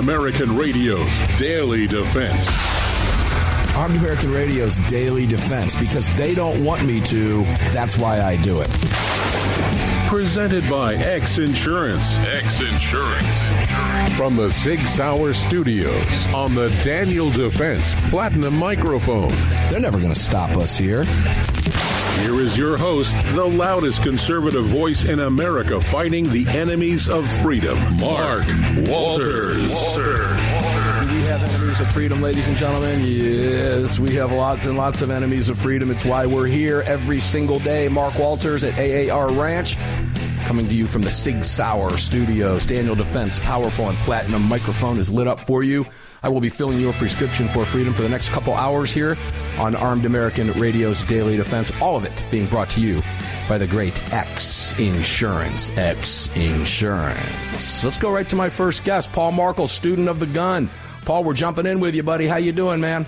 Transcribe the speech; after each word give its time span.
American 0.00 0.56
Radio's 0.56 1.20
Daily 1.38 1.86
Defense. 1.86 2.48
Armed 3.76 3.96
American 3.96 4.32
Radio's 4.32 4.78
Daily 4.88 5.26
Defense 5.26 5.76
because 5.76 6.16
they 6.16 6.34
don't 6.34 6.64
want 6.64 6.82
me 6.86 7.02
to. 7.02 7.42
That's 7.74 7.98
why 7.98 8.22
I 8.22 8.36
do 8.36 8.62
it. 8.62 8.70
Presented 10.08 10.66
by 10.70 10.94
X 10.94 11.36
Insurance. 11.36 12.16
X 12.20 12.62
Insurance. 12.62 14.16
From 14.16 14.36
the 14.36 14.50
Sig 14.50 14.80
Sauer 14.86 15.34
Studios 15.34 16.34
on 16.34 16.54
the 16.54 16.68
Daniel 16.82 17.30
Defense 17.30 17.94
Platinum 18.08 18.56
Microphone. 18.56 19.28
They're 19.68 19.80
never 19.80 19.98
going 19.98 20.14
to 20.14 20.18
stop 20.18 20.56
us 20.56 20.78
here. 20.78 21.04
Here 22.18 22.34
is 22.40 22.58
your 22.58 22.76
host, 22.76 23.14
the 23.34 23.44
loudest 23.44 24.02
conservative 24.02 24.64
voice 24.64 25.04
in 25.04 25.20
America 25.20 25.80
fighting 25.80 26.24
the 26.24 26.46
enemies 26.48 27.08
of 27.08 27.26
freedom, 27.40 27.78
Mark 27.96 28.44
Walters. 28.86 29.68
Do 29.94 31.14
we 31.14 31.22
have 31.22 31.42
enemies 31.42 31.80
of 31.80 31.90
freedom, 31.92 32.20
ladies 32.20 32.48
and 32.48 32.56
gentlemen? 32.56 33.02
Yes, 33.04 33.98
we 33.98 34.14
have 34.16 34.32
lots 34.32 34.66
and 34.66 34.76
lots 34.76 35.02
of 35.02 35.10
enemies 35.10 35.48
of 35.48 35.58
freedom. 35.58 35.90
It's 35.90 36.04
why 36.04 36.26
we're 36.26 36.46
here 36.46 36.82
every 36.86 37.20
single 37.20 37.58
day. 37.60 37.88
Mark 37.88 38.18
Walters 38.18 38.64
at 38.64 38.78
AAR 38.78 39.28
Ranch, 39.32 39.76
coming 40.50 40.66
to 40.66 40.74
you 40.74 40.88
from 40.88 41.00
the 41.00 41.10
Sig 41.10 41.44
Sauer 41.44 41.96
Studios. 41.96 42.66
Daniel 42.66 42.96
Defense, 42.96 43.38
powerful 43.38 43.88
and 43.88 43.96
platinum 43.98 44.42
microphone 44.48 44.98
is 44.98 45.08
lit 45.08 45.28
up 45.28 45.38
for 45.38 45.62
you. 45.62 45.86
I 46.24 46.28
will 46.28 46.40
be 46.40 46.48
filling 46.48 46.80
your 46.80 46.92
prescription 46.94 47.46
for 47.46 47.64
freedom 47.64 47.94
for 47.94 48.02
the 48.02 48.08
next 48.08 48.30
couple 48.30 48.54
hours 48.54 48.90
here 48.90 49.16
on 49.60 49.76
Armed 49.76 50.06
American 50.06 50.50
Radio's 50.54 51.04
Daily 51.04 51.36
Defense. 51.36 51.70
All 51.80 51.96
of 51.96 52.04
it 52.04 52.24
being 52.32 52.46
brought 52.46 52.68
to 52.70 52.80
you 52.80 53.00
by 53.48 53.58
the 53.58 53.66
great 53.68 53.94
X 54.12 54.76
Insurance. 54.80 55.70
X 55.78 56.36
Insurance. 56.36 57.84
Let's 57.84 57.98
go 57.98 58.10
right 58.10 58.28
to 58.28 58.34
my 58.34 58.48
first 58.48 58.82
guest, 58.84 59.12
Paul 59.12 59.30
Markel, 59.30 59.68
student 59.68 60.08
of 60.08 60.18
the 60.18 60.26
gun. 60.26 60.68
Paul, 61.04 61.22
we're 61.22 61.34
jumping 61.34 61.66
in 61.66 61.78
with 61.78 61.94
you, 61.94 62.02
buddy. 62.02 62.26
How 62.26 62.38
you 62.38 62.50
doing, 62.50 62.80
man? 62.80 63.06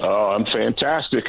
Oh, 0.00 0.34
I'm 0.34 0.46
fantastic. 0.46 1.24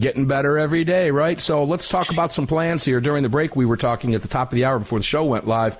Getting 0.00 0.26
better 0.26 0.58
every 0.58 0.84
day, 0.84 1.10
right? 1.10 1.40
So 1.40 1.64
let's 1.64 1.88
talk 1.88 2.10
about 2.12 2.32
some 2.32 2.46
plans 2.46 2.84
here. 2.84 3.00
During 3.00 3.22
the 3.24 3.28
break, 3.28 3.56
we 3.56 3.66
were 3.66 3.76
talking 3.76 4.14
at 4.14 4.22
the 4.22 4.28
top 4.28 4.52
of 4.52 4.54
the 4.54 4.64
hour 4.64 4.78
before 4.78 4.98
the 4.98 5.04
show 5.04 5.24
went 5.24 5.46
live. 5.46 5.76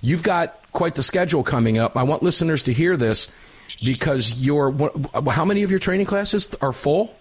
You've 0.00 0.22
got 0.22 0.58
quite 0.72 0.94
the 0.94 1.02
schedule 1.02 1.44
coming 1.44 1.78
up. 1.78 1.96
I 1.96 2.02
want 2.02 2.22
listeners 2.22 2.64
to 2.64 2.72
hear 2.72 2.96
this 2.96 3.28
because 3.82 4.44
your 4.44 4.74
how 5.30 5.44
many 5.44 5.62
of 5.62 5.70
your 5.70 5.78
training 5.78 6.06
classes 6.06 6.48
are 6.60 6.72
full? 6.72 7.14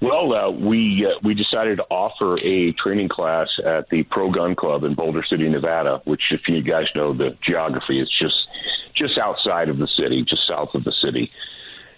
Well, 0.00 0.32
uh, 0.34 0.50
we 0.50 1.06
uh, 1.06 1.18
we 1.22 1.34
decided 1.34 1.76
to 1.78 1.84
offer 1.84 2.38
a 2.38 2.72
training 2.72 3.08
class 3.08 3.48
at 3.64 3.88
the 3.88 4.02
Pro 4.04 4.30
Gun 4.30 4.54
Club 4.54 4.84
in 4.84 4.94
Boulder 4.94 5.22
City, 5.28 5.48
Nevada. 5.48 6.00
Which, 6.04 6.22
if 6.30 6.42
you 6.48 6.62
guys 6.62 6.86
know 6.94 7.12
the 7.12 7.36
geography, 7.46 8.00
it's 8.00 8.18
just 8.18 8.36
just 8.94 9.18
outside 9.18 9.68
of 9.68 9.78
the 9.78 9.88
city, 9.88 10.24
just 10.28 10.46
south 10.48 10.74
of 10.74 10.84
the 10.84 10.92
city. 11.04 11.30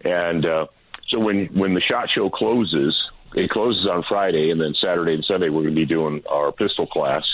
And 0.05 0.45
uh, 0.45 0.67
so 1.09 1.19
when 1.19 1.47
when 1.47 1.75
the 1.75 1.81
shot 1.81 2.09
show 2.11 2.31
closes, 2.31 2.97
it 3.35 3.51
closes 3.51 3.87
on 3.87 4.05
Friday, 4.09 4.51
and 4.51 4.61
then 4.61 4.75
Saturday 4.81 5.15
and 5.15 5.25
Sunday 5.25 5.49
we're 5.49 5.63
going 5.63 5.75
to 5.75 5.81
be 5.81 5.87
doing 5.87 6.23
our 6.29 6.53
pistol 6.53 6.87
class. 6.87 7.25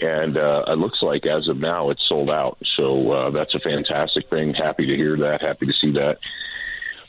And 0.00 0.36
uh, 0.36 0.64
it 0.66 0.78
looks 0.78 1.00
like 1.00 1.24
as 1.24 1.48
of 1.48 1.56
now 1.56 1.90
it's 1.90 2.06
sold 2.06 2.28
out. 2.28 2.58
So 2.76 3.12
uh, 3.12 3.30
that's 3.30 3.54
a 3.54 3.60
fantastic 3.60 4.28
thing. 4.28 4.52
Happy 4.52 4.86
to 4.86 4.94
hear 4.94 5.16
that. 5.18 5.40
Happy 5.40 5.66
to 5.66 5.72
see 5.80 5.92
that. 5.92 6.18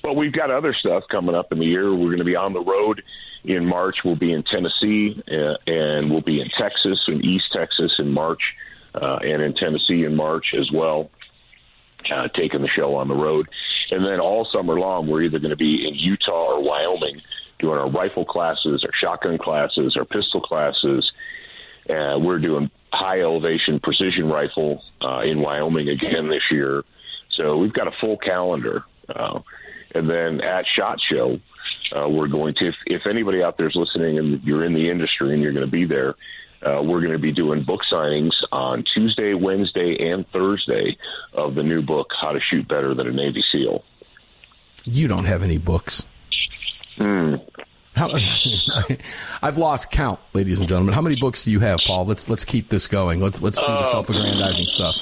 But 0.02 0.14
we've 0.14 0.32
got 0.32 0.52
other 0.52 0.74
stuff 0.74 1.04
coming 1.12 1.36
up 1.36 1.52
in 1.52 1.60
the 1.60 1.66
year. 1.66 1.94
We're 1.94 2.08
going 2.08 2.20
to 2.20 2.24
be 2.24 2.38
on 2.38 2.54
the 2.54 2.62
road 2.62 3.04
in 3.44 3.66
March. 3.66 3.98
We'll 4.06 4.16
be 4.16 4.32
in 4.32 4.44
Tennessee 4.44 5.22
uh, 5.30 5.56
and 5.66 6.10
we'll 6.10 6.22
be 6.22 6.40
in 6.40 6.48
Texas, 6.58 7.04
in 7.08 7.26
East 7.26 7.46
Texas 7.52 7.94
in 8.00 8.12
March, 8.12 8.42
uh, 8.96 9.18
and 9.22 9.42
in 9.42 9.54
Tennessee 9.54 10.06
in 10.06 10.16
March 10.16 10.54
as 10.58 10.72
well, 10.72 11.10
uh, 12.14 12.30
taking 12.36 12.62
the 12.62 12.70
show 12.70 12.96
on 12.96 13.10
the 13.10 13.16
road. 13.16 13.48
And 13.92 14.06
then 14.06 14.22
all 14.22 14.48
summer 14.52 14.80
long, 14.80 15.08
we're 15.08 15.24
either 15.24 15.40
going 15.40 15.52
to 15.52 15.58
be 15.58 15.86
in 15.86 15.96
Utah 15.96 16.54
or 16.54 16.64
Wyoming 16.64 17.22
doing 17.60 17.78
our 17.78 17.90
rifle 17.90 18.26
classes, 18.26 18.84
our 18.84 18.94
shotgun 19.00 19.38
classes, 19.38 19.96
our 19.98 20.06
pistol 20.06 20.42
classes. 20.42 21.12
Uh, 21.90 22.18
we're 22.20 22.40
doing 22.40 22.70
high 22.92 23.22
elevation 23.22 23.80
precision 23.80 24.28
rifle 24.28 24.84
uh, 25.02 25.22
in 25.22 25.42
Wyoming 25.42 25.90
again 25.90 26.30
this 26.30 26.44
year. 26.52 26.84
So 27.32 27.58
we've 27.58 27.74
got 27.74 27.88
a 27.88 27.92
full 28.02 28.18
calendar. 28.18 28.84
Uh, 29.08 29.40
and 29.94 30.10
then 30.10 30.42
at 30.42 30.66
Shot 30.76 30.98
Show, 31.12 31.40
uh, 31.96 32.10
we're 32.10 32.28
going 32.28 32.56
to, 32.56 32.68
if, 32.68 32.76
if 32.86 33.02
anybody 33.08 33.42
out 33.42 33.58
there 33.58 33.68
is 33.68 33.76
listening 33.76 34.18
and 34.18 34.44
you're 34.44 34.66
in 34.66 34.74
the 34.74 34.90
industry 34.90 35.34
and 35.34 35.42
you're 35.42 35.54
going 35.54 35.66
to 35.66 35.72
be 35.72 35.86
there, 35.86 36.16
uh, 36.62 36.82
we're 36.82 37.02
going 37.02 37.14
to 37.14 37.20
be 37.20 37.32
doing 37.32 37.64
book 37.64 37.82
signings 37.92 38.34
on 38.52 38.84
Tuesday, 38.94 39.34
Wednesday, 39.34 40.12
and 40.12 40.28
Thursday 40.30 40.98
of 41.34 41.56
the 41.56 41.64
new 41.64 41.82
book, 41.82 42.08
How 42.20 42.32
to 42.32 42.40
Shoot 42.40 42.68
Better 42.68 42.96
Than 42.96 43.08
a 43.08 43.14
Navy 43.14 43.44
SEAL. 43.52 43.84
You 44.84 45.08
don't 45.08 45.26
have 45.26 45.44
any 45.44 45.58
books. 45.58 46.06
Hmm. 46.98 47.36
How, 47.96 48.12
I've 49.42 49.58
lost 49.58 49.90
count, 49.92 50.20
ladies 50.34 50.60
and 50.60 50.70
gentlemen. 50.70 50.94
How 50.94 51.02
many 51.02 51.16
books 51.20 51.44
do 51.44 51.52
you 51.52 51.60
have, 51.62 51.80
Paul? 51.88 52.06
Let's 52.06 52.30
let's 52.30 52.46
keep 52.46 52.70
this 52.70 52.88
going. 52.88 53.22
Let's 53.22 53.42
let's 53.42 53.58
do 53.60 53.66
the 53.66 53.72
Uh, 53.72 53.84
self-aggrandizing 53.86 54.66
stuff. 54.68 54.96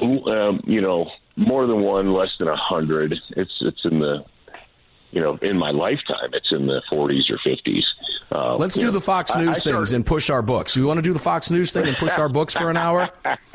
Um, 0.00 0.60
you 0.66 0.80
know, 0.80 1.08
more 1.36 1.66
than 1.66 1.80
one, 1.82 2.12
less 2.12 2.30
than 2.38 2.48
a 2.48 2.56
hundred. 2.56 3.14
It's 3.36 3.52
it's 3.60 3.84
in 3.84 4.00
the, 4.00 4.24
you 5.12 5.20
know, 5.20 5.38
in 5.40 5.56
my 5.56 5.70
lifetime, 5.70 6.30
it's 6.32 6.50
in 6.52 6.66
the 6.66 6.82
40s 6.90 7.30
or 7.30 7.38
50s. 7.38 7.82
Uh, 8.30 8.56
Let's 8.56 8.74
do 8.74 8.86
know, 8.86 8.90
the 8.90 9.00
Fox 9.00 9.30
I- 9.30 9.40
I 9.40 9.44
News 9.44 9.56
started- 9.58 9.78
things 9.78 9.92
and 9.94 10.04
push 10.04 10.28
our 10.30 10.42
books. 10.42 10.76
We 10.76 10.84
want 10.84 10.98
to 10.98 11.02
do 11.02 11.12
the 11.14 11.18
Fox 11.18 11.50
News 11.50 11.72
thing 11.72 11.86
and 11.88 11.96
push 11.96 12.18
our 12.18 12.28
books 12.28 12.52
for 12.54 12.68
an 12.68 12.76
hour. 12.76 13.08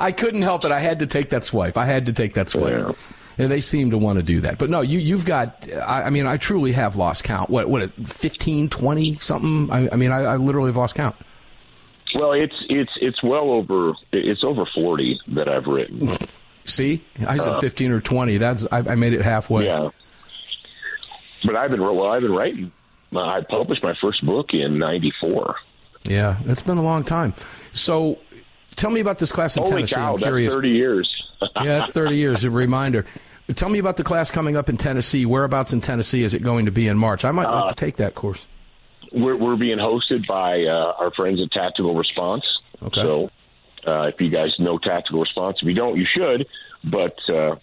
I 0.00 0.12
couldn't 0.16 0.42
help 0.42 0.64
it. 0.64 0.72
I 0.72 0.80
had 0.80 0.98
to 1.00 1.06
take 1.06 1.30
that 1.30 1.44
swipe. 1.44 1.76
I 1.76 1.84
had 1.84 2.06
to 2.06 2.12
take 2.12 2.34
that 2.34 2.48
swipe. 2.48 2.72
Yeah. 2.72 2.92
And 3.38 3.50
they 3.50 3.60
seem 3.60 3.92
to 3.92 3.98
want 3.98 4.18
to 4.18 4.22
do 4.24 4.40
that. 4.40 4.58
But 4.58 4.68
no, 4.68 4.80
you, 4.80 4.98
you've 4.98 5.24
got, 5.24 5.68
I, 5.72 6.04
I 6.04 6.10
mean, 6.10 6.26
I 6.26 6.36
truly 6.36 6.72
have 6.72 6.96
lost 6.96 7.22
count. 7.24 7.48
What, 7.50 7.68
what, 7.70 7.92
15, 8.06 8.68
20, 8.68 9.14
something? 9.16 9.70
I, 9.70 9.88
I 9.92 9.96
mean, 9.96 10.10
I, 10.10 10.22
I 10.24 10.36
literally 10.36 10.68
have 10.70 10.76
lost 10.76 10.96
count. 10.96 11.14
Well, 12.14 12.32
it's 12.32 12.54
it's 12.70 12.90
it's 13.02 13.22
well 13.22 13.50
over 13.50 13.92
it's 14.12 14.42
over 14.42 14.64
40 14.74 15.20
that 15.34 15.46
I've 15.48 15.66
written. 15.66 16.08
See? 16.64 17.04
I 17.26 17.36
said 17.36 17.60
15 17.60 17.92
or 17.92 18.00
20. 18.00 18.38
That's, 18.38 18.66
I, 18.72 18.78
I 18.78 18.94
made 18.94 19.12
it 19.12 19.20
halfway. 19.22 19.68
Uh, 19.68 19.82
Yeah. 19.84 19.88
But 21.44 21.54
I've 21.56 21.70
been 21.70 21.80
well. 21.80 22.06
I've 22.06 22.22
been 22.22 22.32
writing. 22.32 22.72
I 23.14 23.40
published 23.48 23.82
my 23.82 23.94
first 24.02 24.24
book 24.26 24.48
in 24.52 24.78
'94. 24.78 25.54
Yeah, 26.04 26.38
it's 26.46 26.62
been 26.62 26.78
a 26.78 26.82
long 26.82 27.04
time. 27.04 27.32
So 27.72 28.18
tell 28.78 28.90
me 28.90 29.00
about 29.00 29.18
this 29.18 29.30
class 29.32 29.56
in 29.56 29.62
Holy 29.64 29.74
Tennessee. 29.76 29.94
cow! 29.96 30.14
I'm 30.14 30.20
That's 30.20 30.24
curious. 30.24 30.54
30 30.54 30.68
years. 30.70 31.24
yeah, 31.62 31.80
it's 31.82 31.92
30 31.92 32.16
years. 32.16 32.44
A 32.44 32.50
reminder. 32.50 33.04
Tell 33.54 33.68
me 33.68 33.78
about 33.78 33.96
the 33.96 34.04
class 34.04 34.30
coming 34.30 34.56
up 34.56 34.68
in 34.68 34.76
Tennessee. 34.76 35.24
Whereabouts 35.26 35.72
in 35.72 35.80
Tennessee 35.80 36.22
is 36.22 36.34
it 36.34 36.42
going 36.42 36.66
to 36.66 36.70
be 36.70 36.86
in 36.88 36.98
March? 36.98 37.24
I 37.24 37.30
might 37.30 37.46
Uh, 37.46 37.60
like 37.66 37.76
to 37.76 37.84
take 37.84 37.96
that 37.96 38.14
course. 38.14 38.46
We're, 39.12 39.36
we're 39.36 39.56
being 39.56 39.78
hosted 39.78 40.26
by 40.26 40.62
uh, 40.64 40.92
our 41.02 41.10
friends 41.12 41.40
at 41.42 41.50
Tactical 41.50 41.94
Response. 41.94 42.44
Okay. 42.82 43.00
So, 43.00 43.30
uh, 43.86 44.02
if 44.08 44.20
you 44.20 44.28
guys 44.30 44.50
know 44.58 44.78
Tactical 44.78 45.20
Response, 45.20 45.58
if 45.62 45.68
you 45.68 45.74
don't, 45.74 45.96
you 45.96 46.06
should. 46.14 46.46
But 46.84 47.16
uh, 47.30 47.56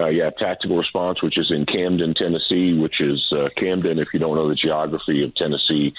uh, 0.00 0.08
yeah, 0.08 0.30
Tactical 0.30 0.76
Response, 0.76 1.22
which 1.22 1.38
is 1.38 1.52
in 1.54 1.64
Camden, 1.64 2.14
Tennessee, 2.14 2.74
which 2.76 3.00
is 3.00 3.24
uh, 3.32 3.50
Camden. 3.56 4.00
If 4.00 4.08
you 4.12 4.18
don't 4.18 4.34
know 4.34 4.48
the 4.48 4.56
geography 4.56 5.22
of 5.22 5.32
Tennessee, 5.36 5.94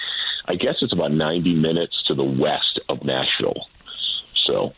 I 0.45 0.55
guess 0.55 0.75
it's 0.81 0.91
about 0.91 1.13
90 1.13 1.55
minutes 1.55 2.03
to 2.07 2.15
the 2.15 2.23
west 2.23 2.81
of 2.89 3.03
Nashville. 3.05 3.65
So, 4.45 4.73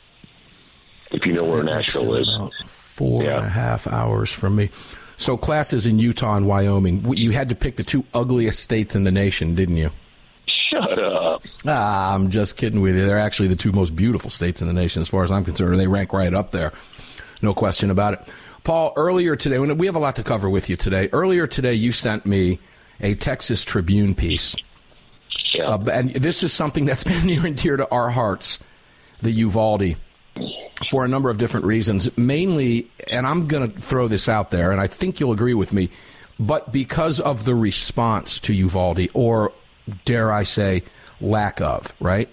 if 1.12 1.26
you 1.26 1.34
know 1.34 1.44
where 1.44 1.64
Nashville 1.64 2.16
is, 2.16 2.28
about 2.36 2.54
four 2.66 3.24
Yeah. 3.24 3.38
and 3.38 3.46
a 3.46 3.50
half 3.50 3.88
hours 3.88 4.32
from 4.32 4.56
me. 4.56 4.70
So 5.18 5.38
classes 5.38 5.86
in 5.86 6.00
Utah 6.00 6.36
and 6.36 6.48
Wyoming. 6.48 7.06
You 7.16 7.32
had 7.32 7.50
to 7.50 7.56
pick 7.56 7.76
the 7.76 7.84
two 7.84 8.04
ugliest 8.14 8.60
states 8.60 8.96
in 8.96 9.04
the 9.04 9.12
nation, 9.12 9.56
didn't 9.56 9.78
you? 9.78 9.92
shut 10.70 10.98
up. 11.00 11.44
Ah, 11.68 12.14
I'm 12.16 12.30
just 12.32 12.58
kidding 12.58 12.82
with 12.82 12.96
you. 12.98 13.06
They're 13.06 13.20
actually 13.20 13.48
the 13.48 13.56
two 13.56 13.72
most 13.72 13.96
beautiful 13.96 14.32
states 14.32 14.60
in 14.60 14.68
the 14.68 14.74
nation, 14.74 15.02
as 15.04 15.08
far 15.08 15.24
as 15.24 15.32
I'm 15.32 15.46
concerned. 15.46 15.80
They 15.80 15.86
rank 15.88 16.14
right 16.14 16.34
up 16.34 16.50
there. 16.52 16.74
No 17.44 17.54
question 17.54 17.92
about 17.92 18.14
it. 18.16 18.22
Paul, 18.64 18.92
earlier 18.96 19.36
today, 19.36 19.60
we 19.60 19.86
have 19.86 19.96
a 19.96 20.00
lot 20.00 20.16
to 20.16 20.24
cover 20.24 20.50
with 20.50 20.70
you 20.70 20.76
today. 20.76 21.10
Earlier 21.14 21.46
today, 21.46 21.76
you 21.76 21.92
sent 21.92 22.26
me 22.26 22.58
a 23.02 23.14
Texas 23.14 23.64
Tribune 23.64 24.16
piece, 24.16 24.56
Yeah. 25.54 25.66
uh, 25.66 25.86
and 25.92 26.10
this 26.12 26.42
is 26.44 26.52
something 26.54 26.86
that's 26.86 27.04
been 27.14 27.26
near 27.26 27.46
and 27.46 27.56
dear 27.56 27.78
to 27.78 27.88
our 27.92 28.10
hearts. 28.10 28.58
The 29.24 29.32
Uvalde 29.32 29.96
for 30.90 31.06
a 31.06 31.08
number 31.08 31.30
of 31.30 31.38
different 31.38 31.66
reasons. 31.66 32.16
Mainly, 32.18 32.90
and 33.10 33.26
I'm 33.26 33.48
going 33.48 33.72
to 33.72 33.80
throw 33.80 34.08
this 34.08 34.28
out 34.30 34.52
there, 34.52 34.72
and 34.72 34.80
I 34.82 34.88
think 34.88 35.20
you'll 35.20 35.32
agree 35.32 35.54
with 35.54 35.74
me, 35.74 35.90
but 36.40 36.72
because 36.72 37.20
of 37.20 37.46
the 37.46 37.56
response 37.56 38.40
to 38.42 38.54
Uvalde, 38.54 39.08
or 39.14 39.54
dare 40.06 40.32
I 40.32 40.44
say, 40.44 40.84
lack 41.22 41.62
of, 41.62 41.94
right? 42.00 42.30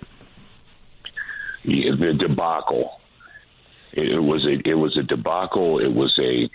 Yeah, 1.63 1.93
the 1.97 2.15
debacle. 2.15 3.01
It 3.93 4.23
was 4.23 4.47
a 4.47 4.69
it 4.69 4.75
was 4.75 4.97
a 4.97 5.03
debacle. 5.03 5.79
It 5.79 5.93
was 5.93 6.19
a 6.19 6.49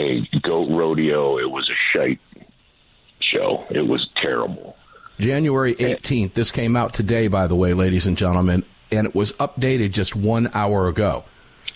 a 0.00 0.28
goat 0.42 0.70
rodeo. 0.70 1.38
It 1.38 1.50
was 1.50 1.70
a 1.70 1.78
shite 1.92 2.20
show. 3.20 3.64
It 3.70 3.86
was 3.86 4.08
terrible. 4.20 4.76
January 5.18 5.74
18th. 5.74 6.34
This 6.34 6.50
came 6.50 6.76
out 6.76 6.94
today, 6.94 7.28
by 7.28 7.46
the 7.46 7.54
way, 7.54 7.74
ladies 7.74 8.06
and 8.06 8.16
gentlemen, 8.16 8.64
and 8.92 9.06
it 9.06 9.14
was 9.14 9.32
updated 9.32 9.92
just 9.92 10.16
one 10.16 10.50
hour 10.54 10.88
ago. 10.88 11.24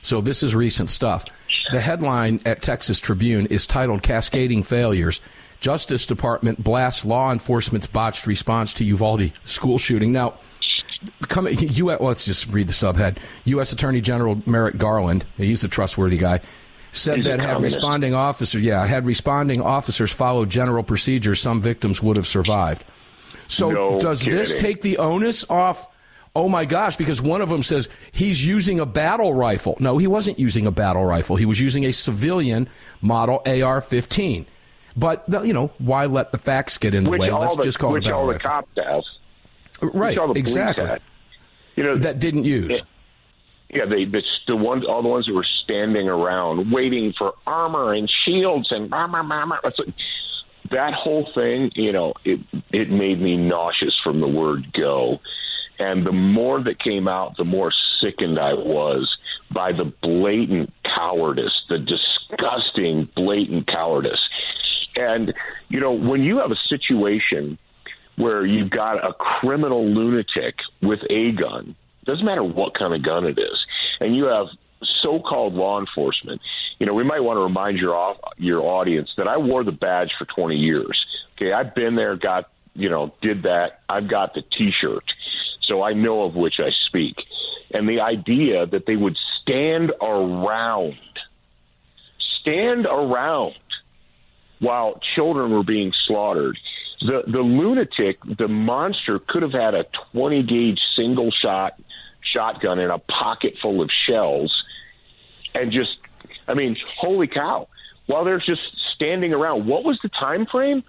So 0.02 0.20
this 0.20 0.42
is 0.42 0.54
recent 0.54 0.90
stuff. 0.90 1.24
The 1.72 1.80
headline 1.80 2.40
at 2.44 2.60
Texas 2.60 3.00
Tribune 3.00 3.46
is 3.46 3.66
titled 3.66 4.02
Cascading 4.02 4.62
Failures. 4.62 5.20
Justice 5.60 6.04
Department 6.04 6.62
blasts 6.62 7.06
law 7.06 7.32
enforcement's 7.32 7.86
botched 7.86 8.26
response 8.26 8.74
to 8.74 8.84
Uvalde 8.84 9.32
school 9.44 9.78
shooting. 9.78 10.12
Now, 10.12 10.34
come, 11.28 11.48
you, 11.50 11.86
let's 11.86 12.26
just 12.26 12.48
read 12.48 12.68
the 12.68 12.72
subhead. 12.72 13.16
U.S. 13.44 13.72
Attorney 13.72 14.02
General 14.02 14.42
Merrick 14.44 14.76
Garland, 14.76 15.24
he's 15.38 15.64
a 15.64 15.68
trustworthy 15.68 16.18
guy, 16.18 16.40
said 16.92 17.18
He's 17.18 17.26
that 17.26 17.40
had 17.40 17.62
responding 17.62 18.14
officers, 18.14 18.60
yeah, 18.60 18.84
had 18.84 19.06
responding 19.06 19.62
officers 19.62 20.12
followed 20.12 20.50
general 20.50 20.82
procedures, 20.82 21.40
some 21.40 21.62
victims 21.62 22.02
would 22.02 22.16
have 22.16 22.26
survived. 22.26 22.84
So 23.48 23.70
No 23.70 23.98
does 23.98 24.22
this 24.22 24.60
take 24.60 24.82
the 24.82 24.98
onus 24.98 25.48
off? 25.50 25.88
Oh 26.36 26.48
my 26.48 26.64
gosh! 26.64 26.96
Because 26.96 27.22
one 27.22 27.40
of 27.40 27.48
them 27.48 27.62
says 27.62 27.88
he's 28.10 28.46
using 28.46 28.80
a 28.80 28.86
battle 28.86 29.32
rifle. 29.34 29.76
No, 29.78 29.98
he 29.98 30.06
wasn't 30.08 30.38
using 30.38 30.66
a 30.66 30.72
battle 30.72 31.04
rifle. 31.04 31.36
He 31.36 31.46
was 31.46 31.60
using 31.60 31.84
a 31.84 31.92
civilian 31.92 32.68
model 33.00 33.40
AR-15. 33.46 34.46
But 34.96 35.24
you 35.44 35.52
know, 35.52 35.70
why 35.78 36.06
let 36.06 36.32
the 36.32 36.38
facts 36.38 36.78
get 36.78 36.94
in 36.94 37.04
the 37.04 37.10
Which 37.10 37.20
way? 37.20 37.30
Let's 37.30 37.56
the 37.56 37.62
just 37.62 37.78
call 37.78 37.92
which 37.92 38.04
it 38.04 38.08
a 38.08 38.10
battle 38.10 38.20
all 38.20 38.26
the 38.26 38.32
rifle. 38.34 38.50
cops 38.50 38.68
have. 39.80 39.90
right? 39.94 40.16
The 40.16 40.32
Exactly. 40.32 40.86
had. 40.86 41.02
You 41.76 41.84
know 41.84 41.96
That 41.96 42.18
didn't 42.18 42.44
use. 42.44 42.82
Yeah, 43.70 43.86
they 43.86 44.04
the, 44.04 44.22
the 44.46 44.54
ones 44.56 44.84
all 44.88 45.02
the 45.02 45.08
ones 45.08 45.26
that 45.26 45.34
were 45.34 45.46
standing 45.64 46.08
around 46.08 46.70
waiting 46.72 47.12
for 47.16 47.34
armor 47.46 47.92
and 47.92 48.08
shields 48.24 48.68
and 48.70 48.92
armor, 48.92 49.18
armor. 49.18 49.58
It's 49.64 49.78
like- 49.78 49.94
that 50.70 50.94
whole 50.94 51.28
thing, 51.34 51.70
you 51.74 51.92
know, 51.92 52.14
it 52.24 52.40
it 52.72 52.88
made 52.90 53.20
me 53.20 53.36
nauseous 53.36 53.98
from 54.02 54.20
the 54.20 54.28
word 54.28 54.72
go. 54.72 55.20
And 55.78 56.06
the 56.06 56.12
more 56.12 56.62
that 56.62 56.78
came 56.78 57.08
out, 57.08 57.36
the 57.36 57.44
more 57.44 57.72
sickened 58.00 58.38
I 58.38 58.54
was 58.54 59.16
by 59.50 59.72
the 59.72 59.92
blatant 60.02 60.72
cowardice, 60.96 61.52
the 61.68 61.78
disgusting 61.78 63.08
blatant 63.16 63.66
cowardice. 63.66 64.20
And 64.96 65.34
you 65.68 65.80
know, 65.80 65.92
when 65.92 66.22
you 66.22 66.38
have 66.38 66.52
a 66.52 66.56
situation 66.68 67.58
where 68.16 68.46
you've 68.46 68.70
got 68.70 69.04
a 69.04 69.12
criminal 69.12 69.84
lunatic 69.86 70.56
with 70.80 71.00
a 71.10 71.32
gun, 71.32 71.74
doesn't 72.04 72.24
matter 72.24 72.44
what 72.44 72.74
kind 72.78 72.94
of 72.94 73.02
gun 73.02 73.26
it 73.26 73.38
is, 73.38 73.64
and 74.00 74.14
you 74.14 74.26
have 74.26 74.46
so-called 75.02 75.54
law 75.54 75.80
enforcement. 75.80 76.40
You 76.78 76.86
know, 76.86 76.94
we 76.94 77.04
might 77.04 77.20
want 77.20 77.38
to 77.38 77.42
remind 77.42 77.78
your 77.78 77.94
off, 77.94 78.18
your 78.36 78.60
audience 78.60 79.10
that 79.16 79.26
I 79.26 79.38
wore 79.38 79.64
the 79.64 79.72
badge 79.72 80.12
for 80.18 80.26
20 80.26 80.56
years. 80.56 81.04
Okay, 81.36 81.52
I've 81.52 81.74
been 81.74 81.96
there, 81.96 82.16
got 82.16 82.50
you 82.74 82.88
know, 82.88 83.14
did 83.22 83.44
that. 83.44 83.80
I've 83.88 84.08
got 84.08 84.34
the 84.34 84.42
T-shirt, 84.42 85.04
so 85.66 85.82
I 85.82 85.92
know 85.92 86.22
of 86.22 86.34
which 86.34 86.54
I 86.58 86.70
speak. 86.86 87.16
And 87.72 87.88
the 87.88 88.00
idea 88.00 88.66
that 88.66 88.86
they 88.86 88.96
would 88.96 89.16
stand 89.42 89.92
around, 90.00 90.94
stand 92.40 92.86
around 92.86 93.54
while 94.60 95.00
children 95.14 95.50
were 95.50 95.64
being 95.64 95.92
slaughtered. 96.06 96.58
The 97.00 97.22
the 97.26 97.40
lunatic, 97.40 98.18
the 98.38 98.48
monster, 98.48 99.18
could 99.18 99.42
have 99.42 99.52
had 99.52 99.74
a 99.74 99.84
20 100.12 100.42
gauge 100.44 100.80
single 100.96 101.30
shot 101.30 101.74
shotgun 102.32 102.78
in 102.78 102.90
a 102.90 102.98
pocket 102.98 103.54
full 103.60 103.82
of 103.82 103.90
shells, 104.08 104.54
and 105.54 105.70
just, 105.70 105.96
I 106.48 106.54
mean, 106.54 106.76
holy 106.98 107.26
cow! 107.26 107.68
While 108.06 108.24
they're 108.24 108.38
just 108.38 108.62
standing 108.94 109.32
around, 109.32 109.66
what 109.66 109.84
was 109.84 109.98
the 110.02 110.08
time 110.08 110.46
frame? 110.46 110.84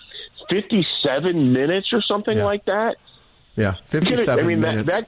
57 0.49 1.53
minutes 1.53 1.87
or 1.91 2.01
something 2.01 2.37
Yeah. 2.37 2.45
like 2.45 2.65
that. 2.65 2.97
Yeah, 3.55 3.63
You 3.63 3.71
could've- 3.71 4.07
fifty-seven 4.07 4.45
I 4.45 4.47
mean, 4.47 4.59
minutes. 4.61 4.89
That, 4.89 5.07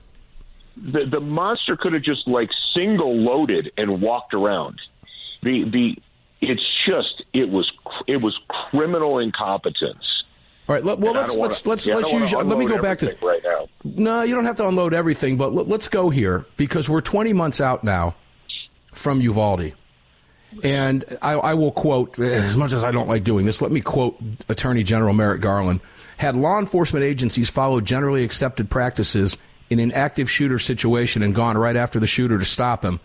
that 0.78 0.92
the, 1.06 1.06
the 1.06 1.20
monster 1.20 1.76
could 1.76 1.94
have 1.94 2.04
just 2.04 2.28
like 2.28 2.50
single 2.74 3.16
loaded 3.16 3.72
and 3.78 4.02
walked 4.02 4.34
around. 4.34 4.80
The 5.44 5.64
the 5.70 5.96
it's 6.42 6.62
just 6.88 7.24
it 7.34 7.50
was 7.50 7.72
it 8.08 8.18
was 8.18 8.38
criminal 8.72 9.20
incompetence. 9.20 10.04
All 10.70 10.76
right. 10.76 10.84
Let, 10.84 11.00
well, 11.00 11.12
And 11.12 11.18
let's 11.20 11.32
don't 11.34 11.42
let's 11.42 11.64
wanna- 11.66 11.72
let's 11.74 11.88
yeah, 11.88 11.96
let's 11.96 12.12
use. 12.14 12.34
Let 12.34 12.58
me 12.58 12.66
go 12.66 12.82
back 12.82 13.00
to. 13.00 13.16
right 13.22 13.42
now. 13.44 13.68
No, 13.84 14.22
you 14.24 14.36
don't 14.36 14.46
have 14.46 14.58
to 14.58 14.68
unload 14.68 14.94
everything, 14.94 15.38
but 15.38 15.54
let, 15.54 15.68
let's 15.68 15.88
go 15.88 16.10
here 16.10 16.46
because 16.58 16.90
we're 16.90 17.02
20 17.02 17.32
months 17.34 17.62
out 17.62 17.84
now 17.84 18.16
from 18.94 19.22
Uvalde. 19.22 19.74
And 20.64 21.06
I, 21.22 21.34
I 21.34 21.54
will 21.54 21.72
quote, 21.72 22.18
as 22.20 22.58
much 22.58 22.74
as 22.74 22.84
I 22.84 22.92
don't 22.92 23.08
like 23.08 23.24
doing 23.24 23.46
this, 23.46 23.62
let 23.62 23.72
me 23.72 23.82
quote 23.82 24.20
Attorney 24.50 24.84
General 24.84 25.14
Merrick 25.14 25.42
Garland. 25.42 25.82
Had 26.18 26.36
law 26.36 26.58
enforcement 26.58 27.06
agencies 27.06 27.50
followed 27.50 27.86
generally 27.86 28.24
accepted 28.24 28.70
practices 28.70 29.38
in 29.70 29.80
an 29.80 29.92
active 29.92 30.32
shooter 30.32 30.58
situation 30.58 31.22
and 31.22 31.36
gone 31.36 31.58
right 31.58 31.76
after 31.76 32.00
the 32.00 32.08
shooter 32.08 32.40
to 32.40 32.46
stop 32.46 32.84
him, 32.84 33.00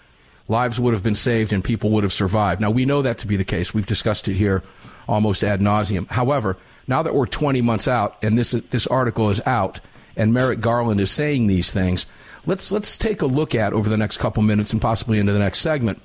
lives 0.48 0.78
would 0.78 0.94
have 0.94 1.02
been 1.02 1.14
saved 1.14 1.52
and 1.52 1.64
people 1.64 1.90
would 1.90 2.04
have 2.04 2.12
survived. 2.12 2.60
Now, 2.60 2.70
we 2.70 2.84
know 2.84 3.02
that 3.02 3.18
to 3.18 3.26
be 3.26 3.36
the 3.36 3.44
case. 3.44 3.74
We've 3.74 3.86
discussed 3.86 4.28
it 4.28 4.34
here 4.34 4.62
almost 5.08 5.42
ad 5.42 5.60
nauseum. 5.60 6.08
However, 6.10 6.56
now 6.86 7.02
that 7.02 7.14
we're 7.14 7.26
20 7.26 7.60
months 7.60 7.88
out 7.88 8.16
and 8.22 8.38
this, 8.38 8.52
this 8.52 8.86
article 8.86 9.30
is 9.30 9.44
out 9.46 9.80
and 10.16 10.32
Merrick 10.32 10.60
Garland 10.60 11.00
is 11.00 11.10
saying 11.10 11.48
these 11.48 11.72
things, 11.72 12.06
let's, 12.46 12.70
let's 12.70 12.96
take 12.96 13.20
a 13.20 13.26
look 13.26 13.54
at 13.54 13.72
over 13.72 13.88
the 13.88 13.96
next 13.96 14.18
couple 14.18 14.42
minutes 14.42 14.72
and 14.72 14.80
possibly 14.80 15.18
into 15.18 15.32
the 15.32 15.38
next 15.38 15.58
segment 15.58 16.00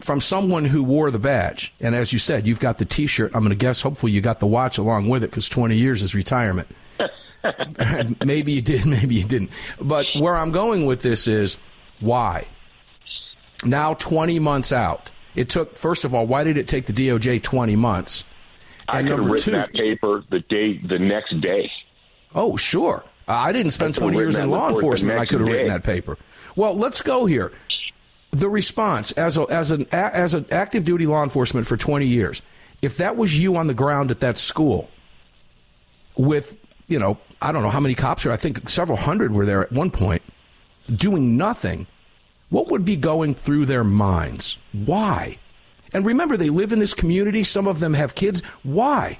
from 0.00 0.20
someone 0.20 0.64
who 0.64 0.82
wore 0.82 1.10
the 1.10 1.18
badge. 1.18 1.72
And 1.80 1.94
as 1.94 2.12
you 2.12 2.18
said, 2.18 2.46
you've 2.46 2.60
got 2.60 2.78
the 2.78 2.84
T-shirt. 2.84 3.32
I'm 3.34 3.40
going 3.40 3.50
to 3.50 3.54
guess. 3.54 3.82
Hopefully, 3.82 4.12
you 4.12 4.20
got 4.20 4.40
the 4.40 4.46
watch 4.46 4.78
along 4.78 5.08
with 5.08 5.22
it 5.22 5.30
because 5.30 5.48
20 5.48 5.76
years 5.76 6.02
is 6.02 6.14
retirement. 6.14 6.68
maybe 8.24 8.52
you 8.52 8.62
did, 8.62 8.86
maybe 8.86 9.16
you 9.16 9.24
didn't. 9.24 9.50
But 9.80 10.06
where 10.18 10.36
I'm 10.36 10.50
going 10.50 10.86
with 10.86 11.02
this 11.02 11.26
is 11.26 11.58
why? 12.00 12.46
Now, 13.64 13.94
20 13.94 14.38
months 14.38 14.72
out. 14.72 15.12
It 15.34 15.48
took. 15.48 15.76
First 15.76 16.04
of 16.04 16.14
all, 16.14 16.26
why 16.26 16.44
did 16.44 16.56
it 16.56 16.66
take 16.66 16.86
the 16.86 16.92
DOJ 16.92 17.42
20 17.42 17.76
months? 17.76 18.24
I 18.88 19.02
could 19.02 19.12
have 19.12 19.20
written 19.20 19.36
two- 19.38 19.50
that 19.52 19.72
paper 19.72 20.24
the 20.30 20.40
day 20.40 20.78
the 20.78 20.98
next 20.98 21.40
day. 21.40 21.70
Oh, 22.34 22.56
sure. 22.56 23.04
I 23.28 23.52
didn't 23.52 23.70
spend 23.70 23.96
I 23.96 24.00
20 24.00 24.16
years 24.16 24.36
in 24.36 24.50
law 24.50 24.70
enforcement. 24.70 25.18
I 25.18 25.24
could 25.24 25.40
have 25.40 25.48
written 25.48 25.68
that 25.68 25.84
paper. 25.84 26.18
Well, 26.56 26.74
let's 26.74 27.00
go 27.00 27.26
here. 27.26 27.52
The 28.32 28.48
response 28.48 29.10
as 29.12 29.36
a, 29.36 29.42
as 29.42 29.70
an 29.72 29.86
a- 29.92 30.16
as 30.16 30.34
an 30.34 30.46
active 30.52 30.84
duty 30.84 31.06
law 31.06 31.22
enforcement 31.22 31.66
for 31.66 31.76
20 31.76 32.06
years. 32.06 32.42
If 32.82 32.96
that 32.98 33.16
was 33.16 33.38
you 33.38 33.56
on 33.56 33.66
the 33.66 33.74
ground 33.74 34.10
at 34.10 34.20
that 34.20 34.36
school 34.38 34.88
with, 36.16 36.56
you 36.86 36.98
know, 36.98 37.18
I 37.42 37.52
don't 37.52 37.62
know 37.62 37.70
how 37.70 37.80
many 37.80 37.94
cops 37.94 38.24
are. 38.24 38.30
I 38.32 38.36
think 38.36 38.68
several 38.68 38.96
hundred 38.96 39.32
were 39.34 39.44
there 39.44 39.62
at 39.62 39.72
one 39.72 39.90
point 39.90 40.22
doing 40.94 41.36
nothing. 41.36 41.86
What 42.50 42.68
would 42.70 42.84
be 42.84 42.96
going 42.96 43.34
through 43.34 43.66
their 43.66 43.84
minds? 43.84 44.56
Why? 44.72 45.38
And 45.92 46.06
remember, 46.06 46.36
they 46.36 46.50
live 46.50 46.72
in 46.72 46.78
this 46.78 46.94
community. 46.94 47.42
Some 47.44 47.66
of 47.66 47.80
them 47.80 47.94
have 47.94 48.14
kids. 48.14 48.42
Why? 48.62 49.18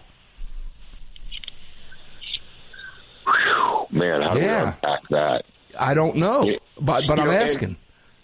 Man, 3.90 4.22
how 4.22 4.34
do 4.34 4.40
Yeah. 4.40 4.62
we 4.62 4.68
unpack 4.68 5.08
that? 5.10 5.42
I 5.78 5.94
don't 5.94 6.16
know. 6.16 6.48
But 6.80 7.04
but 7.08 7.16
You 7.18 7.24
I'm 7.24 7.28
know, 7.28 7.34
asking. 7.34 7.68
And 7.68 7.76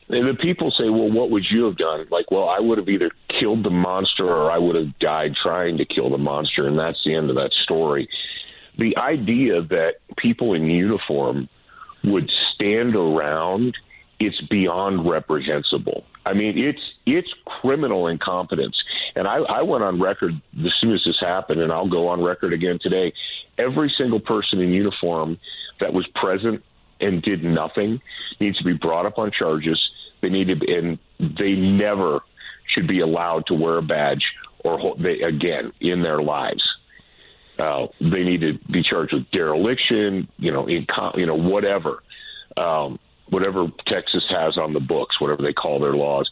the 0.09 0.37
people 0.41 0.71
say, 0.71 0.89
well, 0.89 1.11
what 1.11 1.31
would 1.31 1.45
you 1.51 1.65
have 1.65 1.77
done? 1.77 2.07
Like, 2.11 2.31
well, 2.31 2.49
I 2.49 2.61
would 2.61 2.79
have 2.79 2.89
either 2.89 3.11
killed 3.29 3.65
the 3.65 3.71
monster 3.71 4.27
or 4.27 4.51
I 4.51 4.59
would 4.59 4.77
have 4.77 4.99
died 4.99 5.35
trying 5.41 5.79
to 5.79 5.85
kill 5.85 6.11
the 6.11 6.19
monster. 6.19 6.67
And 6.67 6.79
that's 6.79 7.03
the 7.05 7.15
end 7.15 7.31
of 7.31 7.37
that 7.37 7.53
story. 7.65 8.09
The 8.79 8.97
idea 8.97 9.63
that 9.63 9.95
people 10.17 10.55
in 10.55 10.67
uniform 10.67 11.49
would 12.05 12.31
stand 12.55 12.95
around, 12.95 13.75
it's 14.21 14.41
beyond 14.49 15.09
reprehensible. 15.09 16.05
I 16.25 16.35
mean, 16.35 16.59
it's 16.59 16.81
it's 17.07 17.33
criminal 17.61 18.09
incompetence. 18.09 18.77
And 19.15 19.27
I, 19.27 19.37
I 19.37 19.63
went 19.63 19.85
on 19.85 20.01
record 20.01 20.33
as 20.59 20.73
soon 20.81 20.93
as 20.93 21.03
this 21.05 21.19
happened, 21.21 21.61
and 21.61 21.73
I'll 21.73 21.89
go 21.89 22.09
on 22.09 22.23
record 22.23 22.53
again 22.53 22.79
today. 22.81 23.13
Every 23.59 23.93
single 23.97 24.21
person 24.21 24.61
in 24.61 24.71
uniform 24.71 25.39
that 25.81 25.93
was 25.93 26.07
present 26.15 26.63
and 27.01 27.23
did 27.23 27.45
nothing 27.45 28.01
needs 28.41 28.59
to 28.59 28.65
be 28.65 28.73
brought 28.73 29.07
up 29.07 29.19
on 29.19 29.31
charges. 29.37 29.81
They 30.23 30.29
need 30.29 30.49
to, 30.49 30.77
and 30.77 30.99
they 31.19 31.53
never 31.53 32.21
should 32.75 32.89
be 32.89 33.01
allowed 33.01 33.47
to 33.47 33.55
wear 33.55 33.79
a 33.79 33.83
badge 33.83 34.25
or 34.65 34.79
ho- 34.79 34.97
they 34.99 35.21
again 35.23 35.73
in 35.81 36.03
their 36.03 36.23
lives. 36.23 36.63
Uh, 37.59 37.87
they 38.01 38.23
need 38.23 38.41
to 38.43 38.59
be 38.71 38.83
charged 38.83 39.15
with 39.15 39.31
dereliction, 39.31 40.29
you 40.37 40.53
know, 40.53 40.67
in, 40.67 40.87
you 41.15 41.27
know, 41.27 41.37
whatever. 41.37 42.03
Um, 42.57 42.99
whatever 43.29 43.67
Texas 43.87 44.25
has 44.31 44.57
on 44.57 44.73
the 44.73 44.81
books, 44.81 45.21
whatever 45.21 45.43
they 45.43 45.53
call 45.53 45.81
their 45.81 45.95
laws. 45.95 46.31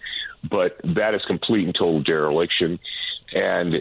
But 0.49 0.79
that 0.95 1.15
is 1.15 1.23
complete 1.27 1.65
and 1.65 1.75
total 1.75 2.03
dereliction. 2.03 2.79
And 3.33 3.75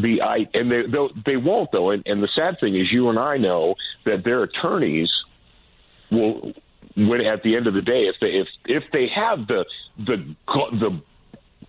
the 0.00 0.22
I 0.22 0.48
and 0.54 0.70
they 0.70 0.82
they 1.26 1.36
won't 1.36 1.70
though. 1.72 1.90
And, 1.90 2.02
and 2.06 2.22
the 2.22 2.28
sad 2.34 2.58
thing 2.60 2.76
is, 2.76 2.92
you 2.92 3.10
and 3.10 3.18
I 3.18 3.36
know 3.36 3.74
that 4.06 4.24
their 4.24 4.42
attorneys 4.42 5.10
will 6.10 6.54
when 6.96 7.20
at 7.20 7.42
the 7.42 7.56
end 7.56 7.66
of 7.66 7.74
the 7.74 7.82
day, 7.82 8.04
if 8.04 8.16
they 8.20 8.28
if 8.28 8.48
if 8.66 8.84
they 8.92 9.08
have 9.08 9.46
the 9.46 9.64
the 9.98 10.36
the 10.46 11.02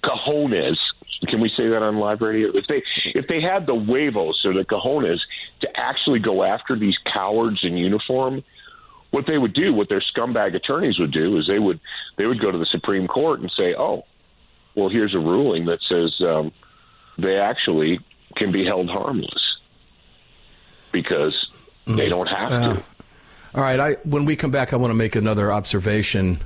cojones, 0.04 0.78
can 1.28 1.42
we 1.42 1.50
say 1.50 1.68
that 1.70 1.82
on 1.82 1.98
live 1.98 2.22
radio? 2.22 2.50
If 2.54 2.68
they 2.68 2.84
if 3.14 3.28
they 3.28 3.42
had 3.42 3.66
the 3.66 3.76
huevos 3.76 4.42
or 4.46 4.54
the 4.54 4.66
cojones 4.66 5.20
to 5.62 5.70
actually 5.76 6.20
go 6.20 6.44
after 6.44 6.78
these 6.78 6.98
cowards 7.12 7.60
in 7.64 7.76
uniform, 7.78 8.44
what 9.12 9.26
they 9.28 9.38
would 9.38 9.54
do, 9.54 9.74
what 9.74 9.90
their 9.90 10.04
scumbag 10.16 10.56
attorneys 10.56 11.00
would 11.00 11.12
do, 11.12 11.38
is 11.38 11.48
they 11.48 11.60
would 11.60 11.80
they 12.18 12.26
would 12.26 12.40
go 12.40 12.52
to 12.52 12.58
the 12.58 12.68
Supreme 12.68 13.08
Court 13.08 13.40
and 13.40 13.52
say, 13.58 13.74
"Oh, 13.76 14.04
well, 14.76 14.90
here's 14.90 15.16
a 15.16 15.20
ruling 15.20 15.66
that 15.66 15.80
says 15.90 16.14
um, 16.22 16.52
they 17.18 17.38
actually 17.38 18.00
can 18.36 18.52
be 18.52 18.64
held 18.64 18.90
harmless 18.90 19.58
because 20.92 21.34
mm. 21.88 21.98
they 21.98 22.10
don't 22.10 22.28
have 22.28 22.50
to." 22.50 22.84
All 23.56 23.62
right. 23.62 23.80
I, 23.80 23.94
when 24.04 24.26
we 24.26 24.36
come 24.36 24.52
back, 24.52 24.74
I 24.74 24.76
want 24.76 24.92
to 24.92 24.96
make 24.96 25.16
another 25.16 25.50
observation 25.50 26.42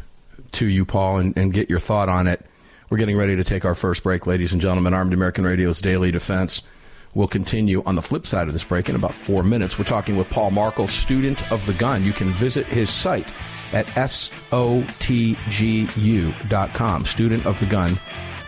to 0.54 0.68
you, 0.68 0.86
Paul, 0.86 1.18
and, 1.18 1.36
and 1.36 1.52
get 1.52 1.70
your 1.70 1.80
thought 1.80 2.08
on 2.08 2.28
it. 2.28 2.46
We're 2.90 3.00
getting 3.00 3.18
ready 3.18 3.36
to 3.36 3.44
take 3.44 3.66
our 3.66 3.76
first 3.76 4.04
break, 4.04 4.28
ladies 4.28 4.54
and 4.54 4.62
gentlemen. 4.62 4.94
Armed 4.94 5.14
American 5.14 5.44
Radio's 5.44 5.82
Daily 5.82 6.12
Defense 6.12 6.62
will 7.16 7.28
continue 7.28 7.82
on 7.86 7.96
the 7.96 8.04
flip 8.04 8.28
side 8.28 8.48
of 8.48 8.54
this 8.54 8.64
break 8.64 8.90
in 8.90 8.96
about 8.96 9.16
four 9.16 9.42
minutes. 9.42 9.80
We're 9.80 9.86
talking 9.86 10.18
with 10.18 10.30
Paul 10.30 10.52
Markel, 10.52 10.86
student 10.86 11.52
of 11.52 11.66
the 11.66 11.74
gun. 11.74 12.04
You 12.04 12.14
can 12.14 12.30
visit 12.30 12.68
his 12.68 12.92
site 12.92 13.28
at 13.74 13.88
sotgu.com, 13.88 14.86
student 17.06 17.46
of 17.46 17.60
the 17.60 17.66
gun 17.66 17.92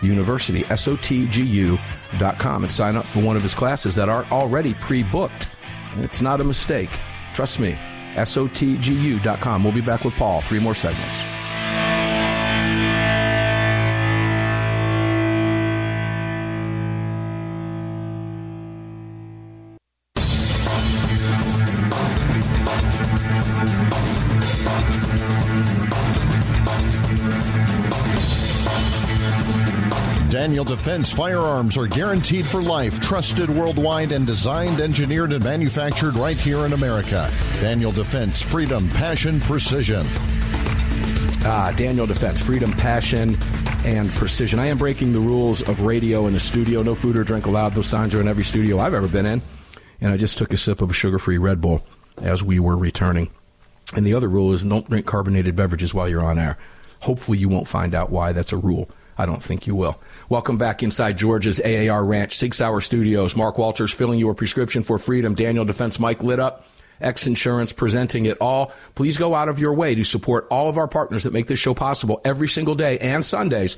university, 0.01 0.63
sotgu.com, 0.63 2.63
and 2.63 2.71
sign 2.71 2.95
up 2.95 3.05
for 3.05 3.23
one 3.23 3.35
of 3.35 3.43
his 3.43 3.53
classes 3.53 3.95
that 3.95 4.09
are 4.09 4.25
already 4.31 4.73
pre 4.75 5.03
booked. 5.03 5.49
It's 5.97 6.21
not 6.21 6.41
a 6.41 6.43
mistake. 6.43 6.89
Trust 7.33 7.59
me, 7.59 7.77
sotgu.com. 8.15 9.63
We'll 9.63 9.73
be 9.73 9.81
back 9.81 10.03
with 10.03 10.17
Paul. 10.17 10.41
Three 10.41 10.59
more 10.59 10.75
segments. 10.75 11.30
Daniel 30.51 30.65
Defense 30.65 31.09
firearms 31.09 31.77
are 31.77 31.87
guaranteed 31.87 32.45
for 32.45 32.61
life, 32.61 33.01
trusted 33.01 33.49
worldwide, 33.49 34.11
and 34.11 34.27
designed, 34.27 34.81
engineered, 34.81 35.31
and 35.31 35.41
manufactured 35.41 36.13
right 36.15 36.35
here 36.35 36.65
in 36.65 36.73
America. 36.73 37.31
Daniel 37.61 37.93
Defense, 37.93 38.41
freedom, 38.41 38.89
passion, 38.89 39.39
precision. 39.39 40.05
Ah, 41.45 41.73
Daniel 41.77 42.05
Defense, 42.05 42.41
freedom, 42.41 42.73
passion, 42.73 43.37
and 43.85 44.09
precision. 44.11 44.59
I 44.59 44.67
am 44.67 44.77
breaking 44.77 45.13
the 45.13 45.21
rules 45.21 45.61
of 45.61 45.83
radio 45.83 46.27
in 46.27 46.33
the 46.33 46.39
studio. 46.41 46.83
No 46.83 46.95
food 46.95 47.15
or 47.15 47.23
drink 47.23 47.45
allowed. 47.45 47.73
Those 47.73 47.87
signs 47.87 48.13
are 48.13 48.19
in 48.19 48.27
every 48.27 48.43
studio 48.43 48.77
I've 48.77 48.93
ever 48.93 49.07
been 49.07 49.25
in. 49.25 49.41
And 50.01 50.11
I 50.11 50.17
just 50.17 50.37
took 50.37 50.51
a 50.51 50.57
sip 50.57 50.81
of 50.81 50.89
a 50.89 50.93
sugar 50.93 51.17
free 51.17 51.37
Red 51.37 51.61
Bull 51.61 51.81
as 52.21 52.43
we 52.43 52.59
were 52.59 52.75
returning. 52.75 53.31
And 53.95 54.05
the 54.05 54.15
other 54.15 54.27
rule 54.27 54.51
is 54.51 54.65
don't 54.65 54.89
drink 54.89 55.05
carbonated 55.05 55.55
beverages 55.55 55.93
while 55.93 56.09
you're 56.09 56.21
on 56.21 56.37
air. 56.37 56.57
Hopefully, 56.99 57.37
you 57.37 57.47
won't 57.47 57.69
find 57.69 57.95
out 57.95 58.11
why 58.11 58.33
that's 58.33 58.51
a 58.51 58.57
rule. 58.57 58.89
I 59.17 59.25
don't 59.25 59.43
think 59.43 59.67
you 59.67 59.75
will. 59.75 59.99
Welcome 60.29 60.57
back 60.57 60.83
inside 60.83 61.17
George's 61.17 61.59
AAR 61.59 62.03
Ranch, 62.03 62.35
Sig 62.35 62.53
Sauer 62.53 62.81
Studios. 62.81 63.35
Mark 63.35 63.57
Walters 63.57 63.91
filling 63.91 64.19
your 64.19 64.33
prescription 64.33 64.83
for 64.83 64.97
freedom. 64.97 65.35
Daniel 65.35 65.65
Defense 65.65 65.99
Mike 65.99 66.23
lit 66.23 66.39
up. 66.39 66.65
X 66.99 67.27
Insurance 67.27 67.73
presenting 67.73 68.25
it 68.25 68.37
all. 68.39 68.71
Please 68.95 69.17
go 69.17 69.33
out 69.33 69.49
of 69.49 69.59
your 69.59 69.73
way 69.73 69.95
to 69.95 70.03
support 70.03 70.47
all 70.51 70.69
of 70.69 70.77
our 70.77 70.87
partners 70.87 71.23
that 71.23 71.33
make 71.33 71.47
this 71.47 71.59
show 71.59 71.73
possible 71.73 72.21
every 72.23 72.47
single 72.47 72.75
day 72.75 72.99
and 72.99 73.25
Sundays. 73.25 73.77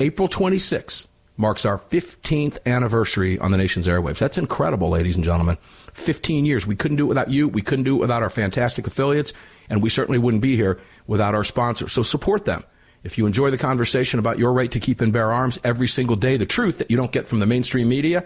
April 0.00 0.28
26th 0.28 1.06
marks 1.36 1.64
our 1.64 1.78
15th 1.78 2.58
anniversary 2.64 3.38
on 3.38 3.50
the 3.50 3.58
nation's 3.58 3.88
airwaves. 3.88 4.18
That's 4.18 4.38
incredible, 4.38 4.88
ladies 4.90 5.16
and 5.16 5.24
gentlemen. 5.24 5.58
15 5.92 6.44
years. 6.44 6.66
We 6.66 6.76
couldn't 6.76 6.96
do 6.96 7.04
it 7.04 7.08
without 7.08 7.30
you. 7.30 7.48
We 7.48 7.62
couldn't 7.62 7.84
do 7.84 7.96
it 7.96 8.00
without 8.00 8.22
our 8.22 8.30
fantastic 8.30 8.86
affiliates. 8.86 9.32
And 9.68 9.82
we 9.82 9.90
certainly 9.90 10.18
wouldn't 10.18 10.42
be 10.42 10.56
here 10.56 10.80
without 11.06 11.34
our 11.34 11.44
sponsors. 11.44 11.92
So 11.92 12.02
support 12.02 12.44
them. 12.44 12.64
If 13.04 13.18
you 13.18 13.26
enjoy 13.26 13.50
the 13.50 13.58
conversation 13.58 14.18
about 14.18 14.38
your 14.38 14.52
right 14.54 14.70
to 14.70 14.80
keep 14.80 15.02
and 15.02 15.12
bear 15.12 15.30
arms 15.30 15.60
every 15.62 15.88
single 15.88 16.16
day, 16.16 16.38
the 16.38 16.46
truth 16.46 16.78
that 16.78 16.90
you 16.90 16.96
don't 16.96 17.12
get 17.12 17.28
from 17.28 17.38
the 17.38 17.46
mainstream 17.46 17.86
media, 17.86 18.24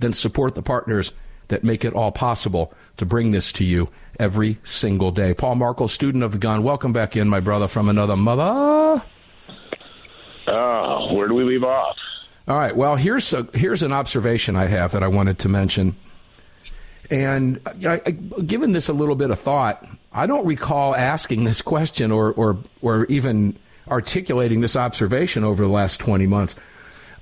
then 0.00 0.12
support 0.12 0.56
the 0.56 0.62
partners 0.62 1.12
that 1.46 1.62
make 1.62 1.84
it 1.84 1.94
all 1.94 2.10
possible 2.10 2.74
to 2.96 3.06
bring 3.06 3.30
this 3.30 3.52
to 3.52 3.64
you 3.64 3.88
every 4.18 4.58
single 4.64 5.12
day. 5.12 5.32
Paul 5.32 5.54
Markel, 5.54 5.86
student 5.86 6.24
of 6.24 6.32
the 6.32 6.38
gun, 6.38 6.64
welcome 6.64 6.92
back 6.92 7.16
in, 7.16 7.28
my 7.28 7.38
brother, 7.38 7.68
from 7.68 7.88
another 7.88 8.16
mother. 8.16 9.04
Oh, 10.48 11.14
where 11.14 11.28
do 11.28 11.34
we 11.34 11.44
leave 11.44 11.62
off? 11.62 11.96
All 12.48 12.58
right. 12.58 12.76
Well, 12.76 12.96
here's 12.96 13.32
a, 13.32 13.46
here's 13.54 13.84
an 13.84 13.92
observation 13.92 14.56
I 14.56 14.66
have 14.66 14.90
that 14.90 15.04
I 15.04 15.08
wanted 15.08 15.38
to 15.40 15.48
mention. 15.48 15.94
And 17.10 17.60
you 17.76 17.88
know, 17.88 18.00
I, 18.06 18.10
given 18.10 18.72
this 18.72 18.88
a 18.88 18.92
little 18.92 19.16
bit 19.16 19.30
of 19.30 19.38
thought, 19.38 19.86
I 20.12 20.26
don't 20.26 20.46
recall 20.46 20.94
asking 20.94 21.44
this 21.44 21.62
question 21.62 22.12
or, 22.12 22.32
or, 22.32 22.58
or 22.80 23.06
even 23.06 23.58
articulating 23.88 24.60
this 24.60 24.76
observation 24.76 25.44
over 25.44 25.62
the 25.62 25.70
last 25.70 26.00
20 26.00 26.26
months. 26.26 26.54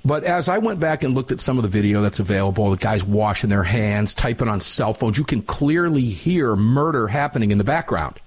But 0.03 0.23
as 0.23 0.49
I 0.49 0.57
went 0.57 0.79
back 0.79 1.03
and 1.03 1.13
looked 1.13 1.31
at 1.31 1.39
some 1.39 1.57
of 1.57 1.63
the 1.63 1.69
video 1.69 2.01
that's 2.01 2.19
available, 2.19 2.71
the 2.71 2.77
guys 2.77 3.03
washing 3.03 3.49
their 3.49 3.63
hands, 3.63 4.15
typing 4.15 4.47
on 4.47 4.59
cell 4.59 4.93
phones, 4.93 5.17
you 5.17 5.23
can 5.23 5.41
clearly 5.43 6.05
hear 6.05 6.55
murder 6.55 7.07
happening 7.07 7.51
in 7.51 7.57
the 7.57 7.63
background. 7.63 8.19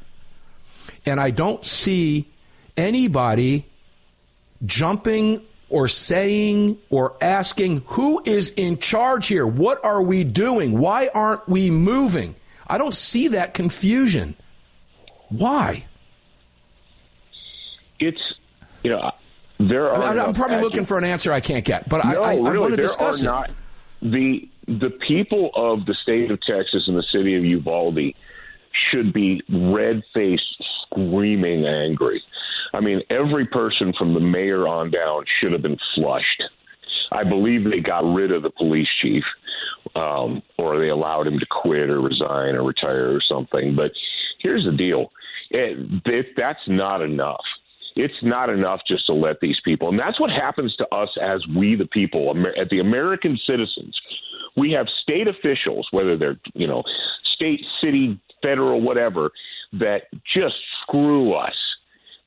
And 1.04 1.20
I 1.20 1.30
don't 1.30 1.64
see 1.64 2.30
anybody 2.76 3.66
jumping 4.64 5.42
or 5.68 5.88
saying 5.88 6.78
or 6.90 7.16
asking, 7.21 7.83
who 7.87 8.23
is 8.25 8.50
in 8.50 8.78
charge 8.78 9.26
here? 9.26 9.47
What 9.47 9.85
are 9.85 10.02
we 10.02 10.25
doing? 10.25 10.78
Why 10.78 11.09
aren't 11.14 11.49
we 11.49 11.71
moving? 11.71 12.37
I 12.66 12.78
don't 12.78 12.94
see 12.94 13.28
that 13.28 13.54
confusion. 13.54 14.37
Why? 15.28 15.87
It's 17.99 18.21
you 18.83 18.90
know 18.90 19.11
there 19.59 19.90
are. 19.90 20.02
I 20.02 20.28
am 20.28 20.35
probably 20.35 20.61
looking 20.61 20.85
for 20.85 20.99
an 20.99 21.04
answer 21.04 21.33
I 21.33 21.40
can't 21.40 21.64
get, 21.64 21.88
but 21.88 22.04
no, 22.04 22.23
I, 22.23 22.33
I, 22.33 22.35
really, 22.35 22.49
I 22.49 22.59
want 22.59 22.71
to 22.73 22.76
there 22.76 22.87
discuss 22.87 23.23
are 23.23 23.25
it. 23.25 23.26
Not, 23.26 23.50
the 24.02 24.49
the 24.66 24.90
people 25.06 25.50
of 25.54 25.87
the 25.87 25.94
state 25.94 26.30
of 26.30 26.40
Texas 26.40 26.85
and 26.87 26.97
the 26.97 27.04
city 27.12 27.37
of 27.37 27.44
Uvalde 27.44 28.14
should 28.90 29.12
be 29.12 29.42
red 29.49 30.02
faced, 30.12 30.62
screaming 30.83 31.66
angry. 31.66 32.23
I 32.75 32.81
mean, 32.81 33.00
every 33.11 33.47
person 33.47 33.93
from 33.97 34.14
the 34.14 34.21
mayor 34.21 34.66
on 34.66 34.90
down 34.90 35.25
should 35.40 35.52
have 35.52 35.62
been 35.62 35.78
flushed. 35.95 36.43
I 37.12 37.23
believe 37.23 37.64
they 37.64 37.81
got 37.81 38.04
rid 38.04 38.33
of 38.33 38.43
the 38.43 38.50
police 38.50 38.88
chief, 39.00 39.23
um, 39.95 40.43
or 40.59 40.78
they 40.78 40.88
allowed 40.88 41.26
him 41.26 41.38
to 41.38 41.47
quit 41.49 41.90
or 41.90 42.00
resign 42.00 42.54
or 42.54 42.64
retire 42.64 43.14
or 43.14 43.21
something. 43.26 43.76
But 43.76 43.93
here's 44.40 44.64
the 44.64 44.73
deal 44.73 45.11
it, 45.50 46.02
it, 46.07 46.26
that's 46.37 46.66
not 46.66 47.02
enough. 47.02 47.45
It's 47.97 48.14
not 48.23 48.50
enough 48.50 48.81
just 48.88 49.07
to 49.07 49.14
let 49.14 49.38
these 49.40 49.59
people, 49.64 49.88
and 49.88 49.99
that's 49.99 50.19
what 50.19 50.31
happens 50.31 50.75
to 50.76 50.88
us 50.93 51.11
as 51.23 51.40
we, 51.57 51.76
the 51.76 51.87
people, 51.87 52.35
at 52.61 52.69
the 52.69 52.81
American 52.81 53.38
citizens. 53.47 53.97
We 54.57 54.73
have 54.73 54.87
state 55.02 55.28
officials, 55.28 55.87
whether 55.93 56.16
they're 56.16 56.40
you 56.54 56.66
know 56.66 56.83
state, 57.37 57.61
city, 57.81 58.19
federal, 58.43 58.81
whatever, 58.81 59.31
that 59.75 60.02
just 60.35 60.57
screw 60.83 61.35
us, 61.35 61.54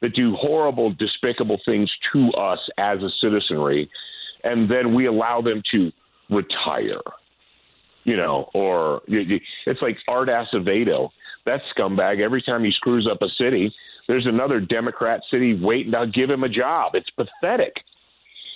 that 0.01 0.13
do 0.13 0.35
horrible, 0.35 0.93
despicable 0.93 1.59
things 1.65 1.91
to 2.13 2.29
us 2.31 2.59
as 2.77 2.99
a 2.99 3.09
citizenry, 3.21 3.89
and 4.43 4.69
then 4.69 4.93
we 4.93 5.07
allow 5.07 5.41
them 5.41 5.61
to 5.71 5.91
retire. 6.29 7.01
You 8.03 8.15
know, 8.15 8.49
or 8.53 9.01
it's 9.07 9.81
like 9.81 9.97
Art 10.07 10.29
Acevedo 10.29 11.09
that 11.47 11.61
scumbag, 11.75 12.19
every 12.19 12.41
time 12.41 12.63
he 12.63 12.71
screws 12.71 13.07
up 13.09 13.21
a 13.21 13.29
city, 13.37 13.73
there's 14.07 14.27
another 14.27 14.59
Democrat 14.59 15.21
city 15.31 15.59
waiting 15.59 15.93
to 15.93 16.05
give 16.13 16.29
him 16.29 16.43
a 16.43 16.49
job. 16.49 16.91
It's 16.93 17.09
pathetic. 17.09 17.73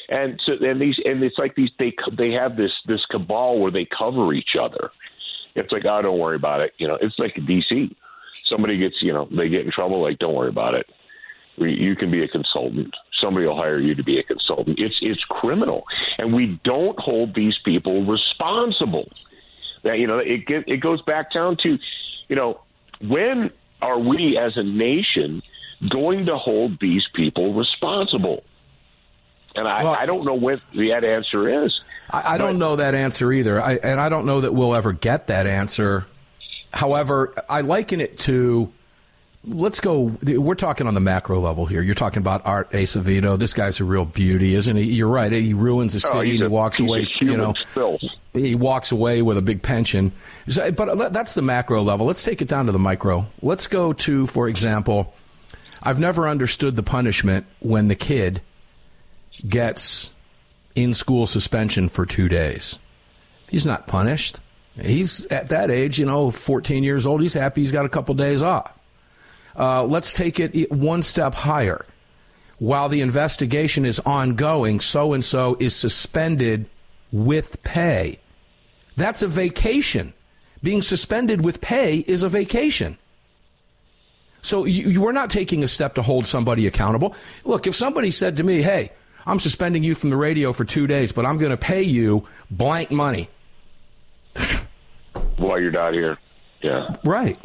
And 0.10 0.40
so, 0.46 0.54
and 0.60 0.80
these, 0.80 0.96
and 1.06 1.24
it's 1.24 1.38
like 1.38 1.56
these, 1.56 1.70
they 1.80 1.94
they 2.18 2.32
have 2.32 2.58
this 2.58 2.72
this 2.86 3.04
cabal 3.10 3.60
where 3.60 3.72
they 3.72 3.88
cover 3.98 4.34
each 4.34 4.56
other. 4.62 4.92
It's 5.56 5.72
like, 5.72 5.84
oh, 5.86 6.02
don't 6.02 6.20
worry 6.20 6.36
about 6.36 6.62
it. 6.62 6.74
You 6.78 6.88
know, 6.88 6.98
it's 7.02 7.18
like 7.18 7.34
DC. 7.36 7.96
Somebody 8.50 8.78
gets, 8.78 8.96
you 9.02 9.14
know, 9.14 9.28
they 9.36 9.48
get 9.48 9.66
in 9.66 9.72
trouble. 9.72 10.02
Like, 10.02 10.20
don't 10.20 10.36
worry 10.36 10.50
about 10.50 10.74
it. 10.74 10.86
You 11.70 11.96
can 11.96 12.12
be 12.12 12.24
a 12.24 12.28
consultant. 12.28 12.94
Somebody 13.22 13.46
will 13.46 13.56
hire 13.56 13.80
you 13.80 13.96
to 13.96 14.04
be 14.04 14.20
a 14.20 14.24
consultant. 14.24 14.80
It's 14.80 14.98
it's 15.02 15.24
criminal, 15.26 15.84
and 16.18 16.34
we 16.34 16.60
don't 16.64 17.00
hold 17.00 17.36
these 17.36 17.56
people 17.64 18.06
responsible. 18.06 19.10
That 19.84 20.00
you 20.00 20.08
know, 20.08 20.20
it 20.20 20.46
get, 20.46 20.68
it 20.68 20.78
goes 20.78 21.02
back 21.04 21.32
down 21.32 21.58
to, 21.64 21.78
you 22.28 22.36
know, 22.36 22.62
when 23.02 23.52
are 23.82 24.00
we 24.00 24.38
as 24.38 24.58
a 24.58 24.64
nation 24.64 25.42
going 25.90 26.28
to 26.28 26.38
hold 26.38 26.80
these 26.80 27.08
people 27.14 27.54
responsible? 27.54 28.44
And 29.56 29.68
I, 29.68 29.84
well, 29.84 29.94
I 29.94 30.06
don't 30.06 30.24
know 30.24 30.36
what 30.36 30.62
the 30.74 30.94
answer 30.94 31.66
is. 31.66 31.80
I, 32.10 32.36
I 32.36 32.38
don't 32.38 32.58
know 32.58 32.78
that 32.78 32.96
answer 32.96 33.32
either. 33.34 33.62
I, 33.62 33.74
and 33.76 34.00
I 34.00 34.10
don't 34.10 34.26
know 34.26 34.42
that 34.42 34.54
we'll 34.54 34.76
ever 34.76 34.94
get 34.94 35.28
that 35.28 35.48
answer. 35.48 36.06
However, 36.74 37.34
I 37.50 37.62
liken 37.62 38.00
it 38.00 38.18
to 38.20 38.72
let's 39.46 39.80
go. 39.80 40.18
We're 40.24 40.56
talking 40.56 40.88
on 40.88 40.94
the 40.94 41.00
macro 41.00 41.40
level 41.40 41.66
here. 41.66 41.82
You're 41.82 41.96
talking 41.96 42.20
about 42.20 42.46
Art 42.46 42.72
Acevedo. 42.72 43.38
This 43.38 43.54
guy's 43.54 43.80
a 43.80 43.84
real 43.84 44.06
beauty, 44.06 44.56
isn't 44.56 44.76
he? 44.76 44.84
You're 44.84 45.08
right. 45.08 45.32
He 45.32 45.54
ruins 45.54 45.94
the 45.94 46.08
oh, 46.08 46.12
city. 46.12 46.32
Oh, 46.32 46.34
and 46.34 46.44
he 46.44 46.48
walks 46.48 46.80
away. 46.80 47.08
You 47.20 47.38
know, 47.38 47.54
filth. 47.68 48.02
he 48.34 48.56
walks 48.56 48.92
away 48.92 49.22
with 49.22 49.38
a 49.38 49.42
big 49.42 49.62
pension. 49.64 50.12
But 50.48 51.14
that's 51.14 51.34
the 51.34 51.42
macro 51.42 51.82
level. 51.82 52.06
Let's 52.06 52.24
take 52.24 52.42
it 52.42 52.48
down 52.48 52.68
to 52.68 52.72
the 52.72 52.80
micro. 52.80 53.26
Let's 53.42 53.68
go 53.68 53.94
to, 53.94 54.28
for 54.28 54.48
example, 54.48 55.14
I've 55.84 56.00
never 56.00 56.28
understood 56.28 56.76
the 56.76 56.84
punishment 56.84 57.46
when 57.60 57.88
the 57.88 57.96
kid 57.96 58.42
gets 59.48 60.14
in 60.76 60.94
school 60.94 61.26
suspension 61.26 61.90
for 61.90 62.06
two 62.06 62.30
days. 62.30 62.78
He's 63.50 63.66
not 63.66 63.88
punished. 63.88 64.40
He's 64.80 65.26
at 65.26 65.50
that 65.50 65.70
age, 65.70 66.00
you 66.00 66.06
know, 66.06 66.32
14 66.32 66.84
years 66.84 67.06
old. 67.06 67.22
He's 67.22 67.34
happy 67.34 67.62
he's 67.62 67.74
got 67.74 67.86
a 67.86 67.90
couple 67.90 68.16
days 68.16 68.42
off. 68.42 68.78
Uh, 69.56 69.84
let's 69.84 70.14
take 70.14 70.40
it 70.40 70.72
one 70.72 71.04
step 71.04 71.34
higher. 71.34 71.86
While 72.60 72.90
the 72.90 73.02
investigation 73.02 73.86
is 73.86 74.00
ongoing, 74.00 74.80
so 74.80 75.14
and 75.14 75.26
so 75.26 75.58
is 75.60 75.76
suspended 75.76 76.70
with 77.12 77.62
pay. 77.64 78.20
That's 78.96 79.22
a 79.22 79.28
vacation. 79.28 80.14
Being 80.62 80.82
suspended 80.82 81.44
with 81.44 81.60
pay 81.60 81.98
is 82.00 82.22
a 82.22 82.30
vacation. 82.30 82.98
So 84.44 84.66
you, 84.66 84.90
you 84.90 85.08
are 85.08 85.14
not 85.14 85.30
taking 85.30 85.64
a 85.64 85.68
step 85.68 85.96
to 85.96 86.02
hold 86.02 86.26
somebody 86.26 86.68
accountable. 86.68 87.16
Look, 87.46 87.68
if 87.68 87.76
somebody 87.76 88.12
said 88.12 88.38
to 88.38 88.44
me, 88.44 88.62
hey, 88.62 88.92
I'm 89.26 89.40
suspending 89.40 89.84
you 89.84 89.96
from 89.96 90.10
the 90.10 90.18
radio 90.18 90.54
for 90.54 90.66
two 90.66 90.88
days, 90.88 91.12
but 91.12 91.26
I'm 91.26 91.38
going 91.38 91.52
to 91.52 91.58
pay 91.58 91.84
you 91.84 92.28
blank 92.50 92.92
money. 92.92 93.30
While 95.38 95.60
you're 95.60 95.72
not 95.72 95.94
here. 95.94 96.18
Yeah. 96.62 96.96
Right. 97.04 97.40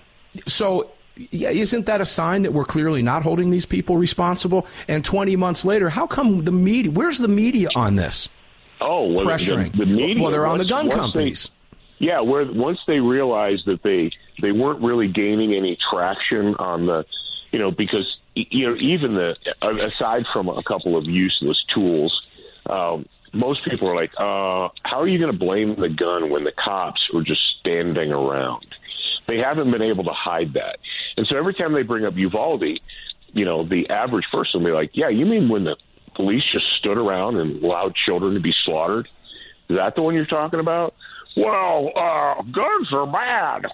So 0.46 0.90
isn't 1.30 1.86
that 1.86 2.00
a 2.00 2.04
sign 2.04 2.42
that 2.42 2.52
we're 2.52 2.64
clearly 2.64 3.02
not 3.02 3.22
holding 3.22 3.50
these 3.50 3.66
people 3.66 3.96
responsible? 3.96 4.66
And 4.88 5.04
20 5.04 5.36
months 5.36 5.64
later, 5.64 5.88
how 5.88 6.06
come 6.06 6.44
the 6.44 6.52
media, 6.52 6.90
where's 6.90 7.18
the 7.18 7.28
media 7.28 7.68
on 7.74 7.96
this? 7.96 8.28
Oh, 8.80 9.12
well, 9.12 9.26
pressuring. 9.26 9.72
The, 9.72 9.84
the 9.84 9.94
media, 9.94 10.22
well, 10.22 10.30
they're 10.30 10.46
on 10.46 10.58
once, 10.58 10.64
the 10.64 10.68
gun 10.68 10.90
companies. 10.90 11.50
They, 11.98 12.06
yeah, 12.06 12.20
where 12.20 12.44
once 12.44 12.78
they 12.86 13.00
realized 13.00 13.62
that 13.66 13.82
they 13.82 14.10
they 14.42 14.52
weren't 14.52 14.82
really 14.82 15.08
gaining 15.08 15.54
any 15.54 15.78
traction 15.90 16.54
on 16.56 16.84
the, 16.86 17.06
you 17.52 17.58
know, 17.58 17.70
because 17.70 18.06
you 18.34 18.68
know 18.68 18.76
even 18.76 19.14
the 19.14 19.34
aside 19.62 20.24
from 20.32 20.48
a 20.48 20.62
couple 20.62 20.96
of 20.96 21.04
useless 21.04 21.58
tools, 21.74 22.20
um, 22.68 23.06
most 23.32 23.60
people 23.68 23.88
are 23.88 23.96
like, 23.96 24.12
uh, 24.18 24.68
how 24.82 25.00
are 25.00 25.08
you 25.08 25.18
going 25.18 25.32
to 25.32 25.38
blame 25.38 25.76
the 25.76 25.88
gun 25.88 26.30
when 26.30 26.44
the 26.44 26.52
cops 26.52 27.00
are 27.14 27.22
just 27.22 27.40
standing 27.60 28.12
around? 28.12 28.66
They 29.26 29.38
haven't 29.38 29.70
been 29.70 29.82
able 29.82 30.04
to 30.04 30.12
hide 30.12 30.54
that. 30.54 30.78
And 31.16 31.26
so 31.26 31.36
every 31.36 31.54
time 31.54 31.72
they 31.72 31.82
bring 31.82 32.04
up 32.04 32.14
Uvalde, 32.16 32.80
you 33.32 33.44
know, 33.44 33.64
the 33.64 33.88
average 33.90 34.26
person 34.32 34.62
will 34.62 34.70
be 34.70 34.74
like, 34.74 34.90
yeah, 34.94 35.08
you 35.08 35.26
mean 35.26 35.48
when 35.48 35.64
the 35.64 35.76
police 36.14 36.44
just 36.52 36.64
stood 36.78 36.96
around 36.96 37.36
and 37.36 37.62
allowed 37.62 37.94
children 38.06 38.34
to 38.34 38.40
be 38.40 38.54
slaughtered? 38.64 39.08
Is 39.68 39.76
that 39.76 39.94
the 39.94 40.02
one 40.02 40.14
you're 40.14 40.26
talking 40.26 40.60
about? 40.60 40.94
Well, 41.36 41.90
uh, 41.94 42.42
guns 42.42 42.88
are 42.92 43.06
bad. 43.06 43.66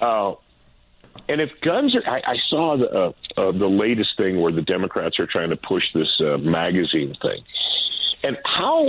Uh, 0.00 0.34
and 1.28 1.40
if 1.40 1.50
guns 1.60 1.94
are, 1.94 2.08
I, 2.08 2.32
I 2.32 2.36
saw 2.48 2.78
the 2.78 2.88
uh, 2.88 3.12
uh, 3.36 3.52
the 3.52 3.66
latest 3.66 4.16
thing 4.16 4.40
where 4.40 4.52
the 4.52 4.62
Democrats 4.62 5.18
are 5.18 5.26
trying 5.26 5.50
to 5.50 5.56
push 5.56 5.82
this 5.92 6.08
uh, 6.20 6.38
magazine 6.38 7.14
thing, 7.20 7.42
and 8.22 8.38
how 8.44 8.88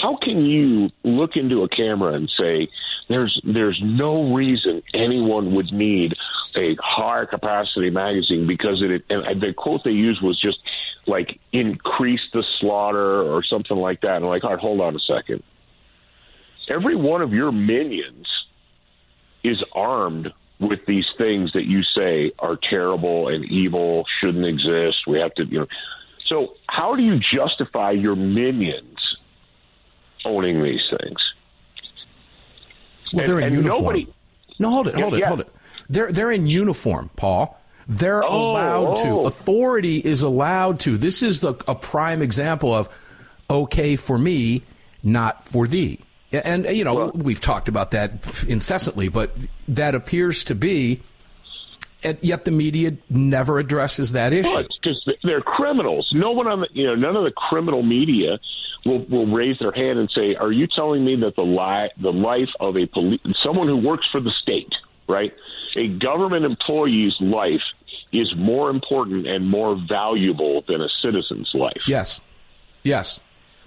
how 0.00 0.16
can 0.16 0.44
you 0.44 0.90
look 1.02 1.36
into 1.36 1.62
a 1.62 1.68
camera 1.68 2.14
and 2.14 2.30
say 2.38 2.68
there's 3.08 3.40
there's 3.44 3.80
no 3.82 4.34
reason 4.34 4.82
anyone 4.94 5.54
would 5.54 5.72
need 5.72 6.14
a 6.56 6.76
high 6.80 7.24
capacity 7.24 7.90
magazine 7.90 8.46
because 8.46 8.82
it 8.82 9.04
and 9.10 9.40
the 9.40 9.52
quote 9.52 9.84
they 9.84 9.90
used 9.90 10.22
was 10.22 10.40
just 10.40 10.58
like 11.06 11.40
increase 11.52 12.20
the 12.32 12.44
slaughter 12.60 13.22
or 13.22 13.42
something 13.42 13.76
like 13.76 14.02
that. 14.02 14.16
And 14.16 14.24
I'm 14.24 14.30
like, 14.30 14.44
all 14.44 14.50
right, 14.50 14.58
hold 14.58 14.80
on 14.80 14.94
a 14.94 15.00
second. 15.00 15.42
Every 16.68 16.94
one 16.94 17.22
of 17.22 17.32
your 17.32 17.50
minions 17.50 18.26
is 19.42 19.62
armed 19.74 20.32
with 20.60 20.86
these 20.86 21.06
things 21.18 21.52
that 21.54 21.64
you 21.64 21.82
say 21.82 22.32
are 22.38 22.56
terrible 22.56 23.28
and 23.28 23.44
evil, 23.44 24.04
shouldn't 24.20 24.46
exist. 24.46 24.98
We 25.08 25.18
have 25.18 25.34
to, 25.34 25.44
you 25.44 25.60
know. 25.60 25.66
So 26.28 26.54
how 26.68 26.94
do 26.94 27.02
you 27.02 27.18
justify 27.18 27.90
your 27.90 28.14
minions 28.14 28.91
owning 30.24 30.62
these 30.62 30.82
things? 30.90 31.18
Well, 33.12 33.26
they're 33.26 33.40
in 33.40 33.52
uniform. 33.52 33.82
Nobody, 33.82 34.14
no, 34.58 34.70
hold 34.70 34.86
it, 34.88 34.94
hold 34.94 35.12
yeah, 35.12 35.18
it, 35.18 35.20
yeah. 35.20 35.28
hold 35.28 35.40
it. 35.40 35.48
They're 35.88 36.12
they're 36.12 36.32
in 36.32 36.46
uniform, 36.46 37.10
Paul. 37.16 37.58
They're 37.88 38.24
oh, 38.24 38.52
allowed 38.52 38.98
oh. 38.98 39.02
to. 39.02 39.28
Authority 39.28 39.98
is 39.98 40.22
allowed 40.22 40.80
to. 40.80 40.96
This 40.96 41.22
is 41.22 41.40
the, 41.40 41.54
a 41.66 41.74
prime 41.74 42.22
example 42.22 42.74
of 42.74 42.88
okay 43.50 43.96
for 43.96 44.16
me, 44.16 44.62
not 45.02 45.44
for 45.44 45.66
thee. 45.66 46.00
And 46.32 46.64
you 46.66 46.84
know 46.84 46.94
well, 46.94 47.10
we've 47.14 47.40
talked 47.40 47.68
about 47.68 47.90
that 47.90 48.44
incessantly, 48.48 49.08
but 49.08 49.36
that 49.68 49.94
appears 49.94 50.44
to 50.44 50.54
be. 50.54 51.02
And 52.04 52.18
yet 52.20 52.44
the 52.44 52.50
media 52.50 52.96
never 53.10 53.60
addresses 53.60 54.12
that 54.12 54.32
issue 54.32 54.64
because 54.82 55.08
they're 55.22 55.40
criminals. 55.40 56.10
No 56.12 56.32
one 56.32 56.48
on 56.48 56.60
the 56.62 56.68
you 56.72 56.86
know 56.86 56.94
none 56.94 57.16
of 57.16 57.24
the 57.24 57.30
criminal 57.32 57.82
media 57.82 58.40
will 58.84 59.04
will 59.06 59.26
raise 59.26 59.58
their 59.58 59.72
hand 59.72 59.98
and 59.98 60.10
say, 60.10 60.34
"Are 60.34 60.52
you 60.52 60.66
telling 60.66 61.04
me 61.04 61.16
that 61.16 61.36
the 61.36 61.42
li- 61.42 61.90
the 62.00 62.12
life 62.12 62.50
of 62.60 62.76
a 62.76 62.86
police 62.86 63.20
someone 63.42 63.68
who 63.68 63.76
works 63.76 64.06
for 64.10 64.20
the 64.20 64.32
state, 64.42 64.72
right, 65.08 65.32
a 65.76 65.88
government 65.88 66.44
employee's 66.44 67.14
life 67.20 67.62
is 68.12 68.32
more 68.36 68.70
important 68.70 69.26
and 69.26 69.48
more 69.48 69.76
valuable 69.88 70.62
than 70.68 70.80
a 70.80 70.88
citizen's 71.02 71.50
life?" 71.54 71.82
Yes, 71.86 72.20
yes, 72.82 73.20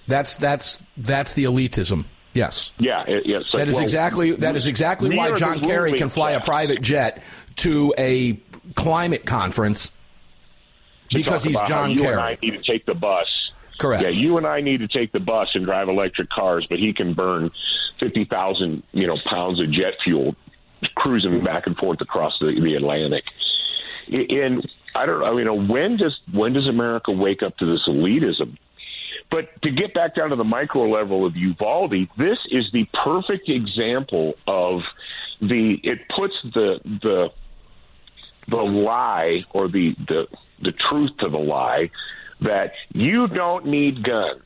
that's 0.06 0.36
that's 0.36 0.82
that's 0.96 1.34
the 1.34 1.44
elitism. 1.44 2.04
Yes. 2.34 2.72
Yeah. 2.78 2.98
Like, 2.98 3.24
that 3.54 3.68
is 3.68 3.76
well, 3.76 3.82
exactly 3.82 4.32
that 4.32 4.56
is 4.56 4.66
exactly 4.66 5.16
why 5.16 5.32
John 5.32 5.60
Kerry 5.60 5.94
can 5.94 6.10
fly 6.10 6.32
a 6.32 6.40
private 6.40 6.82
jet 6.82 7.22
to 7.56 7.94
a 7.96 8.34
climate 8.74 9.24
conference 9.24 9.92
because 11.10 11.44
he's 11.44 11.58
John 11.62 11.96
Kerry. 11.96 12.16
I 12.16 12.38
need 12.42 12.50
to 12.50 12.62
take 12.62 12.84
the 12.84 12.92
bus 12.92 13.26
Correct. 13.78 14.02
Yeah, 14.02 14.08
you 14.08 14.38
and 14.38 14.46
I 14.46 14.60
need 14.60 14.78
to 14.78 14.88
take 14.88 15.12
the 15.12 15.20
bus 15.20 15.48
and 15.54 15.64
drive 15.64 15.88
electric 15.88 16.30
cars, 16.30 16.66
but 16.68 16.78
he 16.78 16.92
can 16.92 17.14
burn 17.14 17.50
fifty 18.00 18.24
thousand, 18.24 18.82
you 18.92 19.06
know, 19.06 19.16
pounds 19.28 19.60
of 19.60 19.70
jet 19.70 19.94
fuel 20.02 20.34
cruising 20.94 21.42
back 21.42 21.66
and 21.66 21.76
forth 21.76 22.00
across 22.00 22.34
the, 22.40 22.58
the 22.60 22.74
Atlantic. 22.74 23.24
And 24.08 24.66
I 24.94 25.06
don't. 25.06 25.22
I 25.22 25.32
mean, 25.34 25.68
when 25.68 25.96
does 25.96 26.18
when 26.32 26.52
does 26.52 26.68
America 26.68 27.12
wake 27.12 27.42
up 27.42 27.56
to 27.58 27.66
this 27.66 27.82
elitism? 27.86 28.56
But 29.30 29.60
to 29.62 29.70
get 29.70 29.92
back 29.92 30.14
down 30.14 30.30
to 30.30 30.36
the 30.36 30.44
micro 30.44 30.88
level 30.88 31.26
of 31.26 31.36
Uvalde, 31.36 32.08
this 32.16 32.38
is 32.50 32.70
the 32.72 32.86
perfect 33.04 33.48
example 33.48 34.34
of 34.46 34.82
the. 35.40 35.78
It 35.82 36.00
puts 36.14 36.34
the 36.42 36.80
the 36.84 37.30
the 38.48 38.56
lie 38.56 39.44
or 39.52 39.68
the 39.68 39.94
the 40.06 40.28
the 40.62 40.72
truth 40.88 41.10
to 41.18 41.28
the 41.28 41.38
lie 41.38 41.90
that 42.40 42.72
you 42.92 43.28
don't 43.28 43.66
need 43.66 44.02
guns. 44.02 44.42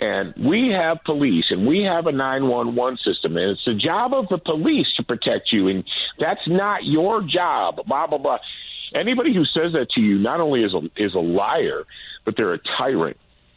And 0.00 0.34
we 0.36 0.70
have 0.76 0.98
police 1.04 1.44
and 1.50 1.66
we 1.66 1.84
have 1.84 2.06
a 2.06 2.12
911 2.12 2.98
system, 3.04 3.36
and 3.36 3.52
it's 3.52 3.64
the 3.64 3.74
job 3.74 4.12
of 4.12 4.28
the 4.28 4.38
police 4.38 4.88
to 4.96 5.04
protect 5.04 5.52
you. 5.52 5.68
And 5.68 5.84
that's 6.18 6.40
not 6.48 6.84
your 6.84 7.22
job, 7.22 7.76
blah, 7.86 8.08
blah, 8.08 8.18
blah. 8.18 8.38
Anybody 8.94 9.32
who 9.32 9.44
says 9.44 9.72
that 9.74 9.90
to 9.94 10.00
you 10.00 10.18
not 10.18 10.40
only 10.40 10.64
is 10.64 10.74
a, 10.74 10.80
is 10.96 11.14
a 11.14 11.20
liar, 11.20 11.84
but 12.24 12.34
they're 12.36 12.54
a 12.54 12.60
tyrant 12.78 13.16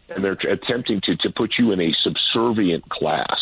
and 0.10 0.24
they're 0.24 0.34
attempting 0.34 1.02
to, 1.06 1.16
to 1.18 1.30
put 1.32 1.56
you 1.58 1.72
in 1.72 1.82
a 1.82 1.92
subservient 2.04 2.88
class. 2.90 3.40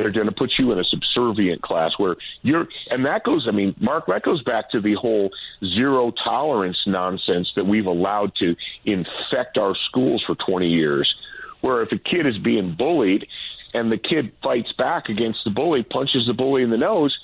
They're 0.00 0.10
going 0.10 0.26
to 0.26 0.32
put 0.32 0.52
you 0.58 0.72
in 0.72 0.78
a 0.78 0.84
subservient 0.84 1.60
class 1.60 1.92
where 1.98 2.16
you're, 2.40 2.66
and 2.88 3.04
that 3.04 3.22
goes, 3.22 3.46
I 3.46 3.52
mean, 3.52 3.74
Mark, 3.78 4.06
that 4.06 4.22
goes 4.22 4.42
back 4.42 4.70
to 4.70 4.80
the 4.80 4.94
whole 4.94 5.30
zero 5.62 6.10
tolerance 6.24 6.78
nonsense 6.86 7.52
that 7.54 7.66
we've 7.66 7.84
allowed 7.84 8.34
to 8.36 8.56
infect 8.86 9.58
our 9.58 9.74
schools 9.88 10.24
for 10.26 10.34
20 10.34 10.66
years. 10.66 11.14
Where 11.60 11.82
if 11.82 11.92
a 11.92 11.98
kid 11.98 12.26
is 12.26 12.38
being 12.38 12.74
bullied 12.76 13.26
and 13.74 13.92
the 13.92 13.98
kid 13.98 14.32
fights 14.42 14.72
back 14.78 15.10
against 15.10 15.40
the 15.44 15.50
bully, 15.50 15.82
punches 15.82 16.24
the 16.26 16.32
bully 16.32 16.62
in 16.62 16.70
the 16.70 16.78
nose, 16.78 17.14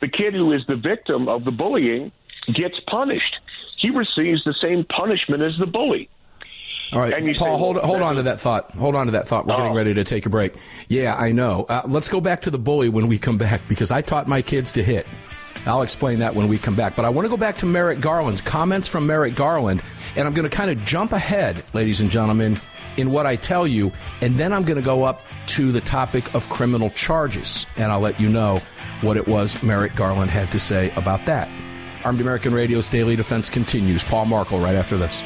the 0.00 0.08
kid 0.08 0.34
who 0.34 0.52
is 0.52 0.62
the 0.68 0.76
victim 0.76 1.28
of 1.28 1.44
the 1.44 1.50
bullying 1.50 2.12
gets 2.54 2.78
punished. 2.88 3.36
He 3.78 3.90
receives 3.90 4.44
the 4.44 4.54
same 4.62 4.84
punishment 4.84 5.42
as 5.42 5.52
the 5.58 5.66
bully. 5.66 6.08
All 6.92 7.00
right, 7.00 7.12
Paul, 7.36 7.56
say, 7.56 7.58
hold 7.58 7.76
hold 7.78 8.02
on 8.02 8.16
to 8.16 8.22
that 8.24 8.40
thought. 8.40 8.70
Hold 8.72 8.94
on 8.94 9.06
to 9.06 9.12
that 9.12 9.26
thought. 9.26 9.46
We're 9.46 9.54
oh. 9.54 9.58
getting 9.58 9.74
ready 9.74 9.94
to 9.94 10.04
take 10.04 10.26
a 10.26 10.30
break. 10.30 10.54
Yeah, 10.88 11.14
I 11.14 11.32
know. 11.32 11.64
Uh, 11.68 11.82
let's 11.86 12.08
go 12.08 12.20
back 12.20 12.42
to 12.42 12.50
the 12.50 12.58
bully 12.58 12.90
when 12.90 13.08
we 13.08 13.18
come 13.18 13.38
back 13.38 13.60
because 13.68 13.90
I 13.90 14.02
taught 14.02 14.28
my 14.28 14.42
kids 14.42 14.72
to 14.72 14.82
hit. 14.82 15.08
I'll 15.64 15.82
explain 15.82 16.18
that 16.18 16.34
when 16.34 16.48
we 16.48 16.58
come 16.58 16.74
back. 16.74 16.96
But 16.96 17.04
I 17.04 17.08
want 17.08 17.24
to 17.24 17.30
go 17.30 17.36
back 17.36 17.56
to 17.56 17.66
Merrick 17.66 18.00
Garland's 18.00 18.40
comments 18.40 18.88
from 18.88 19.06
Merrick 19.06 19.34
Garland, 19.34 19.80
and 20.16 20.26
I'm 20.26 20.34
going 20.34 20.48
to 20.48 20.54
kind 20.54 20.70
of 20.70 20.84
jump 20.84 21.12
ahead, 21.12 21.62
ladies 21.72 22.00
and 22.00 22.10
gentlemen, 22.10 22.58
in 22.96 23.10
what 23.10 23.26
I 23.26 23.36
tell 23.36 23.66
you, 23.66 23.92
and 24.20 24.34
then 24.34 24.52
I'm 24.52 24.64
going 24.64 24.78
to 24.78 24.84
go 24.84 25.04
up 25.04 25.22
to 25.48 25.72
the 25.72 25.80
topic 25.80 26.34
of 26.34 26.48
criminal 26.50 26.90
charges, 26.90 27.66
and 27.76 27.90
I'll 27.92 28.00
let 28.00 28.20
you 28.20 28.28
know 28.28 28.60
what 29.00 29.16
it 29.16 29.26
was 29.26 29.62
Merrick 29.62 29.94
Garland 29.94 30.30
had 30.30 30.50
to 30.52 30.60
say 30.60 30.90
about 30.96 31.24
that. 31.26 31.48
Armed 32.04 32.20
American 32.20 32.52
Radio's 32.52 32.90
Daily 32.90 33.16
Defense 33.16 33.48
continues. 33.48 34.02
Paul 34.02 34.26
Markel 34.26 34.58
right 34.58 34.74
after 34.74 34.96
this. 34.96 35.22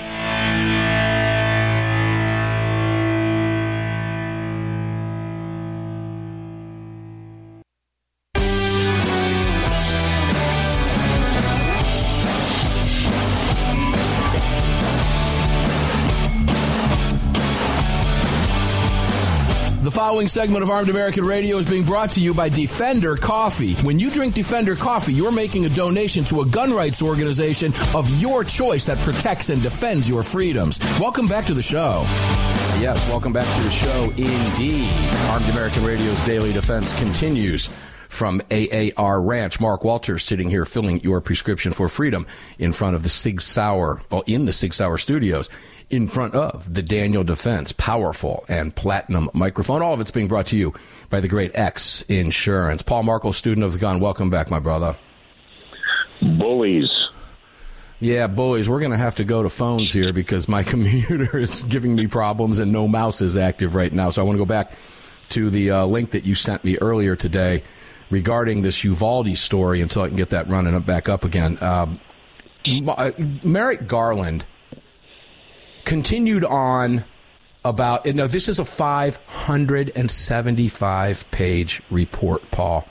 Following 20.07 20.29
segment 20.29 20.63
of 20.63 20.71
Armed 20.71 20.89
American 20.89 21.25
Radio 21.25 21.57
is 21.57 21.67
being 21.67 21.83
brought 21.83 22.13
to 22.13 22.21
you 22.21 22.33
by 22.33 22.49
Defender 22.49 23.17
Coffee. 23.17 23.75
When 23.83 23.99
you 23.99 24.09
drink 24.09 24.35
Defender 24.35 24.77
Coffee, 24.77 25.13
you're 25.13 25.33
making 25.33 25.65
a 25.65 25.69
donation 25.69 26.23
to 26.27 26.43
a 26.43 26.47
gun 26.47 26.73
rights 26.73 27.03
organization 27.03 27.73
of 27.93 28.09
your 28.23 28.45
choice 28.45 28.87
that 28.87 28.99
protects 28.99 29.51
and 29.51 29.61
defends 29.61 30.09
your 30.09 30.23
freedoms. 30.23 30.79
Welcome 31.01 31.27
back 31.27 31.45
to 31.47 31.55
the 31.55 31.63
show. 31.63 32.03
Yes, 32.79 33.05
welcome 33.09 33.33
back 33.33 33.53
to 33.57 33.63
the 33.65 33.71
show 33.73 34.05
indeed. 34.11 34.89
Armed 35.29 35.49
American 35.49 35.85
Radio's 35.85 36.23
Daily 36.23 36.53
Defense 36.53 36.97
continues 37.01 37.69
from 38.09 38.41
AAR 38.53 39.21
Ranch. 39.21 39.59
Mark 39.59 39.83
Walters 39.83 40.23
sitting 40.23 40.49
here 40.49 40.65
filling 40.65 41.01
your 41.01 41.21
prescription 41.21 41.73
for 41.73 41.89
freedom 41.89 42.29
in 42.61 42.73
front 42.73 42.95
of 42.95 43.03
the 43.03 43.09
Sig 43.09 43.41
Sauer, 43.41 44.01
well, 44.09 44.23
in 44.29 44.45
the 44.45 44.53
Sig 44.53 44.73
Sauer 44.73 44.99
studios 44.99 45.51
in 45.89 46.09
front 46.09 46.35
of 46.35 46.73
the 46.73 46.83
Daniel 46.83 47.23
Defense 47.23 47.73
powerful 47.73 48.45
and 48.49 48.75
platinum 48.75 49.31
microphone. 49.35 49.83
All 49.83 49.95
of 49.95 50.01
it's 50.01 50.11
being 50.11 50.29
brought 50.29 50.47
to 50.47 50.57
you 50.57 50.75
by 51.11 51.21
the 51.21 51.29
great 51.29 51.53
X 51.55 52.03
Insurance. 52.03 52.83
Paul 52.83 53.05
Markel, 53.05 53.33
student 53.33 53.65
of 53.65 53.73
the 53.73 53.79
gun. 53.79 54.01
Welcome 54.01 54.31
back, 54.31 54.51
my 54.51 54.59
brother. 54.59 54.97
Bullies. 56.21 56.91
Yeah, 58.01 58.27
bullies. 58.27 58.69
We're 58.69 58.81
going 58.81 58.93
to 58.93 58.99
have 58.99 59.15
to 59.17 59.25
go 59.25 59.43
to 59.43 59.49
phones 59.49 59.93
here 59.93 60.13
because 60.13 60.49
my 60.49 60.63
computer 60.65 61.39
is 61.39 61.63
giving 61.65 61.95
me 61.95 62.07
problems 62.07 62.59
and 62.59 62.73
no 62.73 62.89
mouse 62.89 63.21
is 63.21 63.37
active 63.37 63.75
right 63.75 63.93
now. 63.93 64.11
So 64.11 64.23
I 64.23 64.25
want 64.25 64.37
to 64.37 64.41
go 64.41 64.47
back 64.47 64.73
to 65.31 65.51
the 65.51 65.71
uh, 65.71 65.87
link 65.87 66.11
that 66.11 66.25
you 66.25 66.35
sent 66.35 66.65
me 66.65 66.79
earlier 66.79 67.17
today 67.17 67.63
regarding 68.11 68.63
this 68.63 68.85
Uvalde 68.85 69.37
story 69.39 69.81
until 69.81 70.03
I 70.03 70.09
can 70.09 70.17
get 70.17 70.31
that 70.31 70.49
running 70.49 70.75
up 70.75 70.87
back 70.87 71.09
up 71.09 71.25
again. 71.25 71.59
Um, 71.63 72.01
uh, 72.89 73.13
Merrick 73.43 73.87
Garland 73.87 74.45
continued 75.87 76.45
on 76.45 77.03
about 77.65 78.05
no 78.07 78.27
this 78.27 78.49
is 78.49 78.59
a 78.59 78.65
575 78.65 81.31
page 81.31 81.81
report 81.91 82.51
paul. 82.51 82.87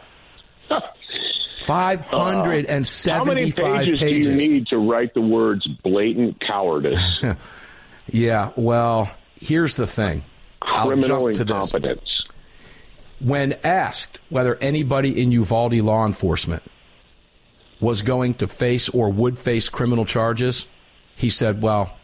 575 1.61 3.07
uh, 3.07 3.17
how 3.17 3.23
many 3.23 3.51
pages, 3.51 3.99
pages, 3.99 4.27
do 4.27 4.33
you 4.33 4.49
need 4.49 4.65
to 4.67 4.77
write 4.77 5.13
the 5.13 5.21
words 5.21 5.67
blatant 5.83 6.41
cowardice? 6.41 6.99
Yeah 8.07 8.51
well 8.55 9.09
here's 9.39 9.75
the 9.75 9.87
thing. 9.87 10.23
Criminal 10.61 11.27
incompetence. 11.27 12.23
When 13.19 13.53
asked 13.63 14.19
whether 14.29 14.57
anybody 14.57 15.19
in 15.19 15.31
uvalde 15.31 15.73
law 15.73 16.05
enforcement 16.05 16.61
was 17.79 18.03
going 18.03 18.35
to 18.35 18.47
face 18.47 18.87
or 18.89 19.09
would 19.09 19.39
face 19.39 19.69
criminal 19.69 20.05
charges 20.05 20.67
he 21.15 21.31
said 21.31 21.63
well 21.63 21.97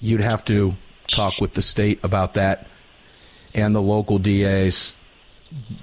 you'd 0.00 0.20
have 0.20 0.44
to 0.46 0.74
talk 1.12 1.34
with 1.40 1.54
the 1.54 1.62
state 1.62 2.00
about 2.02 2.34
that 2.34 2.66
and 3.54 3.74
the 3.74 3.82
local 3.82 4.18
DAs. 4.18 4.92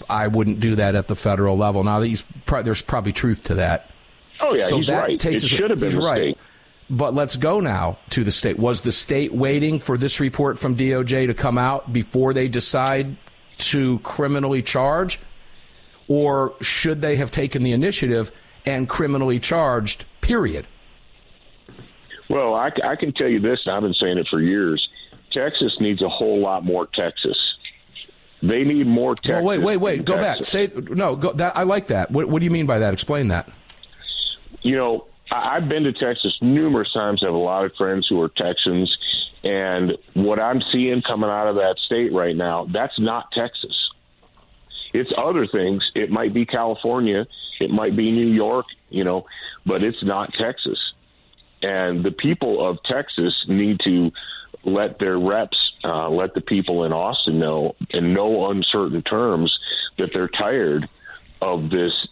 I 0.09 0.27
wouldn't 0.27 0.59
do 0.59 0.75
that 0.75 0.95
at 0.95 1.07
the 1.07 1.15
federal 1.15 1.57
level. 1.57 1.83
Now, 1.83 1.99
there's 1.99 2.81
probably 2.81 3.11
truth 3.11 3.43
to 3.45 3.55
that. 3.55 3.89
Oh 4.39 4.53
yeah, 4.53 4.65
so 4.65 4.77
he's 4.77 4.87
that 4.87 5.03
right. 5.03 5.19
Takes 5.19 5.43
it 5.43 5.47
should 5.47 5.69
have 5.69 5.79
been 5.79 5.97
right. 5.97 6.21
State. 6.21 6.37
But 6.89 7.13
let's 7.13 7.35
go 7.35 7.59
now 7.59 7.97
to 8.11 8.23
the 8.23 8.31
state. 8.31 8.57
Was 8.57 8.81
the 8.81 8.93
state 8.93 9.33
waiting 9.33 9.79
for 9.79 9.97
this 9.97 10.19
report 10.21 10.57
from 10.57 10.77
DOJ 10.77 11.27
to 11.27 11.33
come 11.33 11.57
out 11.57 11.91
before 11.91 12.33
they 12.33 12.47
decide 12.47 13.17
to 13.57 13.99
criminally 13.99 14.61
charge? 14.61 15.19
Or 16.07 16.53
should 16.61 17.01
they 17.01 17.17
have 17.17 17.31
taken 17.31 17.63
the 17.63 17.73
initiative 17.73 18.31
and 18.65 18.87
criminally 18.87 19.39
charged, 19.39 20.05
period? 20.21 20.65
Well, 22.29 22.53
I, 22.53 22.71
I 22.83 22.95
can 22.95 23.13
tell 23.13 23.29
you 23.29 23.39
this, 23.39 23.59
and 23.65 23.75
I've 23.75 23.81
been 23.81 23.93
saying 23.93 24.17
it 24.17 24.27
for 24.29 24.41
years. 24.41 24.87
Texas 25.31 25.75
needs 25.79 26.01
a 26.01 26.09
whole 26.09 26.39
lot 26.39 26.63
more 26.63 26.87
Texas. 26.87 27.37
They 28.41 28.63
need 28.63 28.87
more 28.87 29.15
Texas. 29.15 29.31
Well, 29.31 29.43
wait, 29.43 29.59
wait, 29.59 29.77
wait. 29.77 30.05
Go 30.05 30.17
Texas. 30.17 30.53
back. 30.53 30.75
Say 30.75 30.93
no. 30.93 31.15
Go, 31.15 31.33
that, 31.33 31.57
I 31.57 31.63
like 31.63 31.87
that. 31.87 32.11
What, 32.11 32.27
what 32.29 32.39
do 32.39 32.45
you 32.45 32.51
mean 32.51 32.65
by 32.65 32.79
that? 32.79 32.93
Explain 32.93 33.29
that. 33.29 33.49
You 34.61 34.75
know, 34.75 35.07
I, 35.31 35.57
I've 35.57 35.69
been 35.69 35.83
to 35.83 35.93
Texas 35.93 36.37
numerous 36.41 36.91
times. 36.93 37.21
I 37.23 37.27
have 37.27 37.35
a 37.35 37.37
lot 37.37 37.65
of 37.65 37.73
friends 37.77 38.07
who 38.09 38.21
are 38.21 38.29
Texans, 38.29 38.95
and 39.43 39.93
what 40.13 40.39
I'm 40.39 40.61
seeing 40.71 41.01
coming 41.01 41.29
out 41.29 41.47
of 41.47 41.55
that 41.55 41.77
state 41.85 42.13
right 42.13 42.35
now, 42.35 42.67
that's 42.71 42.99
not 42.99 43.31
Texas. 43.31 43.75
It's 44.93 45.11
other 45.17 45.47
things. 45.47 45.83
It 45.95 46.11
might 46.11 46.33
be 46.33 46.45
California. 46.45 47.25
It 47.59 47.71
might 47.71 47.95
be 47.95 48.11
New 48.11 48.27
York. 48.27 48.65
You 48.89 49.03
know, 49.03 49.25
but 49.65 49.83
it's 49.83 50.03
not 50.03 50.31
Texas. 50.33 50.79
And 51.61 52.03
the 52.03 52.11
people 52.11 52.65
of 52.65 52.77
Texas 52.83 53.45
need 53.47 53.79
to 53.81 54.11
let 54.63 54.99
their 54.99 55.17
reps, 55.17 55.57
uh, 55.83 56.09
let 56.09 56.33
the 56.33 56.41
people 56.41 56.83
in 56.83 56.93
Austin 56.93 57.39
know 57.39 57.75
in 57.89 58.13
no 58.13 58.51
uncertain 58.51 59.01
terms 59.01 59.57
that 59.97 60.11
they're 60.13 60.27
tired 60.27 60.87
of 61.41 61.69
this 61.69 62.07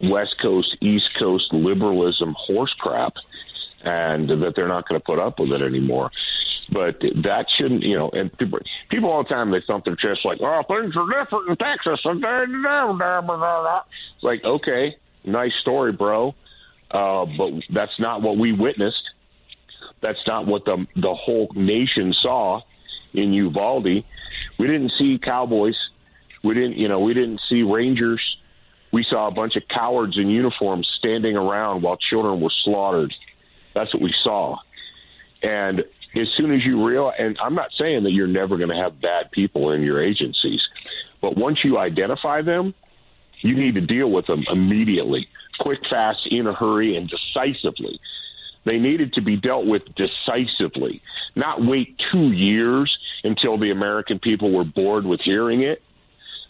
West 0.00 0.36
Coast, 0.40 0.76
East 0.80 1.10
Coast 1.18 1.52
liberalism 1.52 2.34
horse 2.38 2.74
crap 2.78 3.14
and 3.82 4.28
that 4.28 4.54
they're 4.54 4.68
not 4.68 4.88
going 4.88 5.00
to 5.00 5.04
put 5.04 5.18
up 5.18 5.38
with 5.38 5.52
it 5.52 5.62
anymore. 5.62 6.10
But 6.70 7.00
that 7.00 7.46
shouldn't, 7.56 7.82
you 7.82 7.96
know, 7.96 8.10
and 8.10 8.36
people, 8.38 8.60
people 8.90 9.10
all 9.10 9.24
the 9.24 9.28
time 9.28 9.50
they 9.50 9.60
thump 9.66 9.84
their 9.84 9.96
chest 9.96 10.20
like, 10.24 10.38
"Oh, 10.40 10.62
things 10.68 10.94
are 10.96 11.06
different 11.06 11.48
in 11.48 11.56
Texas." 11.56 12.00
It's 14.14 14.22
like, 14.22 14.44
okay, 14.44 14.96
nice 15.24 15.52
story, 15.60 15.92
bro. 15.92 16.34
Uh, 16.90 17.24
but 17.38 17.52
that's 17.72 17.98
not 17.98 18.22
what 18.22 18.36
we 18.36 18.52
witnessed. 18.52 19.02
That's 20.02 20.18
not 20.26 20.46
what 20.46 20.64
the 20.64 20.86
the 20.96 21.14
whole 21.14 21.48
nation 21.54 22.14
saw 22.22 22.62
in 23.12 23.32
Uvalde. 23.32 24.04
We 24.58 24.66
didn't 24.66 24.92
see 24.98 25.18
cowboys. 25.22 25.76
We 26.42 26.54
didn't, 26.54 26.78
you 26.78 26.88
know, 26.88 27.00
we 27.00 27.14
didn't 27.14 27.40
see 27.48 27.62
rangers. 27.62 28.20
We 28.92 29.04
saw 29.08 29.28
a 29.28 29.30
bunch 29.30 29.56
of 29.56 29.62
cowards 29.68 30.16
in 30.18 30.28
uniforms 30.28 30.88
standing 30.98 31.36
around 31.36 31.82
while 31.82 31.96
children 31.96 32.40
were 32.40 32.52
slaughtered. 32.64 33.12
That's 33.74 33.92
what 33.94 34.02
we 34.02 34.12
saw. 34.24 34.56
And 35.42 35.80
as 35.80 36.26
soon 36.36 36.52
as 36.52 36.64
you 36.64 36.84
realize, 36.84 37.16
and 37.18 37.38
I'm 37.42 37.54
not 37.54 37.68
saying 37.78 38.02
that 38.04 38.10
you're 38.10 38.26
never 38.26 38.56
going 38.56 38.70
to 38.70 38.82
have 38.82 39.00
bad 39.00 39.30
people 39.30 39.70
in 39.72 39.82
your 39.82 40.02
agencies, 40.02 40.60
but 41.20 41.36
once 41.36 41.58
you 41.62 41.78
identify 41.78 42.42
them, 42.42 42.74
you 43.42 43.54
need 43.54 43.74
to 43.74 43.80
deal 43.80 44.10
with 44.10 44.26
them 44.26 44.44
immediately 44.50 45.28
quick, 45.60 45.80
fast, 45.88 46.26
in 46.30 46.46
a 46.46 46.54
hurry, 46.54 46.96
and 46.96 47.08
decisively. 47.08 48.00
They 48.64 48.78
needed 48.78 49.14
to 49.14 49.22
be 49.22 49.36
dealt 49.36 49.66
with 49.66 49.82
decisively, 49.96 51.00
not 51.34 51.64
wait 51.64 51.96
two 52.12 52.32
years 52.32 52.94
until 53.24 53.58
the 53.58 53.70
American 53.70 54.18
people 54.18 54.52
were 54.52 54.64
bored 54.64 55.06
with 55.06 55.20
hearing 55.20 55.62
it. 55.62 55.82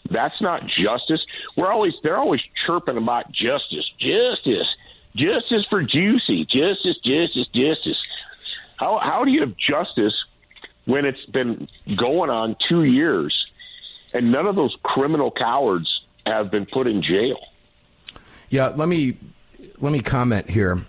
That's 0.09 0.41
not 0.41 0.61
justice. 0.67 1.21
We're 1.55 1.71
always 1.71 1.93
they're 2.03 2.17
always 2.17 2.41
chirping 2.65 2.97
about 2.97 3.31
justice, 3.31 3.85
justice, 3.99 4.67
justice 5.15 5.65
for 5.69 5.83
Jussie, 5.83 6.47
justice, 6.49 6.97
justice, 7.03 7.47
justice. 7.53 7.97
How 8.77 8.99
how 9.01 9.23
do 9.23 9.31
you 9.31 9.41
have 9.41 9.53
justice 9.57 10.13
when 10.85 11.05
it's 11.05 11.23
been 11.31 11.67
going 11.97 12.29
on 12.29 12.55
two 12.67 12.83
years 12.83 13.33
and 14.13 14.31
none 14.31 14.47
of 14.47 14.55
those 14.55 14.75
criminal 14.83 15.31
cowards 15.31 15.87
have 16.25 16.51
been 16.51 16.65
put 16.65 16.87
in 16.87 17.01
jail? 17.01 17.37
Yeah, 18.51 18.73
let 18.75 18.89
me 18.89 19.17
let 19.79 19.93
me 19.93 20.01
comment 20.01 20.49
here 20.49 20.81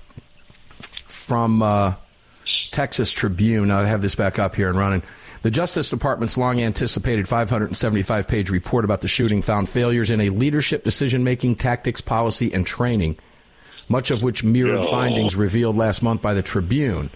from 1.05 1.63
uh, 1.63 1.95
Texas 2.73 3.13
Tribune. 3.13 3.71
I 3.71 3.87
have 3.87 4.03
this 4.03 4.17
back 4.17 4.41
up 4.41 4.57
here 4.57 4.69
and 4.69 4.77
running. 4.77 5.05
The 5.43 5.51
Justice 5.51 5.89
Department's 5.89 6.37
long 6.37 6.61
anticipated 6.61 7.29
575 7.29 8.27
page 8.27 8.51
report 8.51 8.85
about 8.85 9.01
the 9.01 9.07
shooting 9.07 9.43
found 9.43 9.69
failures 9.69 10.11
in 10.11 10.21
a 10.21 10.31
leadership 10.31 10.83
decision 10.83 11.23
making, 11.23 11.55
tactics, 11.55 12.01
policy, 12.01 12.53
and 12.53 12.67
training, 12.67 13.17
much 13.89 14.11
of 14.11 14.25
which 14.25 14.43
mirrored 14.43 14.85
findings 14.87 15.37
revealed 15.37 15.77
last 15.77 16.03
month 16.03 16.21
by 16.21 16.35
the 16.35 16.43
Tribune. 16.43 17.11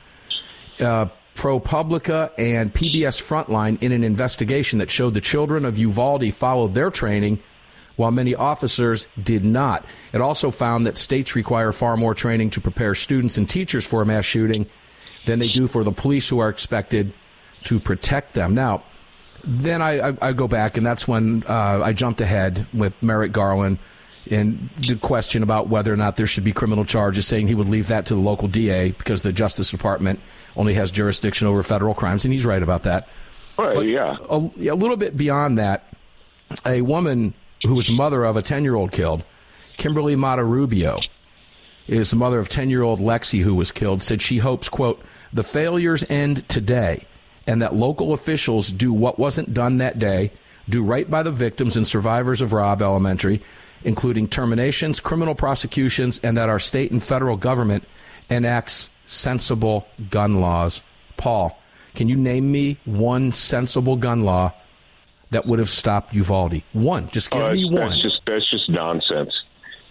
Uh, 0.79 1.07
ProPublica 1.35 2.31
and 2.39 2.73
PBS 2.73 3.21
Frontline 3.21 3.83
in 3.83 3.91
an 3.91 4.05
investigation 4.05 4.79
that 4.79 4.93
showed 4.93 5.13
the 5.13 5.21
children 5.21 5.65
of 5.65 5.77
Uvalde 5.77 6.33
followed 6.33 6.73
their 6.73 6.91
training 6.91 7.43
while 7.97 8.11
many 8.11 8.35
officers 8.35 9.09
did 9.23 9.45
not. 9.45 9.85
It 10.13 10.21
also 10.21 10.51
found 10.51 10.87
that 10.87 10.97
states 10.97 11.35
require 11.35 11.73
far 11.73 11.97
more 11.97 12.15
training 12.15 12.51
to 12.51 12.61
prepare 12.61 12.95
students 12.95 13.39
and 13.39 13.49
teachers 13.49 13.87
for 13.87 14.03
a 14.03 14.07
mass 14.07 14.25
shooting 14.25 14.67
than 15.25 15.39
they 15.39 15.49
do 15.49 15.67
for 15.67 15.83
the 15.83 15.93
police 15.93 16.29
who 16.29 16.39
are 16.39 16.49
expected 16.49 17.13
to 17.65 17.81
protect 17.81 18.35
them. 18.35 18.55
Now, 18.55 18.85
then 19.45 19.83
I, 19.83 20.11
I, 20.11 20.17
I 20.23 20.33
go 20.33 20.49
back, 20.49 20.77
and 20.77 20.87
that's 20.87 21.09
when 21.09 21.45
uh, 21.49 21.83
I 21.85 21.93
jumped 21.93 22.21
ahead 22.21 22.67
with 22.73 23.03
Merrick 23.03 23.33
Garland 23.33 23.79
and 24.31 24.69
the 24.89 24.97
question 24.97 25.43
about 25.43 25.69
whether 25.69 25.93
or 25.93 25.97
not 25.97 26.17
there 26.17 26.27
should 26.27 26.45
be 26.45 26.53
criminal 26.53 26.85
charges, 26.85 27.27
saying 27.27 27.49
he 27.49 27.55
would 27.55 27.69
leave 27.69 27.89
that 27.89 28.07
to 28.07 28.15
the 28.15 28.21
local 28.21 28.49
DA 28.49 28.91
because 28.93 29.23
the 29.23 29.33
Justice 29.33 29.71
Department 29.71 30.21
only 30.57 30.75
has 30.75 30.91
jurisdiction 30.91 31.47
over 31.47 31.63
federal 31.63 31.95
crimes, 31.95 32.25
and 32.25 32.33
he's 32.33 32.45
right 32.45 32.63
about 32.63 32.83
that. 32.85 33.09
Right, 33.57 33.75
but 33.75 33.87
yeah. 33.87 34.17
A, 34.29 34.37
a 34.37 34.75
little 34.75 34.97
bit 34.97 35.17
beyond 35.17 35.59
that, 35.59 35.95
a 36.65 36.83
woman 36.83 37.35
who 37.67 37.75
was 37.75 37.91
mother 37.91 38.25
of 38.25 38.37
a 38.37 38.43
10 38.43 38.65
year 38.65 38.75
old 38.75 38.93
killed, 38.93 39.25
Kimberly 39.77 40.17
Mata 40.17 40.45
Rubio, 40.45 41.01
is 41.87 42.11
the 42.11 42.17
mother 42.17 42.39
of 42.39 42.49
10 42.49 42.71
year 42.71 42.83
old 42.83 43.01
Lexi 43.01 43.43
who 43.43 43.55
was 43.55 43.73
killed, 43.73 44.03
said 44.03 44.23
she 44.23 44.39
hopes, 44.39 44.69
quote, 44.69 45.03
the 45.33 45.45
failures 45.45 46.05
end 46.09 46.49
today 46.49 47.07
and 47.47 47.63
that 47.63 47.75
local 47.75 48.13
officials 48.13 48.71
do 48.73 48.93
what 48.93 49.19
wasn't 49.19 49.55
done 49.55 49.79
that 49.79 49.99
day, 49.99 50.33
do 50.69 50.83
right 50.83 51.09
by 51.09 51.23
the 51.23 51.31
victims 51.31 51.77
and 51.77 51.87
survivors 51.87 52.41
of 52.41 52.53
Robb 52.53 52.83
Elementary, 52.83 53.41
including 53.85 54.27
terminations, 54.27 55.01
criminal 55.01 55.35
prosecutions, 55.35 56.19
and 56.23 56.37
that 56.37 56.49
our 56.49 56.59
state 56.59 56.91
and 56.91 57.03
federal 57.03 57.37
government 57.37 57.85
enacts 58.29 58.89
sensible 59.07 59.87
gun 60.11 60.41
laws. 60.41 60.83
Paul, 61.17 61.57
can 61.95 62.09
you 62.09 62.17
name 62.17 62.51
me 62.51 62.79
one 62.85 63.31
sensible 63.31 63.97
gun 63.97 64.25
law 64.25 64.53
that 65.31 65.47
would 65.47 65.59
have 65.59 65.71
stopped 65.71 66.15
Uvalde? 66.15 66.63
One. 66.73 67.09
Just 67.09 67.31
give 67.31 67.43
uh, 67.43 67.53
me 67.53 67.65
one. 67.65 67.91
That's 67.91 68.03
just 68.03 68.21
that's 68.27 68.51
just 68.51 68.69
nonsense. 68.69 69.33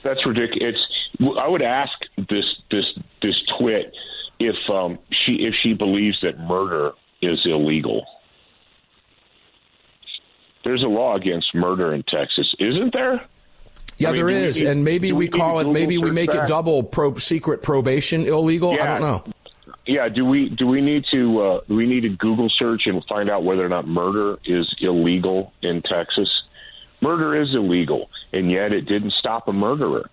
That's 0.04 0.26
ridiculous. 0.26 0.76
It's, 1.20 1.38
I 1.40 1.48
would 1.48 1.62
ask 1.62 1.92
this 2.30 2.46
this 2.72 2.86
this 3.22 3.36
twit 3.58 3.94
if 4.40 4.56
um, 4.70 5.00
she 5.12 5.34
if 5.34 5.54
she 5.62 5.74
believes 5.74 6.20
that 6.22 6.40
murder 6.40 6.92
is 7.22 7.40
illegal. 7.46 8.06
There's 10.64 10.84
a 10.84 10.88
law 10.88 11.16
against 11.16 11.54
murder 11.54 11.94
in 11.94 12.04
Texas, 12.04 12.54
isn't 12.60 12.92
there? 12.94 13.24
Yeah, 13.98 14.10
I 14.10 14.12
mean, 14.12 14.26
there 14.26 14.30
is, 14.30 14.60
need, 14.60 14.68
and 14.68 14.84
maybe 14.84 15.12
we, 15.12 15.26
we 15.26 15.28
call 15.30 15.60
it, 15.60 15.72
maybe 15.72 15.98
we 15.98 16.12
make 16.12 16.32
that? 16.32 16.46
it 16.46 16.48
double 16.48 16.84
pro, 16.84 17.16
secret 17.16 17.62
probation 17.62 18.26
illegal. 18.26 18.74
Yeah. 18.74 18.84
I 18.84 18.88
don't 18.88 19.02
know. 19.02 19.34
Yeah, 19.88 20.10
do 20.10 20.26
we 20.26 20.50
do 20.50 20.66
we 20.66 20.82
need 20.82 21.06
to 21.12 21.42
uh, 21.42 21.60
we 21.70 21.86
need 21.86 22.02
to 22.02 22.10
Google 22.10 22.50
search 22.58 22.84
and 22.86 23.04
find 23.08 23.30
out 23.30 23.44
whether 23.44 23.64
or 23.64 23.70
not 23.70 23.88
murder 23.88 24.38
is 24.46 24.74
illegal 24.80 25.54
in 25.62 25.84
Texas? 25.84 26.30
Murder 27.02 27.40
is 27.40 27.54
illegal, 27.54 28.10
and 28.34 28.50
yet 28.50 28.72
it 28.72 28.82
didn't 28.82 29.14
stop 29.20 29.48
a 29.48 29.54
murderer. 29.54 30.10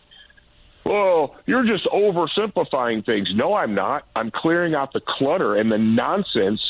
Well, 0.84 1.36
you're 1.46 1.64
just 1.64 1.86
oversimplifying 1.86 3.06
things. 3.06 3.28
No, 3.34 3.54
I'm 3.54 3.74
not. 3.74 4.06
I'm 4.14 4.30
clearing 4.30 4.74
out 4.74 4.92
the 4.92 5.00
clutter 5.06 5.56
and 5.56 5.72
the 5.72 5.78
nonsense 5.78 6.60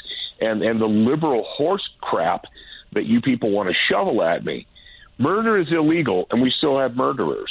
and 0.41 0.63
and 0.63 0.81
the 0.81 0.87
liberal 0.87 1.45
horse 1.57 1.87
crap 2.01 2.45
that 2.93 3.07
you 3.07 3.21
people 3.21 3.51
want 3.51 3.69
to 3.69 3.75
shovel 3.91 4.23
at 4.23 4.45
me. 4.45 4.67
Murder 5.19 5.59
is 5.59 5.67
illegal, 5.73 6.27
and 6.31 6.41
we 6.41 6.53
still 6.57 6.79
have 6.79 6.95
murderers. 6.95 7.51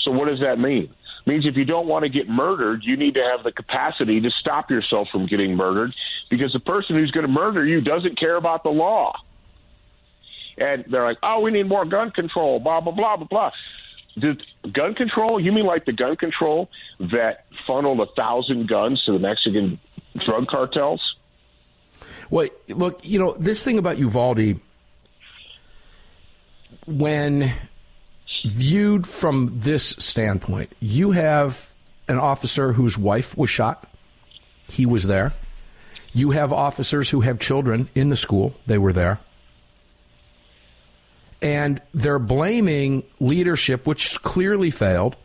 So 0.00 0.10
what 0.10 0.28
does 0.28 0.40
that 0.40 0.58
mean? 0.58 0.92
Means 1.28 1.44
if 1.44 1.56
you 1.56 1.66
don't 1.66 1.86
want 1.86 2.04
to 2.04 2.08
get 2.08 2.26
murdered, 2.26 2.80
you 2.84 2.96
need 2.96 3.12
to 3.14 3.20
have 3.20 3.44
the 3.44 3.52
capacity 3.52 4.18
to 4.18 4.30
stop 4.40 4.70
yourself 4.70 5.08
from 5.12 5.26
getting 5.26 5.56
murdered 5.56 5.92
because 6.30 6.54
the 6.54 6.58
person 6.58 6.96
who's 6.96 7.10
going 7.10 7.26
to 7.26 7.30
murder 7.30 7.66
you 7.66 7.82
doesn't 7.82 8.18
care 8.18 8.36
about 8.36 8.62
the 8.62 8.70
law. 8.70 9.12
And 10.56 10.86
they're 10.90 11.04
like, 11.04 11.18
"Oh, 11.22 11.40
we 11.40 11.50
need 11.50 11.68
more 11.68 11.84
gun 11.84 12.12
control." 12.12 12.60
Blah 12.60 12.80
blah 12.80 12.94
blah 12.94 13.18
blah 13.18 13.26
blah. 13.26 13.50
Did 14.18 14.42
gun 14.72 14.94
control? 14.94 15.38
You 15.38 15.52
mean 15.52 15.66
like 15.66 15.84
the 15.84 15.92
gun 15.92 16.16
control 16.16 16.70
that 16.98 17.44
funneled 17.66 18.00
a 18.00 18.06
thousand 18.16 18.66
guns 18.66 19.02
to 19.04 19.12
the 19.12 19.18
Mexican 19.18 19.78
drug 20.24 20.46
cartels? 20.46 21.02
Well, 22.30 22.48
look, 22.68 23.06
you 23.06 23.18
know 23.18 23.34
this 23.38 23.62
thing 23.62 23.76
about 23.76 23.98
Uvalde 23.98 24.60
when 26.86 27.52
viewed 28.44 29.06
from 29.06 29.60
this 29.60 29.90
standpoint, 29.98 30.72
you 30.80 31.12
have 31.12 31.72
an 32.08 32.18
officer 32.18 32.72
whose 32.72 32.96
wife 32.96 33.36
was 33.36 33.50
shot. 33.50 33.86
He 34.68 34.86
was 34.86 35.06
there. 35.06 35.32
You 36.12 36.30
have 36.32 36.52
officers 36.52 37.10
who 37.10 37.20
have 37.20 37.38
children 37.38 37.88
in 37.94 38.08
the 38.08 38.16
school. 38.16 38.54
They 38.66 38.78
were 38.78 38.92
there. 38.92 39.20
And 41.40 41.80
they're 41.94 42.18
blaming 42.18 43.04
leadership, 43.20 43.86
which 43.86 44.20
clearly 44.22 44.70
failed. 44.70 45.16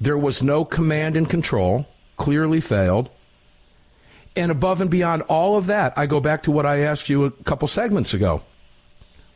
There 0.00 0.16
was 0.16 0.42
no 0.42 0.64
command 0.64 1.16
and 1.16 1.28
control, 1.28 1.86
clearly 2.16 2.60
failed. 2.60 3.10
And 4.36 4.50
above 4.52 4.80
and 4.80 4.90
beyond 4.90 5.22
all 5.22 5.56
of 5.56 5.66
that, 5.66 5.92
I 5.98 6.06
go 6.06 6.20
back 6.20 6.44
to 6.44 6.50
what 6.50 6.64
I 6.64 6.80
asked 6.80 7.08
you 7.08 7.24
a 7.24 7.30
couple 7.30 7.66
segments 7.68 8.14
ago. 8.14 8.42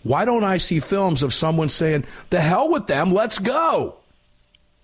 Why 0.03 0.25
don't 0.25 0.45
I 0.45 0.57
see 0.57 0.81
films 0.81 1.23
of 1.23 1.33
someone 1.33 1.69
saying, 1.69 2.07
the 2.31 2.41
hell 2.41 2.71
with 2.71 2.87
them, 2.87 3.12
let's 3.12 3.38
go? 3.38 3.97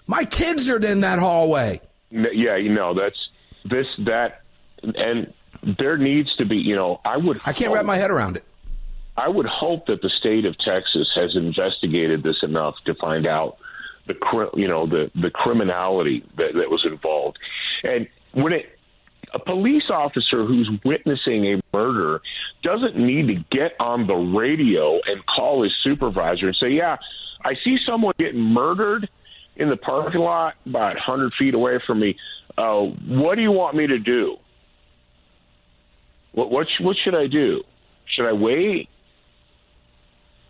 My 0.07 0.24
kids 0.24 0.70
are 0.70 0.78
in 0.78 1.00
that 1.00 1.18
hallway. 1.18 1.81
Yeah, 2.11 2.57
you 2.57 2.72
know, 2.72 2.94
that's 2.94 3.18
this, 3.64 3.87
that, 4.07 4.42
and 4.83 5.33
there 5.78 5.98
needs 5.98 6.35
to 6.37 6.46
be, 6.46 6.57
you 6.57 6.76
know, 6.76 7.00
I 7.04 7.16
would. 7.16 7.38
I 7.44 7.52
can't 7.52 7.68
hope, 7.68 7.76
wrap 7.76 7.85
my 7.85 7.96
head 7.96 8.11
around 8.11 8.37
it. 8.37 8.44
I 9.16 9.28
would 9.28 9.46
hope 9.46 9.87
that 9.87 10.00
the 10.00 10.09
state 10.09 10.44
of 10.44 10.57
Texas 10.59 11.11
has 11.16 11.35
investigated 11.35 12.22
this 12.22 12.37
enough 12.42 12.76
to 12.87 12.94
find 12.94 13.26
out 13.26 13.59
the, 14.07 14.14
you 14.54 14.68
know, 14.68 14.87
the 14.87 15.11
the 15.20 15.31
criminality 15.31 16.24
that, 16.37 16.54
that 16.54 16.70
was 16.70 16.87
involved, 16.87 17.38
and 17.83 18.09
when 18.33 18.52
it 18.52 18.77
a 19.34 19.38
police 19.38 19.90
officer 19.90 20.44
who's 20.44 20.70
witnessing 20.84 21.46
a 21.46 21.76
murder 21.76 22.20
doesn't 22.62 22.96
need 22.96 23.28
to 23.28 23.34
get 23.56 23.72
on 23.80 24.06
the 24.06 24.14
radio 24.14 24.94
and 25.06 25.24
call 25.26 25.62
his 25.62 25.72
supervisor 25.82 26.46
and 26.46 26.56
say, 26.56 26.70
"Yeah, 26.70 26.96
I 27.44 27.54
see 27.64 27.78
someone 27.86 28.14
getting 28.18 28.40
murdered 28.40 29.08
in 29.56 29.68
the 29.68 29.76
parking 29.76 30.20
lot 30.20 30.54
about 30.66 30.94
100 30.94 31.32
feet 31.38 31.54
away 31.54 31.78
from 31.86 32.00
me. 32.00 32.16
Uh, 32.56 32.82
what 33.06 33.34
do 33.36 33.42
you 33.42 33.52
want 33.52 33.76
me 33.76 33.86
to 33.86 33.98
do? 33.98 34.36
What 36.32 36.50
what, 36.50 36.66
what 36.80 36.96
should 37.02 37.14
I 37.14 37.26
do? 37.26 37.62
Should 38.06 38.26
I 38.26 38.32
wait?" 38.32 38.88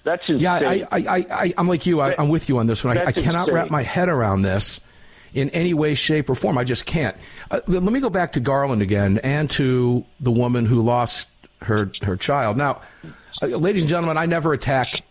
That's 0.05 0.23
insane. 0.27 0.41
Yeah, 0.41 0.55
I, 0.55 0.87
I, 0.91 1.27
I, 1.31 1.55
I'm 1.59 1.69
like 1.69 1.85
you. 1.85 2.01
I, 2.01 2.15
am 2.17 2.31
with 2.31 2.49
you 2.49 2.59
on 2.59 2.67
this 2.67 2.83
one. 2.83 2.97
I, 2.97 3.07
I 3.07 3.13
cannot 3.13 3.49
insane. 3.49 3.55
wrap 3.55 3.71
my 3.71 3.83
head 3.83 4.09
around 4.09 4.41
this 4.43 4.81
in 5.41 5.51
any 5.51 5.75
way, 5.75 5.95
shape, 5.95 6.29
or 6.29 6.35
form. 6.35 6.59
I 6.59 6.65
just 6.65 6.87
can't. 6.87 7.17
Uh, 7.51 7.61
let 7.67 7.83
me 7.83 8.01
go 8.01 8.11
back 8.11 8.33
to 8.33 8.41
Garland 8.41 8.83
again 8.83 9.19
and 9.19 9.51
to 9.53 10.05
the 10.21 10.31
woman 10.31 10.67
who 10.67 10.83
lost 10.83 11.29
her 11.63 11.91
her 12.03 12.17
child. 12.17 12.57
Now, 12.57 12.81
uh, 13.43 13.47
ladies 13.47 13.83
and 13.83 13.89
gentlemen, 13.89 14.17
I 14.17 14.27
never 14.27 14.53
attack 14.53 15.03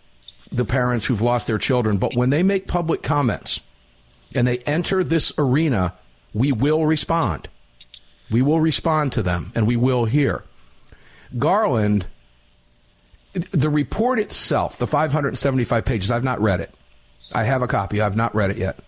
the 0.51 0.65
parents 0.65 1.05
who've 1.05 1.21
lost 1.21 1.47
their 1.47 1.57
children, 1.57 1.97
but 1.97 2.15
when 2.15 2.29
they 2.29 2.43
make 2.43 2.67
public 2.67 3.03
comments 3.03 3.61
and 4.33 4.47
they 4.47 4.59
enter 4.59 5.03
this 5.03 5.33
arena, 5.37 5.93
we 6.33 6.51
will 6.51 6.85
respond. 6.85 7.49
We 8.29 8.41
will 8.41 8.59
respond 8.59 9.13
to 9.13 9.23
them, 9.23 9.51
and 9.55 9.67
we 9.67 9.77
will 9.77 10.05
hear. 10.05 10.43
Garland, 11.37 12.07
the 13.33 13.69
report 13.69 14.19
itself, 14.19 14.77
the 14.77 14.87
575 14.87 15.85
pages, 15.85 16.11
I've 16.11 16.23
not 16.23 16.41
read 16.41 16.59
it. 16.59 16.73
I 17.33 17.43
have 17.43 17.61
a 17.61 17.67
copy. 17.67 18.01
I've 18.01 18.15
not 18.15 18.35
read 18.35 18.51
it 18.51 18.57
yet. 18.57 18.79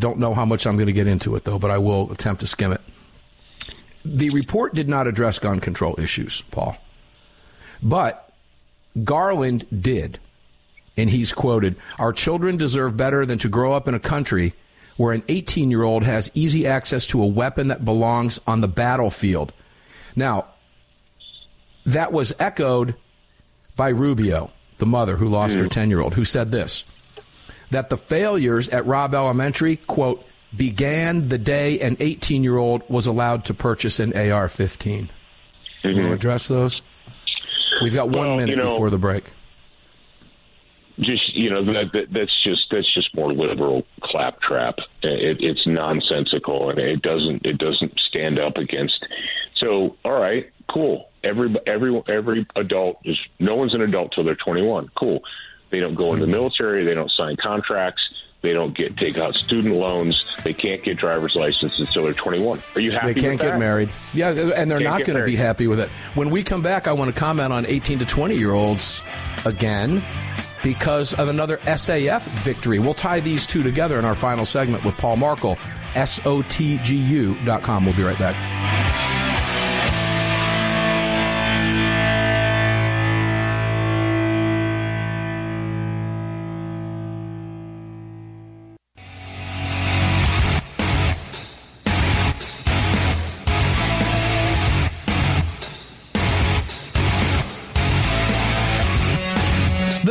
Don't 0.00 0.18
know 0.18 0.34
how 0.34 0.44
much 0.44 0.66
I'm 0.66 0.76
going 0.76 0.86
to 0.86 0.92
get 0.92 1.06
into 1.06 1.36
it, 1.36 1.44
though, 1.44 1.58
but 1.58 1.70
I 1.70 1.78
will 1.78 2.10
attempt 2.10 2.40
to 2.40 2.46
skim 2.46 2.72
it. 2.72 2.80
The 4.04 4.30
report 4.30 4.74
did 4.74 4.88
not 4.88 5.06
address 5.06 5.38
gun 5.38 5.60
control 5.60 5.94
issues, 5.98 6.40
Paul. 6.50 6.76
But 7.82 8.32
Garland 9.04 9.66
did. 9.80 10.18
And 10.96 11.08
he's 11.10 11.32
quoted 11.32 11.76
Our 11.98 12.12
children 12.12 12.56
deserve 12.56 12.96
better 12.96 13.24
than 13.24 13.38
to 13.38 13.48
grow 13.48 13.72
up 13.72 13.86
in 13.86 13.94
a 13.94 14.00
country 14.00 14.54
where 14.96 15.12
an 15.12 15.22
18 15.28 15.70
year 15.70 15.82
old 15.82 16.02
has 16.04 16.30
easy 16.34 16.66
access 16.66 17.06
to 17.06 17.22
a 17.22 17.26
weapon 17.26 17.68
that 17.68 17.84
belongs 17.84 18.40
on 18.46 18.60
the 18.60 18.68
battlefield. 18.68 19.52
Now, 20.16 20.46
that 21.86 22.12
was 22.12 22.34
echoed 22.38 22.94
by 23.76 23.90
Rubio, 23.90 24.50
the 24.78 24.86
mother 24.86 25.16
who 25.16 25.28
lost 25.28 25.56
mm. 25.56 25.60
her 25.60 25.68
10 25.68 25.90
year 25.90 26.00
old, 26.00 26.14
who 26.14 26.24
said 26.24 26.52
this 26.52 26.84
that 27.70 27.90
the 27.90 27.96
failures 27.96 28.68
at 28.68 28.86
Robb 28.86 29.14
Elementary, 29.14 29.76
quote, 29.76 30.24
began 30.54 31.28
the 31.28 31.38
day 31.38 31.80
an 31.80 31.96
18 32.00 32.42
year 32.42 32.56
old 32.56 32.82
was 32.88 33.06
allowed 33.06 33.44
to 33.46 33.54
purchase 33.54 34.00
an 34.00 34.16
AR 34.16 34.48
15. 34.48 35.08
Mm-hmm. 35.84 35.96
Want 35.96 36.08
to 36.08 36.12
address 36.12 36.48
those? 36.48 36.82
We've 37.82 37.94
got 37.94 38.10
one 38.10 38.28
well, 38.28 38.36
minute 38.36 38.50
you 38.50 38.56
know, 38.56 38.70
before 38.70 38.90
the 38.90 38.98
break. 38.98 39.24
Just 40.98 41.34
you 41.34 41.48
know 41.48 41.64
that, 41.64 41.92
that, 41.94 42.12
that's 42.12 42.42
just 42.44 42.66
that's 42.70 42.92
just 42.92 43.14
more 43.14 43.32
liberal 43.32 43.86
claptrap. 44.02 44.74
It, 45.02 45.38
it's 45.40 45.66
nonsensical 45.66 46.68
and 46.68 46.78
it 46.78 47.00
doesn't 47.00 47.46
it 47.46 47.56
doesn't 47.56 47.98
stand 48.08 48.38
up 48.38 48.56
against. 48.56 49.06
So 49.56 49.96
all 50.04 50.20
right, 50.20 50.50
cool. 50.68 51.08
Every 51.24 51.54
every 51.66 52.02
every 52.06 52.46
adult 52.54 52.98
is 53.04 53.16
no 53.38 53.54
one's 53.54 53.72
an 53.72 53.80
adult 53.80 54.12
till 54.14 54.24
they're 54.24 54.34
21. 54.34 54.90
Cool 54.98 55.22
They 55.70 55.80
don't 55.80 55.94
go 55.94 56.12
in 56.14 56.20
the 56.20 56.26
hmm. 56.26 56.32
military. 56.32 56.84
They 56.84 56.94
don't 56.94 57.10
sign 57.10 57.36
contracts. 57.36 58.02
They 58.42 58.52
don't 58.54 58.74
get 58.74 58.96
take 58.96 59.18
out 59.18 59.36
student 59.36 59.76
loans. 59.76 60.34
They 60.42 60.54
can't 60.54 60.82
get 60.82 60.96
driver's 60.96 61.34
license 61.34 61.78
until 61.78 62.04
they're 62.04 62.14
21. 62.14 62.62
Are 62.74 62.80
you 62.80 62.90
happy? 62.92 63.12
They 63.12 63.20
can't 63.20 63.38
get 63.38 63.58
married. 63.58 63.90
Yeah, 64.14 64.28
and 64.30 64.70
they're 64.70 64.80
Can't 64.80 64.98
not 64.98 65.04
going 65.04 65.18
to 65.18 65.26
be 65.26 65.36
happy 65.36 65.66
with 65.66 65.78
it. 65.78 65.90
When 66.14 66.30
we 66.30 66.42
come 66.42 66.62
back, 66.62 66.88
I 66.88 66.94
want 66.94 67.12
to 67.12 67.18
comment 67.18 67.52
on 67.52 67.66
18 67.66 67.98
to 67.98 68.06
20 68.06 68.36
year 68.36 68.52
olds 68.52 69.02
again 69.44 70.02
because 70.62 71.12
of 71.14 71.28
another 71.28 71.58
SAF 71.58 72.22
victory. 72.42 72.78
We'll 72.78 72.94
tie 72.94 73.20
these 73.20 73.46
two 73.46 73.62
together 73.62 73.98
in 73.98 74.06
our 74.06 74.14
final 74.14 74.46
segment 74.46 74.84
with 74.84 74.96
Paul 74.96 75.16
Markel, 75.16 75.56
SOTGU.com. 75.88 77.84
We'll 77.84 77.96
be 77.96 78.02
right 78.02 78.18
back. 78.18 78.59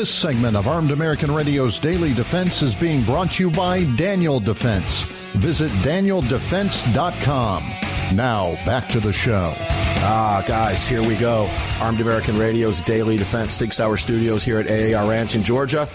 This 0.09 0.17
segment 0.17 0.57
of 0.57 0.67
Armed 0.67 0.89
American 0.89 1.31
Radio's 1.31 1.77
Daily 1.77 2.15
Defense 2.15 2.63
is 2.63 2.73
being 2.73 3.03
brought 3.03 3.29
to 3.33 3.43
you 3.43 3.51
by 3.51 3.83
Daniel 3.95 4.39
Defense. 4.39 5.03
Visit 5.33 5.69
danieldefense.com. 5.83 7.63
Now, 8.15 8.55
back 8.65 8.89
to 8.89 8.99
the 8.99 9.13
show. 9.13 9.53
Ah, 9.59 10.43
guys, 10.47 10.87
here 10.87 11.03
we 11.03 11.15
go. 11.15 11.47
Armed 11.79 12.01
American 12.01 12.39
Radio's 12.39 12.81
Daily 12.81 13.17
Defense 13.17 13.53
Six 13.53 13.79
Hour 13.79 13.97
Studios 13.97 14.43
here 14.43 14.57
at 14.57 14.95
AAR 14.95 15.07
Ranch 15.07 15.35
in 15.35 15.43
Georgia. 15.43 15.87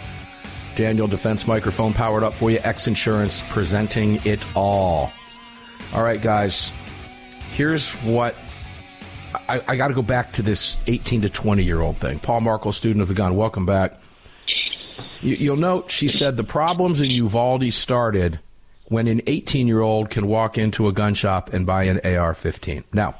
Daniel 0.76 1.08
Defense 1.08 1.48
microphone 1.48 1.92
powered 1.92 2.22
up 2.22 2.34
for 2.34 2.52
you. 2.52 2.60
X 2.62 2.86
Insurance 2.86 3.42
presenting 3.48 4.24
it 4.24 4.46
all. 4.54 5.10
All 5.92 6.04
right, 6.04 6.22
guys, 6.22 6.72
here's 7.50 7.94
what 7.94 8.36
I, 9.48 9.60
I 9.66 9.74
got 9.74 9.88
to 9.88 9.94
go 9.94 10.02
back 10.02 10.30
to 10.34 10.42
this 10.42 10.78
18 10.86 11.22
to 11.22 11.30
20 11.30 11.64
year 11.64 11.80
old 11.80 11.96
thing. 11.96 12.20
Paul 12.20 12.42
Markel, 12.42 12.70
student 12.70 13.02
of 13.02 13.08
the 13.08 13.14
gun, 13.14 13.34
welcome 13.34 13.66
back. 13.66 13.94
You, 15.24 15.36
you'll 15.36 15.56
note 15.56 15.90
she 15.90 16.08
said 16.08 16.36
the 16.36 16.44
problems 16.44 17.00
in 17.00 17.10
Uvalde 17.10 17.72
started 17.72 18.40
when 18.84 19.08
an 19.08 19.22
18 19.26 19.66
year 19.66 19.80
old 19.80 20.10
can 20.10 20.26
walk 20.26 20.58
into 20.58 20.86
a 20.86 20.92
gun 20.92 21.14
shop 21.14 21.52
and 21.52 21.66
buy 21.66 21.84
an 21.84 22.00
AR 22.04 22.34
15. 22.34 22.84
Now, 22.92 23.16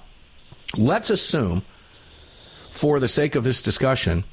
let's 0.76 1.10
assume, 1.10 1.62
for 2.70 3.00
the 3.00 3.08
sake 3.08 3.34
of 3.34 3.44
this 3.44 3.62
discussion, 3.62 4.24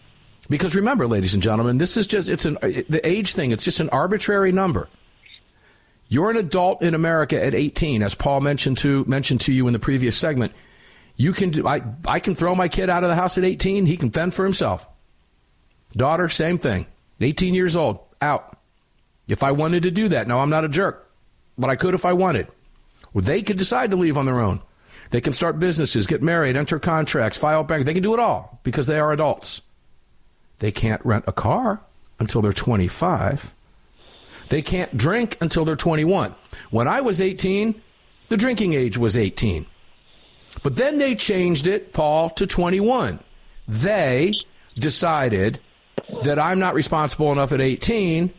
because 0.50 0.76
remember, 0.76 1.08
ladies 1.08 1.34
and 1.34 1.42
gentlemen, 1.42 1.78
this 1.78 1.96
is 1.96 2.08
just, 2.08 2.28
it's 2.28 2.46
an, 2.46 2.58
the 2.62 3.02
age 3.04 3.34
thing, 3.34 3.52
it's 3.52 3.64
just 3.64 3.80
an 3.80 3.90
arbitrary 3.90 4.52
number. 4.52 4.90
You're 6.10 6.30
an 6.30 6.36
adult 6.36 6.82
in 6.82 6.94
America 6.94 7.42
at 7.42 7.56
18, 7.56 8.04
as 8.04 8.16
Paul 8.16 8.42
mentioned 8.42 8.80
to, 8.80 9.06
mentioned 9.06 9.40
to 9.42 9.54
you 9.54 9.68
in 9.68 9.74
the 9.74 9.80
previous 9.80 10.18
segment. 10.18 10.52
You 11.16 11.32
can 11.32 11.52
do, 11.52 11.66
I, 11.66 11.82
I 12.06 12.20
can 12.20 12.36
throw 12.36 12.54
my 12.54 12.68
kid 12.68 12.90
out 12.90 13.04
of 13.04 13.10
the 13.10 13.16
house 13.16 13.38
at 13.38 13.46
18. 13.46 13.86
He 13.86 13.96
can 13.96 14.12
fend 14.12 14.34
for 14.34 14.44
himself. 14.44 14.86
Daughter, 15.94 16.28
same 16.28 16.58
thing. 16.58 16.86
18 17.24 17.54
years 17.54 17.76
old, 17.76 18.00
out. 18.22 18.58
If 19.28 19.44
I 19.44 19.52
wanted 19.52 19.84
to 19.84 19.92
do 19.92 20.10
that, 20.10 20.28
no, 20.28 20.40
I'm 20.40 20.50
not 20.50 20.66
a 20.66 20.70
jerk, 20.70 21.10
but 21.58 21.70
I 21.70 21.76
could 21.76 21.94
if 21.94 22.06
I 22.06 22.14
wanted. 22.14 22.48
Well, 23.14 23.24
they 23.24 23.42
could 23.42 23.58
decide 23.58 23.92
to 23.92 23.98
leave 23.98 24.18
on 24.18 24.26
their 24.26 24.40
own. 24.40 24.62
They 25.12 25.22
can 25.22 25.34
start 25.34 25.60
businesses, 25.60 26.08
get 26.08 26.22
married, 26.22 26.56
enter 26.56 26.80
contracts, 26.80 27.38
file 27.38 27.64
bank. 27.64 27.86
They 27.86 27.94
can 27.94 28.04
do 28.04 28.14
it 28.14 28.20
all 28.20 28.60
because 28.64 28.88
they 28.88 29.00
are 29.00 29.12
adults. 29.12 29.62
They 30.60 30.72
can't 30.72 31.06
rent 31.06 31.26
a 31.28 31.34
car 31.34 31.82
until 32.20 32.42
they're 32.42 32.54
25. 32.54 33.54
They 34.50 34.62
can't 34.62 34.96
drink 34.96 35.38
until 35.42 35.66
they're 35.66 35.76
21. 35.76 36.36
When 36.70 36.88
I 36.88 37.02
was 37.02 37.20
18, 37.20 37.82
the 38.30 38.38
drinking 38.38 38.74
age 38.74 38.98
was 38.98 39.18
18. 39.18 39.66
But 40.64 40.76
then 40.76 40.98
they 40.98 41.16
changed 41.16 41.68
it, 41.68 41.94
Paul, 41.94 42.30
to 42.32 42.46
21. 42.46 43.20
They 43.68 44.34
decided 44.78 45.60
that 46.24 46.39
I'm 46.39 46.60
not 46.60 46.74
responsible 46.74 47.32
enough 47.32 47.52
at 47.52 47.62
18, 47.62 48.34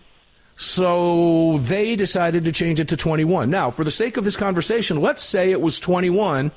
so 0.56 1.58
they 1.58 1.96
decided 1.96 2.44
to 2.44 2.52
change 2.52 2.80
it 2.80 2.88
to 2.88 2.96
21. 2.96 3.50
Now, 3.50 3.70
for 3.70 3.84
the 3.84 3.90
sake 3.90 4.16
of 4.16 4.24
this 4.24 4.36
conversation, 4.36 5.00
let's 5.00 5.22
say 5.22 5.50
it 5.50 5.60
was 5.60 5.80
21 5.80 6.52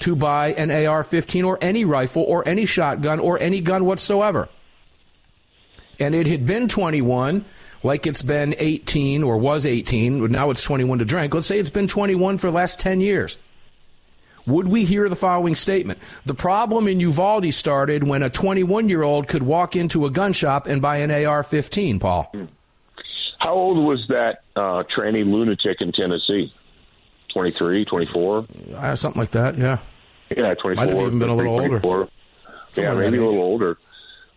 to 0.00 0.16
buy 0.16 0.52
an 0.52 0.70
AR 0.70 1.02
15 1.02 1.44
or 1.44 1.58
any 1.62 1.84
rifle 1.84 2.22
or 2.22 2.46
any 2.46 2.66
shotgun 2.66 3.18
or 3.18 3.38
any 3.38 3.60
gun 3.60 3.84
whatsoever. 3.84 4.48
And 5.98 6.14
it 6.14 6.26
had 6.26 6.44
been 6.44 6.68
21, 6.68 7.46
like 7.82 8.06
it's 8.06 8.22
been 8.22 8.54
18 8.58 9.22
or 9.22 9.38
was 9.38 9.64
18, 9.64 10.20
but 10.20 10.30
now 10.30 10.50
it's 10.50 10.62
21 10.62 10.98
to 10.98 11.04
drink. 11.06 11.32
Let's 11.32 11.46
say 11.46 11.58
it's 11.58 11.70
been 11.70 11.86
21 11.86 12.36
for 12.38 12.48
the 12.48 12.56
last 12.56 12.78
10 12.80 13.00
years 13.00 13.38
would 14.46 14.68
we 14.68 14.84
hear 14.84 15.08
the 15.08 15.16
following 15.16 15.54
statement? 15.54 15.98
The 16.24 16.34
problem 16.34 16.88
in 16.88 17.00
Uvalde 17.00 17.52
started 17.52 18.04
when 18.04 18.22
a 18.22 18.30
21 18.30 18.88
year 18.88 19.02
old 19.02 19.28
could 19.28 19.42
walk 19.42 19.76
into 19.76 20.06
a 20.06 20.10
gun 20.10 20.32
shop 20.32 20.66
and 20.66 20.80
buy 20.80 20.98
an 20.98 21.10
AR 21.10 21.42
15, 21.42 21.98
Paul. 21.98 22.32
How 23.38 23.52
old 23.52 23.78
was 23.84 24.04
that 24.08 24.42
uh, 24.54 24.84
tranny 24.96 25.24
lunatic 25.24 25.80
in 25.80 25.92
Tennessee? 25.92 26.52
23, 27.32 27.84
24? 27.84 28.46
Uh, 28.74 28.94
something 28.94 29.20
like 29.20 29.32
that, 29.32 29.58
yeah. 29.58 29.78
Yeah, 30.30 30.54
24. 30.54 30.74
Might 30.74 30.88
have 30.88 30.98
even 30.98 31.18
been 31.18 31.28
a 31.28 31.36
little 31.36 31.52
older. 31.52 31.80
24. 31.80 32.08
Yeah, 32.76 32.94
maybe 32.94 33.18
a 33.18 33.24
little 33.24 33.42
older. 33.42 33.76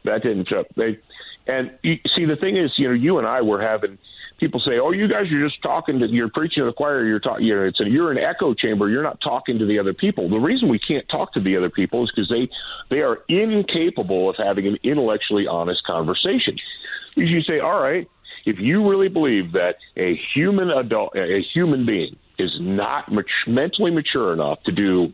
That 0.04 0.22
didn't 0.24 0.48
jump. 0.48 0.68
They, 0.76 1.00
and 1.48 1.72
you, 1.82 1.98
see, 2.16 2.26
the 2.26 2.36
thing 2.36 2.58
is, 2.58 2.72
you 2.78 2.88
know, 2.88 2.94
you 2.94 3.18
and 3.18 3.28
I 3.28 3.42
were 3.42 3.62
having 3.62 3.98
people 4.40 4.60
say, 4.60 4.80
"Oh, 4.80 4.92
you 4.92 5.08
guys 5.08 5.32
are 5.32 5.48
just 5.48 5.62
talking 5.62 6.00
to 6.00 6.08
you're 6.08 6.30
preaching 6.30 6.62
to 6.62 6.66
the 6.66 6.74
choir. 6.74 7.06
You're 7.06 7.20
talking. 7.20 7.46
You 7.46 7.56
know, 7.56 7.64
it's 7.64 7.80
a, 7.80 7.90
you're 7.90 8.12
an 8.12 8.18
echo 8.18 8.54
chamber. 8.54 8.90
You're 8.90 9.04
not 9.04 9.20
talking 9.22 9.60
to 9.60 9.66
the 9.66 9.80
other 9.80 9.94
people." 9.94 10.30
The 10.30 10.38
reason 10.38 10.70
we 10.70 10.80
can't 10.80 11.08
talk 11.10 11.34
to 11.34 11.40
the 11.40 11.58
other 11.58 11.70
people 11.70 12.04
is 12.04 12.12
because 12.12 12.30
they 12.30 12.50
they 12.90 13.02
are 13.02 13.20
incapable 13.28 14.30
of 14.30 14.36
having 14.38 14.68
an 14.68 14.78
intellectually 14.84 15.48
honest 15.48 15.84
conversation. 15.86 16.58
Because 17.16 17.30
you 17.30 17.42
say, 17.42 17.60
"All 17.60 17.80
right, 17.80 18.08
if 18.46 18.60
you 18.60 18.90
really 18.90 19.10
believe 19.10 19.52
that 19.54 19.76
a 19.98 20.20
human 20.34 20.70
adult, 20.70 21.16
a 21.16 21.42
human 21.54 21.86
being, 21.86 22.16
is 22.38 22.52
not 22.60 23.12
mat- 23.12 23.26
mentally 23.48 23.92
mature 23.92 24.34
enough 24.34 24.64
to 24.64 24.72
do 24.72 25.14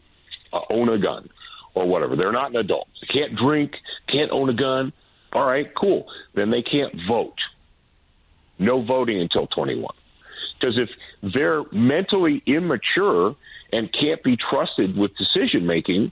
uh, 0.54 0.62
own 0.70 0.90
a 0.90 0.98
gun 0.98 1.30
or 1.74 1.88
whatever, 1.88 2.16
they're 2.16 2.32
not 2.32 2.52
an 2.52 2.58
adult. 2.58 2.88
They 3.02 3.20
can't 3.20 3.36
drink, 3.36 3.72
can't 4.08 4.32
own 4.32 4.50
a 4.50 4.54
gun. 4.54 4.94
All 5.34 5.46
right, 5.46 5.68
cool. 5.76 6.06
Then 6.36 6.52
they 6.52 6.62
can't 6.62 6.94
vote." 7.08 7.36
No 8.58 8.84
voting 8.84 9.20
until 9.20 9.48
21. 9.48 9.94
Because 10.60 10.78
if 10.78 10.90
they're 11.34 11.64
mentally 11.72 12.42
immature 12.46 13.36
and 13.72 13.92
can't 13.92 14.24
be 14.24 14.38
trusted 14.38 14.98
with 14.98 15.12
decision 15.18 15.66
making, 15.66 16.12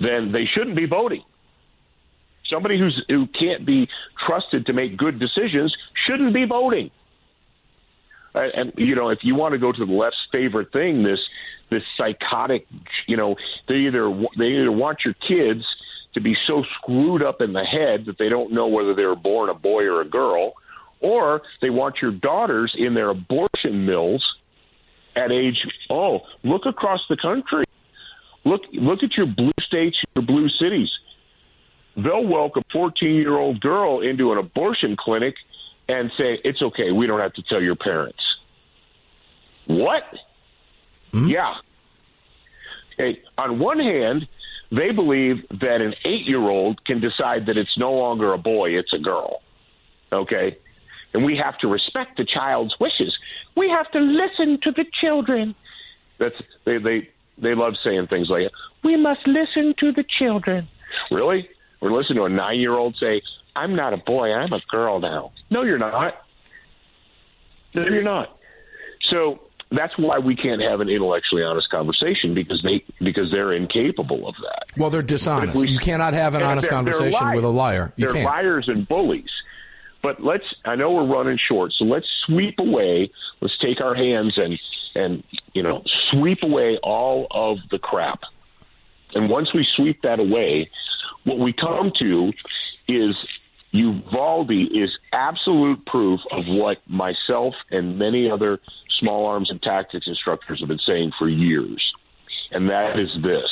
then 0.00 0.32
they 0.32 0.44
shouldn't 0.44 0.76
be 0.76 0.86
voting. 0.86 1.22
Somebody 2.50 2.78
who's 2.78 3.04
who 3.08 3.26
can't 3.26 3.66
be 3.66 3.88
trusted 4.26 4.66
to 4.66 4.72
make 4.72 4.96
good 4.96 5.18
decisions 5.18 5.74
shouldn't 6.06 6.32
be 6.32 6.44
voting. 6.44 6.90
And 8.34 8.72
you 8.76 8.94
know, 8.94 9.08
if 9.08 9.20
you 9.22 9.34
want 9.34 9.52
to 9.52 9.58
go 9.58 9.72
to 9.72 9.86
the 9.86 9.92
left's 9.92 10.18
favorite 10.30 10.72
thing, 10.72 11.02
this 11.02 11.18
this 11.70 11.82
psychotic, 11.96 12.66
you 13.06 13.16
know, 13.16 13.34
they 13.68 13.74
either 13.86 14.08
they 14.38 14.46
either 14.46 14.70
want 14.70 14.98
your 15.04 15.14
kids 15.14 15.64
to 16.14 16.20
be 16.20 16.36
so 16.46 16.64
screwed 16.78 17.22
up 17.22 17.40
in 17.40 17.52
the 17.52 17.64
head 17.64 18.06
that 18.06 18.16
they 18.18 18.28
don't 18.28 18.52
know 18.52 18.68
whether 18.68 18.94
they 18.94 19.04
were 19.04 19.16
born 19.16 19.50
a 19.50 19.54
boy 19.54 19.84
or 19.84 20.00
a 20.00 20.08
girl, 20.08 20.54
or 21.00 21.42
they 21.60 21.70
want 21.70 21.96
your 22.00 22.10
daughters 22.10 22.74
in 22.76 22.94
their 22.94 23.10
abortion 23.10 23.86
mills 23.86 24.24
at 25.14 25.32
age 25.32 25.56
oh 25.90 26.20
look 26.42 26.66
across 26.66 27.00
the 27.08 27.16
country. 27.16 27.64
Look 28.44 28.62
look 28.72 29.02
at 29.02 29.16
your 29.16 29.26
blue 29.26 29.50
states 29.60 29.96
your 30.14 30.24
blue 30.24 30.48
cities. 30.48 30.90
They'll 31.96 32.26
welcome 32.26 32.62
a 32.68 32.72
14 32.72 33.14
year 33.14 33.36
old 33.36 33.60
girl 33.60 34.00
into 34.00 34.32
an 34.32 34.38
abortion 34.38 34.96
clinic 34.98 35.34
and 35.88 36.10
say 36.18 36.38
it's 36.44 36.62
okay. 36.62 36.92
We 36.92 37.06
don't 37.06 37.20
have 37.20 37.32
to 37.34 37.42
tell 37.42 37.62
your 37.62 37.76
parents. 37.76 38.22
What? 39.66 40.04
Hmm? 41.12 41.28
Yeah. 41.28 41.54
Hey, 42.96 43.22
on 43.36 43.58
one 43.58 43.80
hand 43.80 44.28
they 44.72 44.90
believe 44.90 45.46
that 45.48 45.80
an 45.80 45.94
eight 46.04 46.26
year 46.26 46.40
old 46.40 46.84
can 46.84 47.00
decide 47.00 47.46
that 47.46 47.56
it's 47.56 47.78
no 47.78 47.92
longer 47.92 48.32
a 48.32 48.38
boy 48.38 48.70
it's 48.78 48.92
a 48.92 48.98
girl. 48.98 49.42
Okay 50.12 50.58
and 51.16 51.24
we 51.24 51.36
have 51.42 51.56
to 51.58 51.66
respect 51.68 52.18
the 52.18 52.26
child's 52.26 52.74
wishes. 52.78 53.16
We 53.56 53.70
have 53.70 53.90
to 53.92 53.98
listen 53.98 54.58
to 54.64 54.70
the 54.70 54.84
children. 55.00 55.54
That's 56.18 56.34
they 56.66 56.76
they 56.76 57.08
they 57.38 57.54
love 57.54 57.72
saying 57.82 58.06
things 58.08 58.28
like 58.28 58.50
we 58.84 58.96
must 58.96 59.26
listen 59.26 59.74
to 59.80 59.92
the 59.92 60.04
children. 60.18 60.68
Really? 61.10 61.48
We're 61.80 61.92
listening 61.92 62.18
to 62.18 62.24
a 62.24 62.28
nine 62.28 62.58
year 62.60 62.72
old 62.74 62.96
say, 63.00 63.22
"I'm 63.54 63.74
not 63.74 63.94
a 63.94 63.96
boy. 63.96 64.30
I'm 64.32 64.52
a 64.52 64.60
girl 64.70 65.00
now." 65.00 65.32
No, 65.50 65.62
you're 65.62 65.78
not. 65.78 66.22
No, 67.74 67.82
you're 67.84 68.02
not. 68.02 68.38
So 69.10 69.40
that's 69.70 69.96
why 69.98 70.18
we 70.18 70.36
can't 70.36 70.62
have 70.62 70.80
an 70.80 70.88
intellectually 70.88 71.42
honest 71.42 71.68
conversation 71.70 72.34
because 72.34 72.62
they 72.62 72.84
because 73.04 73.30
they're 73.30 73.52
incapable 73.54 74.28
of 74.28 74.34
that. 74.42 74.64
Well, 74.78 74.90
they're 74.90 75.02
dishonest. 75.02 75.60
we- 75.60 75.68
you 75.70 75.78
cannot 75.78 76.12
have 76.14 76.34
an 76.34 76.42
honest 76.42 76.68
they're- 76.70 76.82
they're 76.82 76.92
conversation 76.92 77.34
with 77.34 77.44
a 77.44 77.48
liar. 77.48 77.92
You 77.96 78.06
they're 78.06 78.14
can't. 78.14 78.26
liars 78.26 78.68
and 78.68 78.86
bullies. 78.86 79.30
But 80.06 80.22
let's, 80.22 80.44
I 80.64 80.76
know 80.76 80.92
we're 80.92 81.04
running 81.04 81.36
short, 81.48 81.72
so 81.76 81.84
let's 81.84 82.06
sweep 82.26 82.60
away, 82.60 83.10
let's 83.40 83.58
take 83.58 83.80
our 83.80 83.96
hands 83.96 84.34
and, 84.36 84.56
and, 84.94 85.24
you 85.52 85.64
know, 85.64 85.82
sweep 86.12 86.44
away 86.44 86.78
all 86.80 87.26
of 87.32 87.58
the 87.72 87.80
crap. 87.80 88.20
And 89.16 89.28
once 89.28 89.52
we 89.52 89.66
sweep 89.74 90.02
that 90.02 90.20
away, 90.20 90.70
what 91.24 91.40
we 91.40 91.52
come 91.52 91.90
to 91.98 92.32
is 92.86 93.16
Uvalde 93.72 94.52
is 94.52 94.90
absolute 95.12 95.84
proof 95.86 96.20
of 96.30 96.44
what 96.46 96.76
myself 96.86 97.54
and 97.72 97.98
many 97.98 98.30
other 98.30 98.60
small 99.00 99.26
arms 99.26 99.50
and 99.50 99.60
tactics 99.60 100.06
instructors 100.06 100.60
have 100.60 100.68
been 100.68 100.78
saying 100.86 101.10
for 101.18 101.28
years. 101.28 101.84
And 102.52 102.70
that 102.70 102.96
is 102.96 103.08
this 103.24 103.50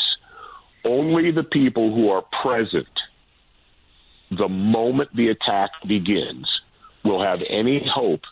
only 0.84 1.32
the 1.32 1.42
people 1.42 1.92
who 1.92 2.11
are 2.11 2.22
present 2.44 2.86
the 4.30 4.48
moment 4.48 5.10
the 5.14 5.28
attack 5.28 5.70
begins 5.86 6.48
will 7.04 7.22
have 7.22 7.40
any 7.48 7.84
hope 7.92 8.22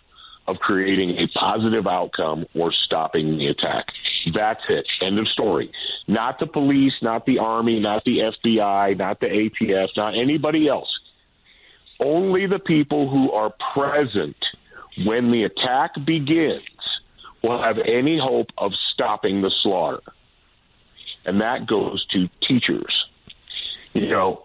of 0.48 0.56
creating 0.56 1.10
a 1.18 1.38
positive 1.38 1.86
outcome 1.86 2.44
or 2.54 2.72
stopping 2.86 3.38
the 3.38 3.46
attack. 3.46 3.86
That's 4.34 4.62
it. 4.68 4.86
End 5.00 5.18
of 5.18 5.28
story. 5.28 5.70
Not 6.08 6.38
the 6.40 6.46
police, 6.46 6.94
not 7.00 7.26
the 7.26 7.38
Army, 7.38 7.78
not 7.80 8.04
the 8.04 8.32
FBI, 8.44 8.98
not 8.98 9.20
the 9.20 9.26
ATF, 9.26 9.88
not 9.96 10.18
anybody 10.18 10.68
else. 10.68 10.88
Only 12.00 12.46
the 12.46 12.58
people 12.58 13.08
who 13.08 13.30
are 13.30 13.54
present 13.74 14.36
when 15.06 15.30
the 15.30 15.44
attack 15.44 15.92
begins 16.04 16.62
will 17.42 17.62
have 17.62 17.76
any 17.78 18.18
hope 18.18 18.48
of 18.58 18.72
stopping 18.92 19.42
the 19.42 19.52
slaughter. 19.62 20.02
And 21.24 21.40
that 21.40 21.66
goes 21.68 22.04
to 22.12 22.28
teachers. 22.46 22.92
You 23.92 24.08
know, 24.08 24.44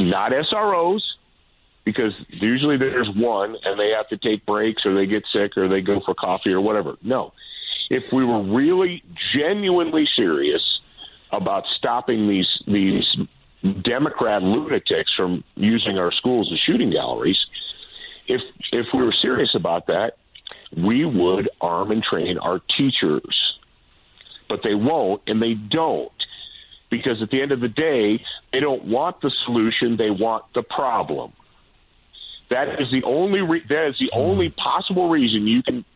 not 0.00 0.32
SROs, 0.32 1.00
because 1.84 2.12
usually 2.28 2.76
there's 2.76 3.10
one 3.14 3.56
and 3.64 3.78
they 3.78 3.90
have 3.90 4.08
to 4.08 4.16
take 4.16 4.46
breaks 4.46 4.82
or 4.86 4.94
they 4.94 5.06
get 5.06 5.24
sick 5.32 5.56
or 5.56 5.68
they 5.68 5.80
go 5.80 6.00
for 6.04 6.14
coffee 6.14 6.50
or 6.50 6.60
whatever. 6.60 6.96
No. 7.02 7.32
If 7.90 8.04
we 8.12 8.24
were 8.24 8.42
really 8.42 9.02
genuinely 9.34 10.08
serious 10.16 10.62
about 11.30 11.64
stopping 11.76 12.28
these 12.28 12.48
these 12.66 13.04
Democrat 13.82 14.42
lunatics 14.42 15.10
from 15.16 15.44
using 15.56 15.98
our 15.98 16.12
schools 16.12 16.50
as 16.52 16.58
shooting 16.60 16.90
galleries, 16.90 17.38
if 18.28 18.40
if 18.70 18.86
we 18.94 19.02
were 19.02 19.14
serious 19.20 19.54
about 19.54 19.86
that, 19.88 20.12
we 20.76 21.04
would 21.04 21.50
arm 21.60 21.90
and 21.90 22.02
train 22.02 22.38
our 22.38 22.60
teachers. 22.76 23.58
But 24.48 24.60
they 24.62 24.74
won't 24.74 25.22
and 25.26 25.42
they 25.42 25.54
don't 25.54 26.12
because 26.92 27.22
at 27.22 27.30
the 27.30 27.40
end 27.40 27.52
of 27.52 27.60
the 27.60 27.70
day, 27.70 28.22
they 28.52 28.60
don't 28.60 28.84
want 28.84 29.22
the 29.22 29.32
solution; 29.46 29.96
they 29.96 30.10
want 30.10 30.44
the 30.54 30.62
problem. 30.62 31.32
That 32.50 32.82
is 32.82 32.90
the 32.92 33.02
only 33.04 33.40
re- 33.40 33.64
that 33.66 33.88
is 33.88 33.98
the 33.98 34.10
hmm. 34.12 34.20
only 34.20 34.50
possible 34.50 35.08
reason 35.08 35.46
you 35.48 35.62
can 35.62 35.86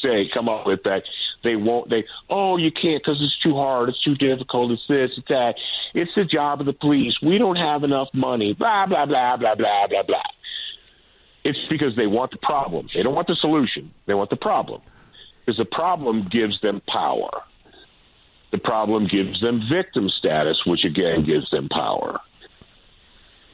say 0.00 0.30
come 0.32 0.48
up 0.48 0.64
with 0.64 0.84
that 0.84 1.02
they 1.42 1.56
won't 1.56 1.90
they 1.90 2.04
oh 2.30 2.58
you 2.58 2.70
can't 2.70 3.02
because 3.02 3.20
it's 3.20 3.38
too 3.42 3.54
hard 3.54 3.88
it's 3.88 4.00
too 4.02 4.14
difficult 4.14 4.70
it's 4.70 4.86
this 4.88 5.10
it's 5.16 5.28
that. 5.28 5.56
It's 5.94 6.14
the 6.14 6.24
job 6.24 6.60
of 6.60 6.66
the 6.66 6.74
police. 6.74 7.14
We 7.20 7.38
don't 7.38 7.56
have 7.56 7.82
enough 7.82 8.08
money 8.14 8.54
blah 8.54 8.86
blah 8.86 9.06
blah 9.06 9.36
blah 9.36 9.56
blah 9.56 9.88
blah 9.88 10.02
blah. 10.04 10.30
It's 11.42 11.58
because 11.68 11.96
they 11.96 12.06
want 12.06 12.30
the 12.30 12.38
problem. 12.38 12.88
They 12.94 13.02
don't 13.02 13.14
want 13.14 13.26
the 13.26 13.36
solution. 13.36 13.92
They 14.06 14.14
want 14.14 14.30
the 14.30 14.36
problem. 14.36 14.82
Because 15.40 15.58
the 15.58 15.64
problem 15.64 16.22
gives 16.24 16.60
them 16.60 16.82
power 16.86 17.42
the 18.52 18.58
problem 18.58 19.06
gives 19.06 19.40
them 19.40 19.62
victim 19.70 20.08
status, 20.08 20.58
which 20.66 20.84
again 20.84 21.24
gives 21.24 21.50
them 21.50 21.68
power. 21.68 22.20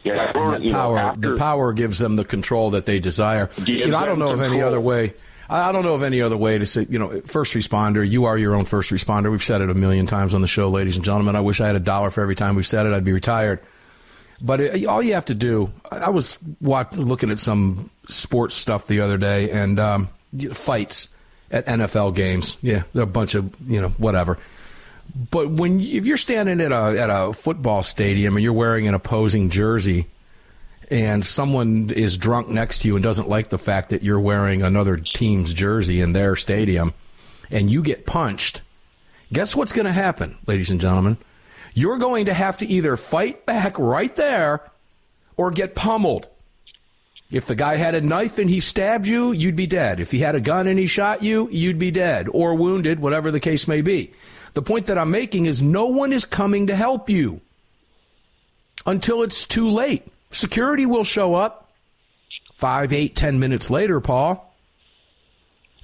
Yeah, 0.04 0.32
or, 0.34 0.58
that 0.58 0.72
power, 0.72 0.94
know, 0.96 0.98
after, 0.98 1.30
the 1.30 1.36
power 1.36 1.72
gives 1.72 1.98
them 1.98 2.16
the 2.16 2.24
control 2.24 2.70
that 2.70 2.86
they 2.86 2.98
desire. 2.98 3.50
You 3.64 3.86
know, 3.86 3.96
I 3.96 4.06
don't 4.06 4.18
know 4.18 4.30
control. 4.30 4.46
of 4.46 4.52
any 4.52 4.62
other 4.62 4.80
way. 4.80 5.14
I 5.48 5.70
don't 5.70 5.84
know 5.84 5.94
of 5.94 6.02
any 6.02 6.22
other 6.22 6.36
way 6.36 6.58
to 6.58 6.64
say, 6.64 6.86
you 6.88 6.98
know, 6.98 7.20
first 7.22 7.54
responder, 7.54 8.08
you 8.08 8.24
are 8.24 8.38
your 8.38 8.54
own 8.54 8.64
first 8.64 8.90
responder. 8.90 9.30
We've 9.30 9.42
said 9.42 9.60
it 9.60 9.70
a 9.70 9.74
million 9.74 10.06
times 10.06 10.34
on 10.34 10.40
the 10.40 10.48
show, 10.48 10.70
ladies 10.70 10.96
and 10.96 11.04
gentlemen. 11.04 11.36
I 11.36 11.40
wish 11.40 11.60
I 11.60 11.66
had 11.66 11.76
a 11.76 11.80
dollar 11.80 12.10
for 12.10 12.22
every 12.22 12.34
time 12.34 12.56
we've 12.56 12.66
said 12.66 12.86
it. 12.86 12.92
I'd 12.92 13.04
be 13.04 13.12
retired. 13.12 13.60
But 14.40 14.60
it, 14.60 14.86
all 14.86 15.02
you 15.02 15.14
have 15.14 15.26
to 15.26 15.34
do, 15.34 15.70
I 15.90 16.10
was 16.10 16.38
watch, 16.60 16.94
looking 16.96 17.30
at 17.30 17.38
some 17.38 17.90
sports 18.08 18.54
stuff 18.54 18.86
the 18.86 19.00
other 19.02 19.18
day 19.18 19.50
and 19.50 19.78
um, 19.78 20.08
fights 20.52 21.08
at 21.50 21.66
NFL 21.66 22.14
games. 22.16 22.56
Yeah, 22.62 22.84
they're 22.92 23.04
a 23.04 23.06
bunch 23.06 23.34
of, 23.34 23.54
you 23.68 23.80
know, 23.80 23.90
whatever. 23.90 24.38
But 25.30 25.50
when 25.50 25.80
if 25.80 26.06
you're 26.06 26.16
standing 26.16 26.60
at 26.60 26.72
a 26.72 27.00
at 27.00 27.10
a 27.10 27.32
football 27.32 27.82
stadium 27.82 28.36
and 28.36 28.42
you're 28.42 28.52
wearing 28.52 28.88
an 28.88 28.94
opposing 28.94 29.50
jersey, 29.50 30.06
and 30.90 31.24
someone 31.24 31.90
is 31.90 32.16
drunk 32.16 32.48
next 32.48 32.80
to 32.80 32.88
you 32.88 32.96
and 32.96 33.02
doesn't 33.02 33.28
like 33.28 33.48
the 33.48 33.58
fact 33.58 33.90
that 33.90 34.02
you're 34.02 34.20
wearing 34.20 34.62
another 34.62 34.98
team's 34.98 35.54
jersey 35.54 36.00
in 36.00 36.12
their 36.12 36.36
stadium, 36.36 36.92
and 37.50 37.70
you 37.70 37.82
get 37.82 38.06
punched, 38.06 38.62
guess 39.32 39.56
what's 39.56 39.72
going 39.72 39.86
to 39.86 39.92
happen, 39.92 40.38
ladies 40.46 40.70
and 40.70 40.80
gentlemen? 40.80 41.16
You're 41.74 41.98
going 41.98 42.26
to 42.26 42.34
have 42.34 42.58
to 42.58 42.66
either 42.66 42.96
fight 42.98 43.46
back 43.46 43.78
right 43.78 44.14
there 44.16 44.70
or 45.36 45.50
get 45.50 45.74
pummeled. 45.74 46.28
If 47.32 47.46
the 47.46 47.54
guy 47.54 47.76
had 47.76 47.94
a 47.94 48.00
knife 48.02 48.38
and 48.38 48.50
he 48.50 48.60
stabbed 48.60 49.06
you, 49.06 49.32
you'd 49.32 49.56
be 49.56 49.66
dead. 49.66 50.00
If 50.00 50.10
he 50.10 50.18
had 50.18 50.34
a 50.34 50.40
gun 50.40 50.66
and 50.66 50.78
he 50.78 50.86
shot 50.86 51.22
you, 51.22 51.48
you'd 51.50 51.78
be 51.78 51.90
dead 51.90 52.28
or 52.30 52.54
wounded, 52.54 53.00
whatever 53.00 53.30
the 53.30 53.40
case 53.40 53.66
may 53.66 53.80
be. 53.80 54.12
The 54.52 54.60
point 54.60 54.86
that 54.86 54.98
I'm 54.98 55.10
making 55.10 55.46
is 55.46 55.62
no 55.62 55.86
one 55.86 56.12
is 56.12 56.26
coming 56.26 56.66
to 56.66 56.76
help 56.76 57.08
you 57.08 57.40
until 58.84 59.22
it's 59.22 59.46
too 59.46 59.70
late. 59.70 60.06
Security 60.30 60.84
will 60.84 61.04
show 61.04 61.34
up 61.34 61.70
five, 62.52 62.92
eight, 62.92 63.16
ten 63.16 63.38
minutes 63.38 63.70
later, 63.70 63.98
Paul, 64.00 64.54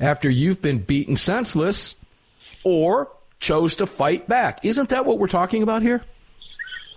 after 0.01 0.29
you've 0.29 0.61
been 0.61 0.79
beaten 0.79 1.17
senseless 1.17 1.95
or 2.63 3.11
chose 3.41 3.77
to 3.77 3.87
fight 3.87 4.29
back. 4.29 4.65
Isn't 4.67 4.91
that 4.91 5.07
what 5.07 5.19
we're 5.19 5.29
talking 5.29 5.63
about 5.63 5.81
here? 5.81 6.03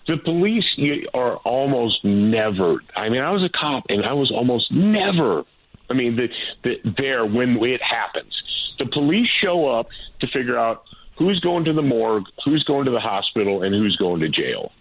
The 0.08 0.18
police 0.18 0.66
are 1.14 1.36
almost 1.38 2.04
never. 2.04 2.80
I 2.95 3.10
mean, 3.10 3.22
I 3.22 3.32
was 3.32 3.43
a 3.43 3.49
cop, 3.49 3.86
and 3.89 4.04
I 4.06 4.14
was 4.14 4.32
almost 4.32 4.72
never. 4.72 5.43
I 5.89 5.93
mean, 5.93 6.16
the, 6.16 6.30
the, 6.64 6.93
there 6.97 7.26
when 7.26 7.58
it 7.64 7.82
happens. 7.82 8.34
The 8.80 8.88
police 8.88 9.30
show 9.41 9.68
up 9.68 9.89
to 10.22 10.28
figure 10.28 10.58
out 10.58 10.84
who's 11.18 11.39
going 11.39 11.66
to 11.66 11.74
the 11.74 11.82
morgue, 11.82 12.26
who's 12.43 12.64
going 12.64 12.86
to 12.86 12.91
the 12.91 12.99
hospital, 12.99 13.62
and 13.62 13.76
who's 13.76 13.95
going 13.97 14.22
to 14.22 14.30
jail. 14.30 14.72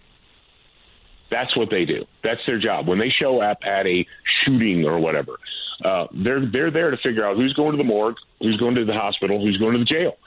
That's 1.29 1.55
what 1.55 1.69
they 1.69 1.85
do. 1.85 2.05
That's 2.23 2.41
their 2.45 2.59
job. 2.59 2.87
When 2.87 2.99
they 2.99 3.09
show 3.09 3.41
up 3.41 3.59
at 3.63 3.85
a 3.87 4.05
shooting 4.43 4.85
or 4.85 4.99
whatever, 4.99 5.37
uh, 5.83 6.07
they're 6.11 6.45
they're 6.45 6.71
there 6.71 6.91
to 6.91 6.97
figure 6.97 7.25
out 7.25 7.37
who's 7.37 7.53
going 7.53 7.71
to 7.71 7.77
the 7.77 7.83
morgue, 7.83 8.17
who's 8.39 8.57
going 8.57 8.75
to 8.75 8.85
the 8.85 8.93
hospital, 8.93 9.39
who's 9.39 9.57
going 9.57 9.73
to 9.73 9.79
the 9.79 9.85
jail. 9.85 10.17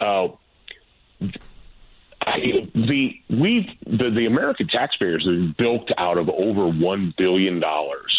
Uh, 0.00 0.28
The 2.26 3.14
we 3.30 3.78
the, 3.86 4.10
the 4.10 4.26
American 4.26 4.68
taxpayers 4.68 5.26
have 5.26 5.56
bilked 5.56 5.92
out 5.96 6.18
of 6.18 6.28
over 6.28 6.68
one 6.68 7.14
billion 7.16 7.60
dollars 7.60 8.14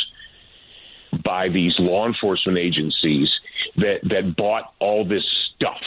by 1.23 1.49
these 1.49 1.73
law 1.77 2.07
enforcement 2.07 2.57
agencies 2.57 3.29
that 3.77 3.99
that 4.03 4.35
bought 4.35 4.73
all 4.79 5.05
this 5.05 5.23
stuff 5.55 5.81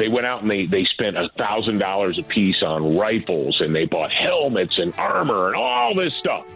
they 0.00 0.08
went 0.08 0.24
out 0.24 0.40
and 0.40 0.50
they 0.50 0.64
they 0.64 0.84
spent 0.86 1.18
a 1.18 1.28
thousand 1.36 1.76
dollars 1.78 2.18
a 2.18 2.22
piece 2.22 2.62
on 2.62 2.96
rifles 2.96 3.60
and 3.60 3.76
they 3.76 3.84
bought 3.84 4.10
helmets 4.10 4.78
and 4.78 4.94
armor 4.94 5.48
and 5.48 5.56
all 5.56 5.94
this 5.94 6.14
stuff. 6.18 6.46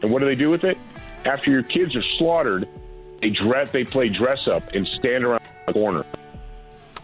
And 0.00 0.10
what 0.10 0.20
do 0.20 0.24
they 0.24 0.34
do 0.34 0.48
with 0.48 0.64
it? 0.64 0.78
After 1.26 1.50
your 1.50 1.62
kids 1.62 1.94
are 1.94 2.02
slaughtered, 2.16 2.66
they 3.20 3.28
dress 3.28 3.70
they 3.72 3.84
play 3.84 4.08
dress 4.08 4.48
up 4.48 4.62
and 4.72 4.88
stand 4.98 5.24
around 5.24 5.42
the 5.66 5.74
corner. 5.74 6.06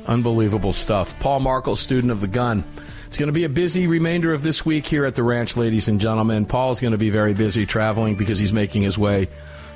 Unbelievable 0.07 0.73
stuff. 0.73 1.19
Paul 1.19 1.41
Markel, 1.41 1.77
student 1.77 2.11
of 2.11 2.21
the 2.21 2.29
gun. 2.29 2.65
It's 3.07 3.17
going 3.17 3.29
to 3.29 3.33
be 3.33 3.45
a 3.45 3.49
busy 3.49 3.87
remainder 3.87 4.33
of 4.33 4.43
this 4.43 4.65
week 4.65 4.87
here 4.87 5.05
at 5.05 5.15
the 5.15 5.23
ranch, 5.23 5.57
ladies 5.57 5.89
and 5.89 6.01
gentlemen. 6.01 6.47
Paul's 6.47 6.81
going 6.81 6.93
to 6.93 6.99
be 6.99 7.11
very 7.11 7.35
busy 7.35 7.67
traveling 7.67 8.15
because 8.15 8.39
he's 8.39 8.53
making 8.53 8.83
his 8.83 8.97
way 8.97 9.29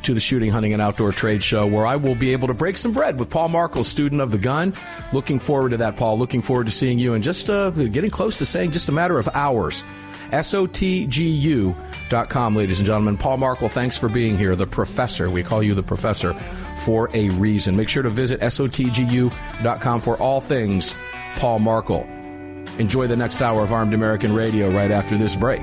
to 0.05 0.15
the 0.15 0.21
Shooting, 0.21 0.51
Hunting, 0.51 0.73
and 0.73 0.83
Outdoor 0.83 1.13
Trade 1.13 1.43
Show, 1.43 1.67
where 1.67 1.87
I 1.87 1.97
will 1.97 2.15
be 2.15 2.33
able 2.33 2.49
to 2.49 2.55
break 2.55 2.77
some 2.77 2.93
bread 2.93 3.19
with 3.19 3.31
Paul 3.31 3.49
Markel, 3.49 3.85
student 3.85 4.21
of 4.21 4.31
the 4.31 4.39
gun. 4.39 4.75
Looking 5.13 5.41
forward 5.41 5.71
to 5.71 5.79
that, 5.79 5.97
Paul. 5.97 6.19
Looking 6.19 6.43
forward 6.43 6.67
to 6.67 6.73
seeing 6.73 6.99
you, 6.99 7.15
and 7.15 7.25
just 7.25 7.51
uh, 7.51 7.71
getting 7.71 8.11
close 8.11 8.39
to 8.39 8.47
saying 8.47 8.71
just 8.71 8.89
a 8.89 8.93
matter 8.93 9.19
of 9.19 9.29
hours. 9.35 9.83
SOTGU.com, 10.35 11.77
ladies 12.57 12.79
and 12.81 12.87
gentlemen. 12.87 13.17
Paul 13.17 13.37
Markel, 13.39 13.69
thanks 13.69 13.97
for 13.97 14.09
being 14.09 14.37
here. 14.37 14.57
The 14.57 14.67
professor. 14.67 15.31
We 15.31 15.45
call 15.45 15.63
you 15.63 15.75
the 15.75 15.83
professor 15.83 16.35
for 16.81 17.09
a 17.15 17.31
reason. 17.31 17.77
Make 17.77 17.89
sure 17.89 18.03
to 18.03 18.11
visit 18.11 18.41
SOTGU.com 18.41 20.01
for 20.01 20.17
all 20.19 20.41
things 20.41 20.95
Paul 21.37 21.61
Markel. 21.61 22.03
Enjoy 22.79 23.07
the 23.07 23.17
next 23.17 23.41
hour 23.41 23.63
of 23.63 23.73
Armed 23.73 23.95
American 23.95 24.35
Radio 24.35 24.69
right 24.71 24.91
after 24.91 25.17
this 25.17 25.37
break. 25.37 25.63